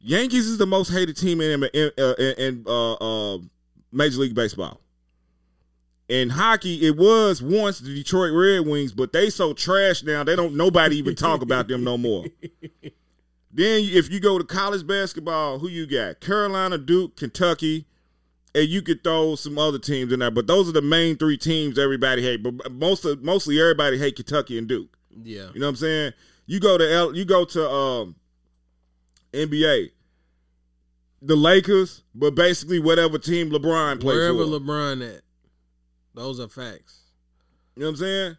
[0.00, 3.38] Yankees is the most hated team in in, uh, in uh, uh,
[3.92, 4.80] Major League Baseball.
[6.08, 10.36] In hockey, it was once the Detroit Red Wings, but they so trash now they
[10.36, 12.26] don't nobody even talk about them no more.
[13.56, 16.20] Then if you go to college basketball, who you got?
[16.20, 17.86] Carolina, Duke, Kentucky,
[18.52, 20.30] and you could throw some other teams in there.
[20.32, 22.42] But those are the main three teams everybody hate.
[22.42, 24.96] But most of mostly everybody hate Kentucky and Duke.
[25.22, 25.50] Yeah.
[25.54, 26.12] You know what I'm saying?
[26.46, 28.16] You go to L, you go to um,
[29.32, 29.90] NBA,
[31.22, 34.60] the Lakers, but basically whatever team LeBron plays Wherever for.
[34.60, 35.22] LeBron at,
[36.12, 37.02] those are facts.
[37.76, 38.36] you know what I'm saying?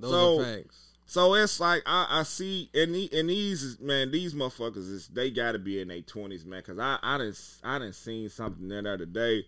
[0.00, 0.80] Those So- are facts.
[1.14, 5.30] So it's like I, I see, and the, and these man, these motherfuckers is they
[5.30, 6.58] got to be in their twenties, man.
[6.58, 9.46] Because I I didn't I didn't seen something the other day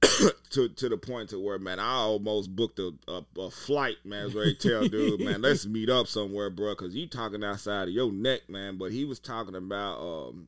[0.50, 4.28] to to the point to where man, I almost booked a a, a flight, man.
[4.28, 6.76] Ready to tell dude, man, let's meet up somewhere, bro.
[6.76, 8.78] Because you talking outside of your neck, man.
[8.78, 10.46] But he was talking about um,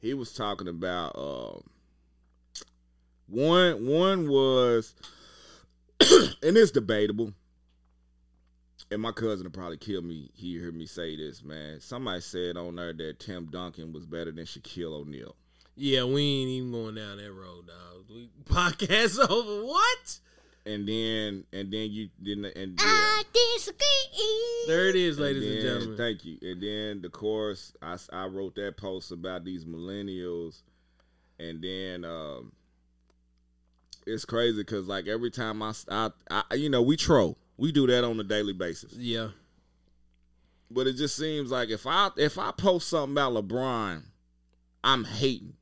[0.00, 1.62] he was talking about um,
[3.28, 4.96] one one was,
[6.00, 7.32] and it's debatable
[8.90, 10.30] and my cousin will probably kill me.
[10.34, 11.80] He heard me say this, man.
[11.80, 15.34] Somebody said on there that Tim Duncan was better than Shaquille O'Neal.
[15.76, 18.04] Yeah, we ain't even going down that road, dog.
[18.10, 20.18] We podcast over what?
[20.66, 22.84] and then and then you then and yeah.
[22.86, 23.22] I
[23.54, 24.66] disagree.
[24.66, 25.96] There it is, ladies And and, gentlemen.
[25.96, 26.36] Thank you.
[26.42, 30.60] And then the course, I, I wrote that post about these millennials,
[31.38, 32.52] and then um,
[34.06, 37.72] it's crazy because like every time I, s- I, I- you know, we troll, we
[37.72, 38.94] do that on a daily basis.
[38.94, 39.28] Yeah.
[40.70, 44.02] But it just seems like if I if I post something about LeBron,
[44.84, 45.54] I'm hating.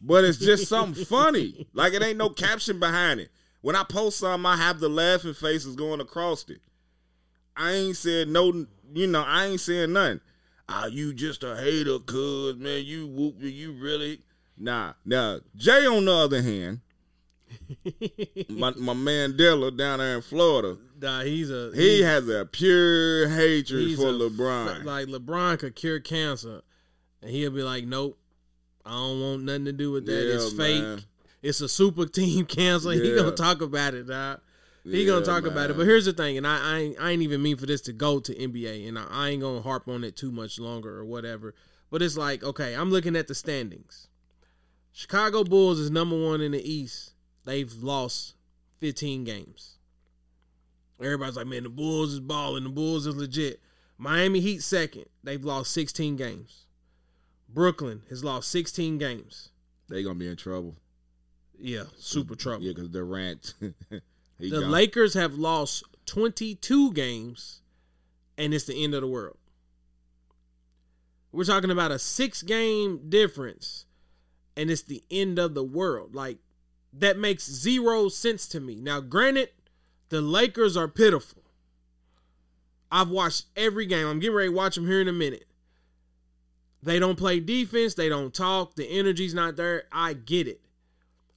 [0.00, 1.66] But it's just something funny.
[1.74, 3.30] Like it ain't no caption behind it.
[3.60, 6.60] When I post something, I have the laughing faces going across it.
[7.56, 10.20] I ain't said no, you know, I ain't saying nothing.
[10.68, 12.84] Ah, you just a hater, cuz, man.
[12.84, 14.20] You whoop, you really.
[14.56, 15.40] Nah, nah.
[15.56, 16.80] Jay, on the other hand,
[18.48, 23.28] my, my man Dilla down there in Florida, Nah, he's a he has a pure
[23.28, 24.84] hatred for LeBron.
[24.84, 26.62] like LeBron could cure cancer,
[27.22, 28.18] and he'll be like, "Nope,
[28.84, 30.12] I don't want nothing to do with that.
[30.12, 30.82] Yeah, it's fake.
[30.82, 31.02] man.
[31.42, 34.40] It's a super team cancer." He gonna talk about it, dog.
[34.84, 35.76] He gonna Yeah, talk about it.
[35.76, 37.92] But here's the thing, and I, I ain't, I ain't even mean for this to
[37.92, 41.04] go to NBA, and I, I ain't gonna harp on it too much longer or
[41.04, 41.54] whatever.
[41.90, 44.08] But it's like, okay, I'm looking at the standings.
[44.92, 47.12] Chicago Bulls is number one in the East.
[47.44, 48.34] They've lost
[48.80, 49.76] 15 games.
[51.00, 52.64] Everybody's like, man, the Bulls is balling.
[52.64, 53.60] The Bulls is legit.
[53.96, 55.06] Miami Heat second.
[55.24, 56.66] They've lost 16 games.
[57.48, 59.50] Brooklyn has lost 16 games.
[59.88, 60.76] They're gonna be in trouble.
[61.58, 62.64] Yeah, super trouble.
[62.64, 63.54] Yeah, because Durant.
[64.38, 64.70] he the gone.
[64.70, 67.60] Lakers have lost 22 games,
[68.38, 69.36] and it's the end of the world.
[71.32, 73.84] We're talking about a six game difference,
[74.56, 76.14] and it's the end of the world.
[76.14, 76.38] Like,
[76.92, 78.80] that makes zero sense to me.
[78.80, 79.50] Now, granted,
[80.10, 81.42] the Lakers are pitiful.
[82.92, 84.06] I've watched every game.
[84.06, 85.46] I'm getting ready to watch them here in a minute.
[86.82, 89.84] They don't play defense, they don't talk, the energy's not there.
[89.92, 90.60] I get it.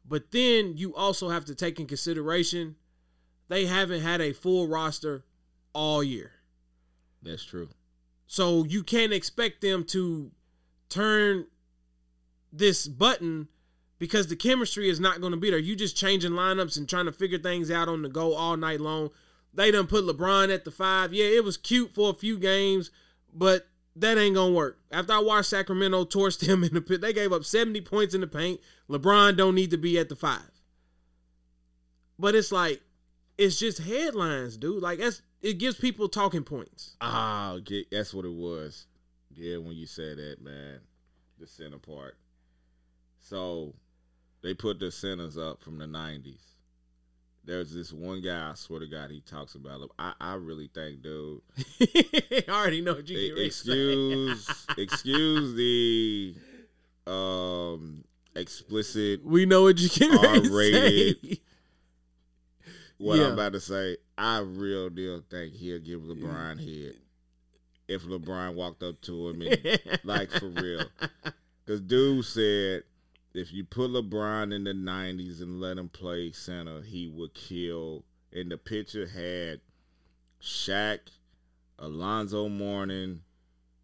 [0.08, 2.76] But then you also have to take in consideration
[3.50, 5.26] they haven't had a full roster
[5.74, 6.32] all year.
[7.22, 7.70] That's true.
[8.26, 10.32] So you can't expect them to
[10.90, 11.48] turn
[12.52, 13.48] this button
[14.04, 15.58] because the chemistry is not going to be there.
[15.58, 18.82] You just changing lineups and trying to figure things out on the go all night
[18.82, 19.12] long.
[19.54, 21.14] They done put LeBron at the five.
[21.14, 22.92] Yeah, it was cute for a few games,
[23.34, 23.66] but
[23.96, 24.78] that ain't gonna work.
[24.92, 28.20] After I watched Sacramento torch them in the pit, they gave up 70 points in
[28.20, 28.60] the paint.
[28.90, 30.52] LeBron don't need to be at the five.
[32.20, 32.82] But it's like,
[33.38, 34.84] it's just headlines, dude.
[34.84, 36.98] Like that's it gives people talking points.
[37.00, 37.58] Ah,
[37.90, 38.86] that's what it was.
[39.34, 40.82] Yeah, when you said that, man,
[41.40, 42.18] the center part.
[43.22, 43.76] So
[44.44, 46.41] they put the centers up from the '90s.
[47.45, 48.52] There's this one guy.
[48.52, 49.82] I swear to God, he talks about.
[49.82, 49.90] it.
[49.99, 51.41] I I really think, dude.
[51.82, 53.44] I already know what you say.
[53.45, 56.36] excuse excuse the
[57.11, 58.03] um
[58.36, 61.40] explicit We know what you to R-rated.
[62.98, 63.26] what Yeah.
[63.28, 66.95] I'm about to say, I real deal think he'll give LeBron head
[67.90, 70.86] if LeBron walked up to him and like for real.
[71.65, 72.84] Because dude said
[73.34, 78.04] if you put LeBron in the '90s and let him play center, he would kill.
[78.32, 79.62] And the picture had
[80.42, 81.00] Shaq,
[81.80, 83.22] Alonzo Mourning,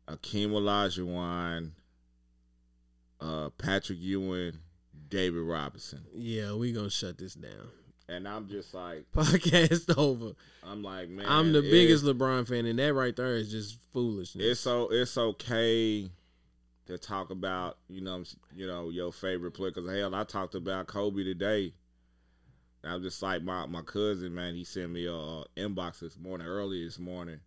[0.07, 1.71] Akeem Olajuwon,
[3.21, 4.59] uh, Patrick Ewing,
[5.09, 7.69] David Robinson, yeah, we gonna shut this down.
[8.07, 10.33] and I'm just like, Podcast over.
[10.63, 14.43] I'm like, man, I'm the biggest LeBron fan, and that right there is just foolishness.
[14.45, 16.09] it's so it's okay
[16.89, 18.23] to talk about you know
[18.55, 21.73] you know your favorite player because hell I talked about Kobe today.
[22.83, 26.17] I was just like my my cousin man he sent me a, uh inbox this
[26.17, 27.39] morning early this morning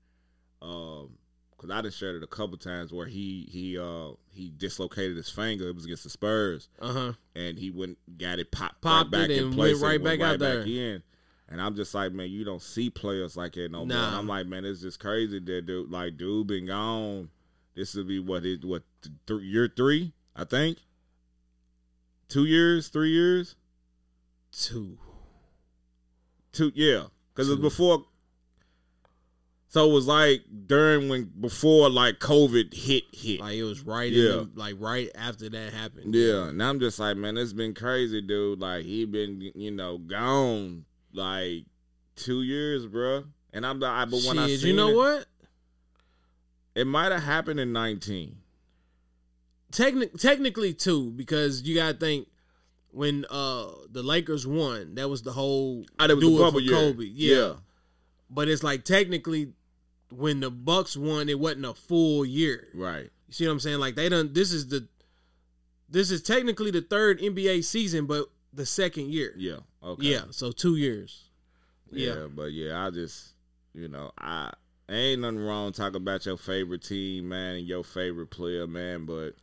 [0.61, 1.11] um
[1.57, 5.31] because I done shared it a couple times where he he uh he dislocated his
[5.31, 7.13] finger it was against the Spurs uh huh.
[7.35, 10.27] and he went got it popped, Popped right back in place went and right back
[10.27, 10.63] out there.
[10.63, 11.03] in.
[11.49, 13.95] And I'm just like, man, you don't see players like that no more.
[13.95, 17.29] And I'm like, man, it's just crazy that dude, like, dude, been gone.
[17.75, 18.83] This will be what it what
[19.27, 20.79] th- year three, I think.
[22.29, 23.57] Two years, three years,
[24.53, 24.99] Two.
[26.53, 27.05] two, yeah,
[27.35, 28.05] because it was before.
[29.69, 33.41] So it was like during when before like COVID hit hit.
[33.41, 34.23] Like it was right Yeah.
[34.25, 36.15] in the, like right after that happened.
[36.15, 38.61] Yeah, and I'm just like, man, it's been crazy, dude.
[38.61, 40.85] Like he been, you know, gone
[41.15, 41.65] like
[42.17, 43.25] two years, bruh.
[43.55, 45.27] And I'm like, but when I seen you know it, what?
[46.75, 48.37] it might have happened in 19.
[49.73, 52.29] Technic- technically two, because you gotta think
[52.91, 56.39] when uh the Lakers won, that was the whole Oh, that was do the it
[56.39, 56.71] bubble for.
[56.71, 57.05] Kobe.
[57.07, 57.37] Yeah.
[57.37, 57.53] Yeah.
[58.31, 59.53] But it's like technically
[60.11, 62.69] when the Bucks won, it wasn't a full year.
[62.75, 63.11] Right.
[63.29, 63.79] You see what I'm saying?
[63.81, 64.87] Like they done this is the
[65.89, 69.35] this is technically the third NBA season, but the second year.
[69.37, 69.59] Yeah.
[69.83, 70.07] Okay.
[70.07, 71.25] Yeah, so two years.
[71.91, 72.27] Yeah, Yeah.
[72.35, 73.33] but yeah, I just
[73.75, 74.53] you know I
[74.89, 79.07] ain't nothing wrong talking about your favorite team, man, and your favorite player, man.
[79.07, 79.35] But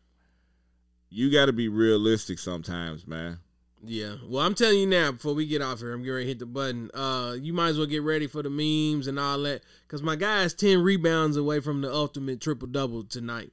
[1.09, 3.39] you got to be realistic sometimes, man.
[3.83, 4.15] Yeah.
[4.27, 6.45] Well, I'm telling you now, before we get off here, I'm ready to hit the
[6.45, 6.91] button.
[6.93, 9.61] Uh, you might as well get ready for the memes and all that.
[9.87, 13.51] Cause my guy is 10 rebounds away from the ultimate triple double tonight.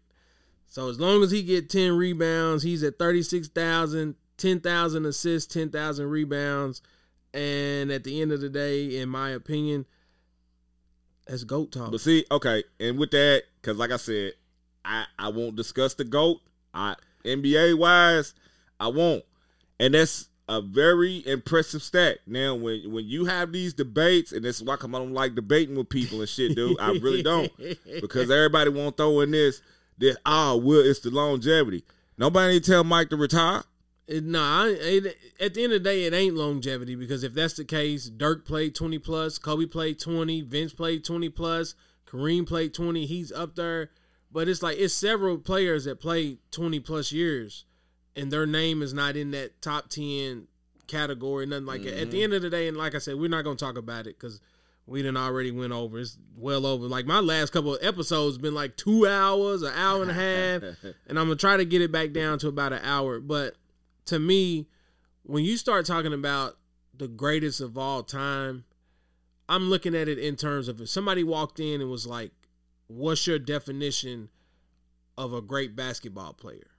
[0.67, 6.83] So as long as he get 10 rebounds, he's at 36,000, 10,000 assists, 10,000 rebounds.
[7.33, 9.87] And at the end of the day, in my opinion,
[11.27, 11.91] that's GOAT talk.
[11.91, 14.33] But see, okay, and with that, because like I said,
[14.85, 16.41] I I won't discuss the goat.
[16.73, 16.95] I
[17.27, 18.35] NBA wise,
[18.81, 19.25] I won't,
[19.79, 22.19] and that's a very impressive stat.
[22.27, 25.77] Now, when when you have these debates, and this is why I don't like debating
[25.77, 26.79] with people and shit, dude.
[26.81, 27.51] I really don't,
[28.01, 29.61] because everybody won't throw in this
[29.99, 31.85] that oh, well, it's the longevity.
[32.19, 33.63] Nobody tell Mike to retire.
[34.07, 37.55] It, nah, it, at the end of the day, it ain't longevity because if that's
[37.55, 41.75] the case, Dirk played 20 plus, Kobe played 20, Vince played 20 plus,
[42.09, 43.05] Kareem played 20.
[43.05, 43.91] He's up there.
[44.31, 47.65] But it's like, it's several players that played 20 plus years
[48.17, 50.49] and their name is not in that top 10
[50.87, 52.01] category, nothing like that.
[52.01, 52.25] At the mm-hmm.
[52.25, 54.19] end of the day, and like I said, we're not going to talk about it
[54.19, 54.41] because
[54.87, 55.99] we done already went over.
[55.99, 56.87] It's well over.
[56.87, 60.63] Like my last couple of episodes been like two hours, an hour and a half,
[61.07, 63.21] and I'm gonna try to get it back down to about an hour.
[63.21, 63.57] But
[64.07, 64.69] to me,
[65.25, 66.57] when you start talking about
[66.97, 68.65] the greatest of all time,
[69.49, 72.31] I'm looking at it in terms of if somebody walked in and was like,
[72.89, 74.29] "What's your definition
[75.17, 76.71] of a great basketball player?"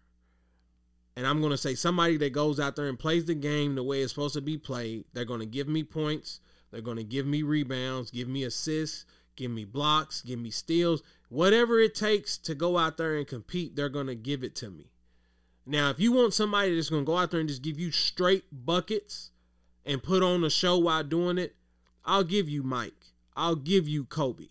[1.15, 3.83] And I'm going to say somebody that goes out there and plays the game the
[3.83, 5.05] way it's supposed to be played.
[5.13, 6.41] They're going to give me points.
[6.69, 9.05] They're going to give me rebounds, give me assists,
[9.35, 11.01] give me blocks, give me steals.
[11.29, 14.69] Whatever it takes to go out there and compete, they're going to give it to
[14.69, 14.91] me.
[15.65, 17.91] Now, if you want somebody that's going to go out there and just give you
[17.91, 19.31] straight buckets
[19.85, 21.55] and put on a show while doing it,
[22.05, 23.07] I'll give you Mike.
[23.35, 24.49] I'll give you Kobe.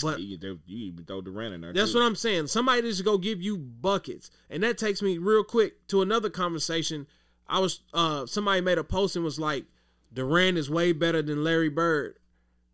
[0.00, 1.72] But You, can- you even throw Durant in there.
[1.72, 1.98] that's too.
[1.98, 2.48] what I'm saying.
[2.48, 7.06] Somebody just go give you buckets, and that takes me real quick to another conversation.
[7.46, 9.66] I was uh somebody made a post and was like,
[10.12, 12.16] Durant is way better than Larry Bird.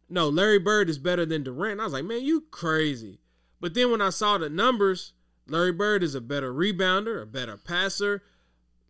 [0.09, 1.81] No, Larry Bird is better than Durant.
[1.81, 3.19] I was like, man, you crazy.
[3.61, 5.13] But then when I saw the numbers,
[5.47, 8.23] Larry Bird is a better rebounder, a better passer.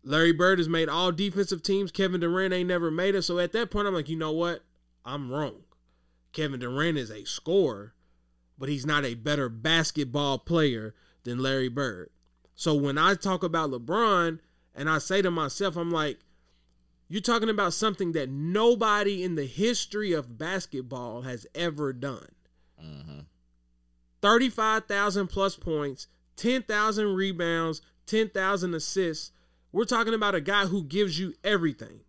[0.03, 1.91] Larry Bird has made all defensive teams.
[1.91, 3.21] Kevin Durant ain't never made it.
[3.23, 4.63] So at that point, I'm like, you know what?
[5.05, 5.63] I'm wrong.
[6.33, 7.93] Kevin Durant is a scorer,
[8.61, 10.93] but he's not a better basketball player
[11.23, 12.11] than Larry Bird.
[12.53, 14.37] So when I talk about LeBron
[14.75, 16.19] and I say to myself, I'm like,
[17.09, 22.27] you're talking about something that nobody in the history of basketball has ever done.
[22.79, 23.21] Mm-hmm.
[24.21, 26.05] 35,000 plus points,
[26.35, 29.31] 10,000 rebounds, 10,000 assists.
[29.71, 32.01] We're talking about a guy who gives you everything.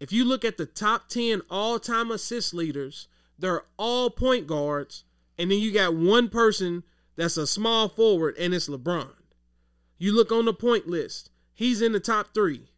[0.00, 3.06] If you look at the top 10 all time assist leaders,
[3.38, 5.04] they're all point guards.
[5.38, 6.82] And then you got one person
[7.16, 9.12] that's a small forward, and it's LeBron.
[9.98, 12.68] You look on the point list, he's in the top three.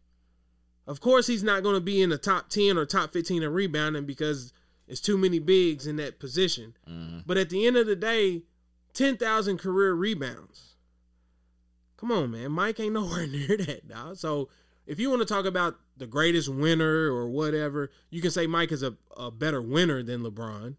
[0.87, 3.51] Of course, he's not going to be in the top 10 or top 15 in
[3.51, 4.53] rebounding because
[4.87, 6.77] it's too many bigs in that position.
[6.87, 7.19] Mm-hmm.
[7.25, 8.43] But at the end of the day,
[8.93, 10.75] 10,000 career rebounds.
[11.97, 12.51] Come on, man.
[12.51, 14.17] Mike ain't nowhere near that, dog.
[14.17, 14.49] So
[14.85, 18.71] if you want to talk about the greatest winner or whatever, you can say Mike
[18.71, 20.75] is a, a better winner than LeBron.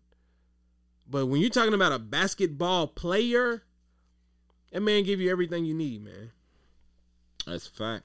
[1.09, 3.63] But when you're talking about a basketball player,
[4.73, 6.33] that man give you everything you need, man.
[7.47, 8.05] That's a fact.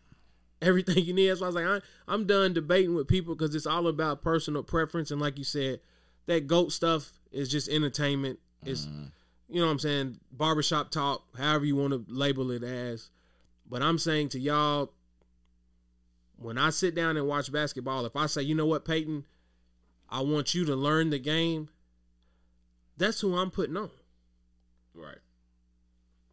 [0.62, 1.30] Everything you need.
[1.30, 4.22] That's why I was like, I, I'm done debating with people because it's all about
[4.22, 5.10] personal preference.
[5.10, 5.80] And like you said,
[6.28, 8.40] that GOAT stuff is just entertainment.
[8.64, 9.06] It's, mm-hmm.
[9.50, 13.10] you know what I'm saying, barbershop talk, however you want to label it as.
[13.68, 14.94] But I'm saying to y'all,
[16.36, 19.26] when I sit down and watch basketball, if I say, you know what, Peyton,
[20.10, 21.70] I want you to learn the game,
[23.02, 23.92] that's who I'm putting on.
[24.94, 25.20] Right.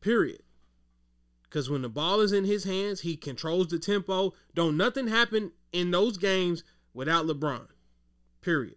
[0.00, 0.42] Period.
[1.44, 4.34] Because when the ball is in his hands, he controls the tempo.
[4.54, 6.62] Don't nothing happen in those games
[6.92, 7.68] without LeBron.
[8.42, 8.76] Period.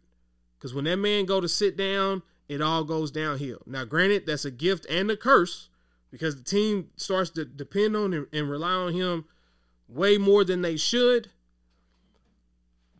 [0.58, 3.62] Because when that man go to sit down, it all goes downhill.
[3.66, 5.70] Now, granted, that's a gift and a curse
[6.12, 9.26] because the team starts to depend on him and rely on him
[9.88, 11.30] way more than they should.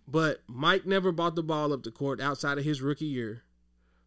[0.08, 3.44] But Mike never bought the ball up the court outside of his rookie year.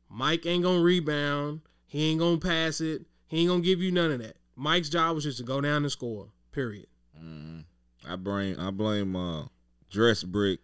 [0.09, 1.61] Mike ain't gonna rebound.
[1.87, 3.03] He ain't gonna pass it.
[3.27, 4.37] He ain't gonna give you none of that.
[4.57, 6.29] Mike's job was just to go down and score.
[6.53, 6.87] Period.
[8.09, 9.45] I blame I blame uh
[9.93, 10.59] Westbrick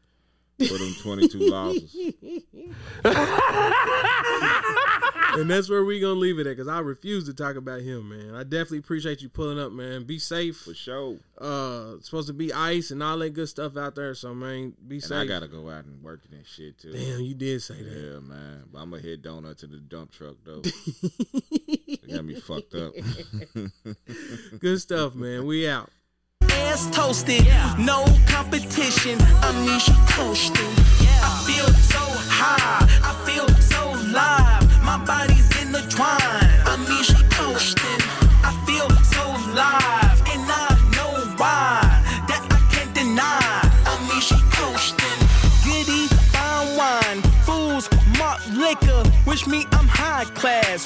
[0.58, 1.94] for them twenty two losses.
[5.34, 8.08] and that's where we gonna leave it at because I refuse to talk about him,
[8.08, 8.34] man.
[8.34, 10.04] I definitely appreciate you pulling up, man.
[10.04, 10.56] Be safe.
[10.58, 11.16] For sure.
[11.40, 14.74] Uh, it's supposed to be ice and all that good stuff out there, so man,
[14.86, 15.18] be And safe.
[15.18, 16.92] I gotta go out and work in that shit too.
[16.92, 17.90] Damn, you did say that.
[17.92, 18.64] Yeah, man.
[18.72, 20.62] But I'm gonna hit donut to the dump truck though.
[20.64, 22.92] it got me fucked up.
[24.58, 25.46] Good stuff, man.
[25.46, 25.90] We out.
[26.50, 27.46] ass toasted,
[27.78, 29.18] no competition.
[29.42, 30.66] I'm Misha coasting.
[31.22, 31.98] I feel so
[32.30, 34.59] high, I feel so live.
[34.90, 36.50] My body's in the twine.
[36.66, 38.02] I'm Misha coasting.
[38.42, 41.78] I feel so live, and I know why.
[42.26, 43.70] That I can't deny.
[43.86, 45.20] I'm Misha coasting.
[45.62, 47.88] Goody, fine wine, fools,
[48.18, 49.04] malt liquor.
[49.28, 50.84] Wish me I'm high class.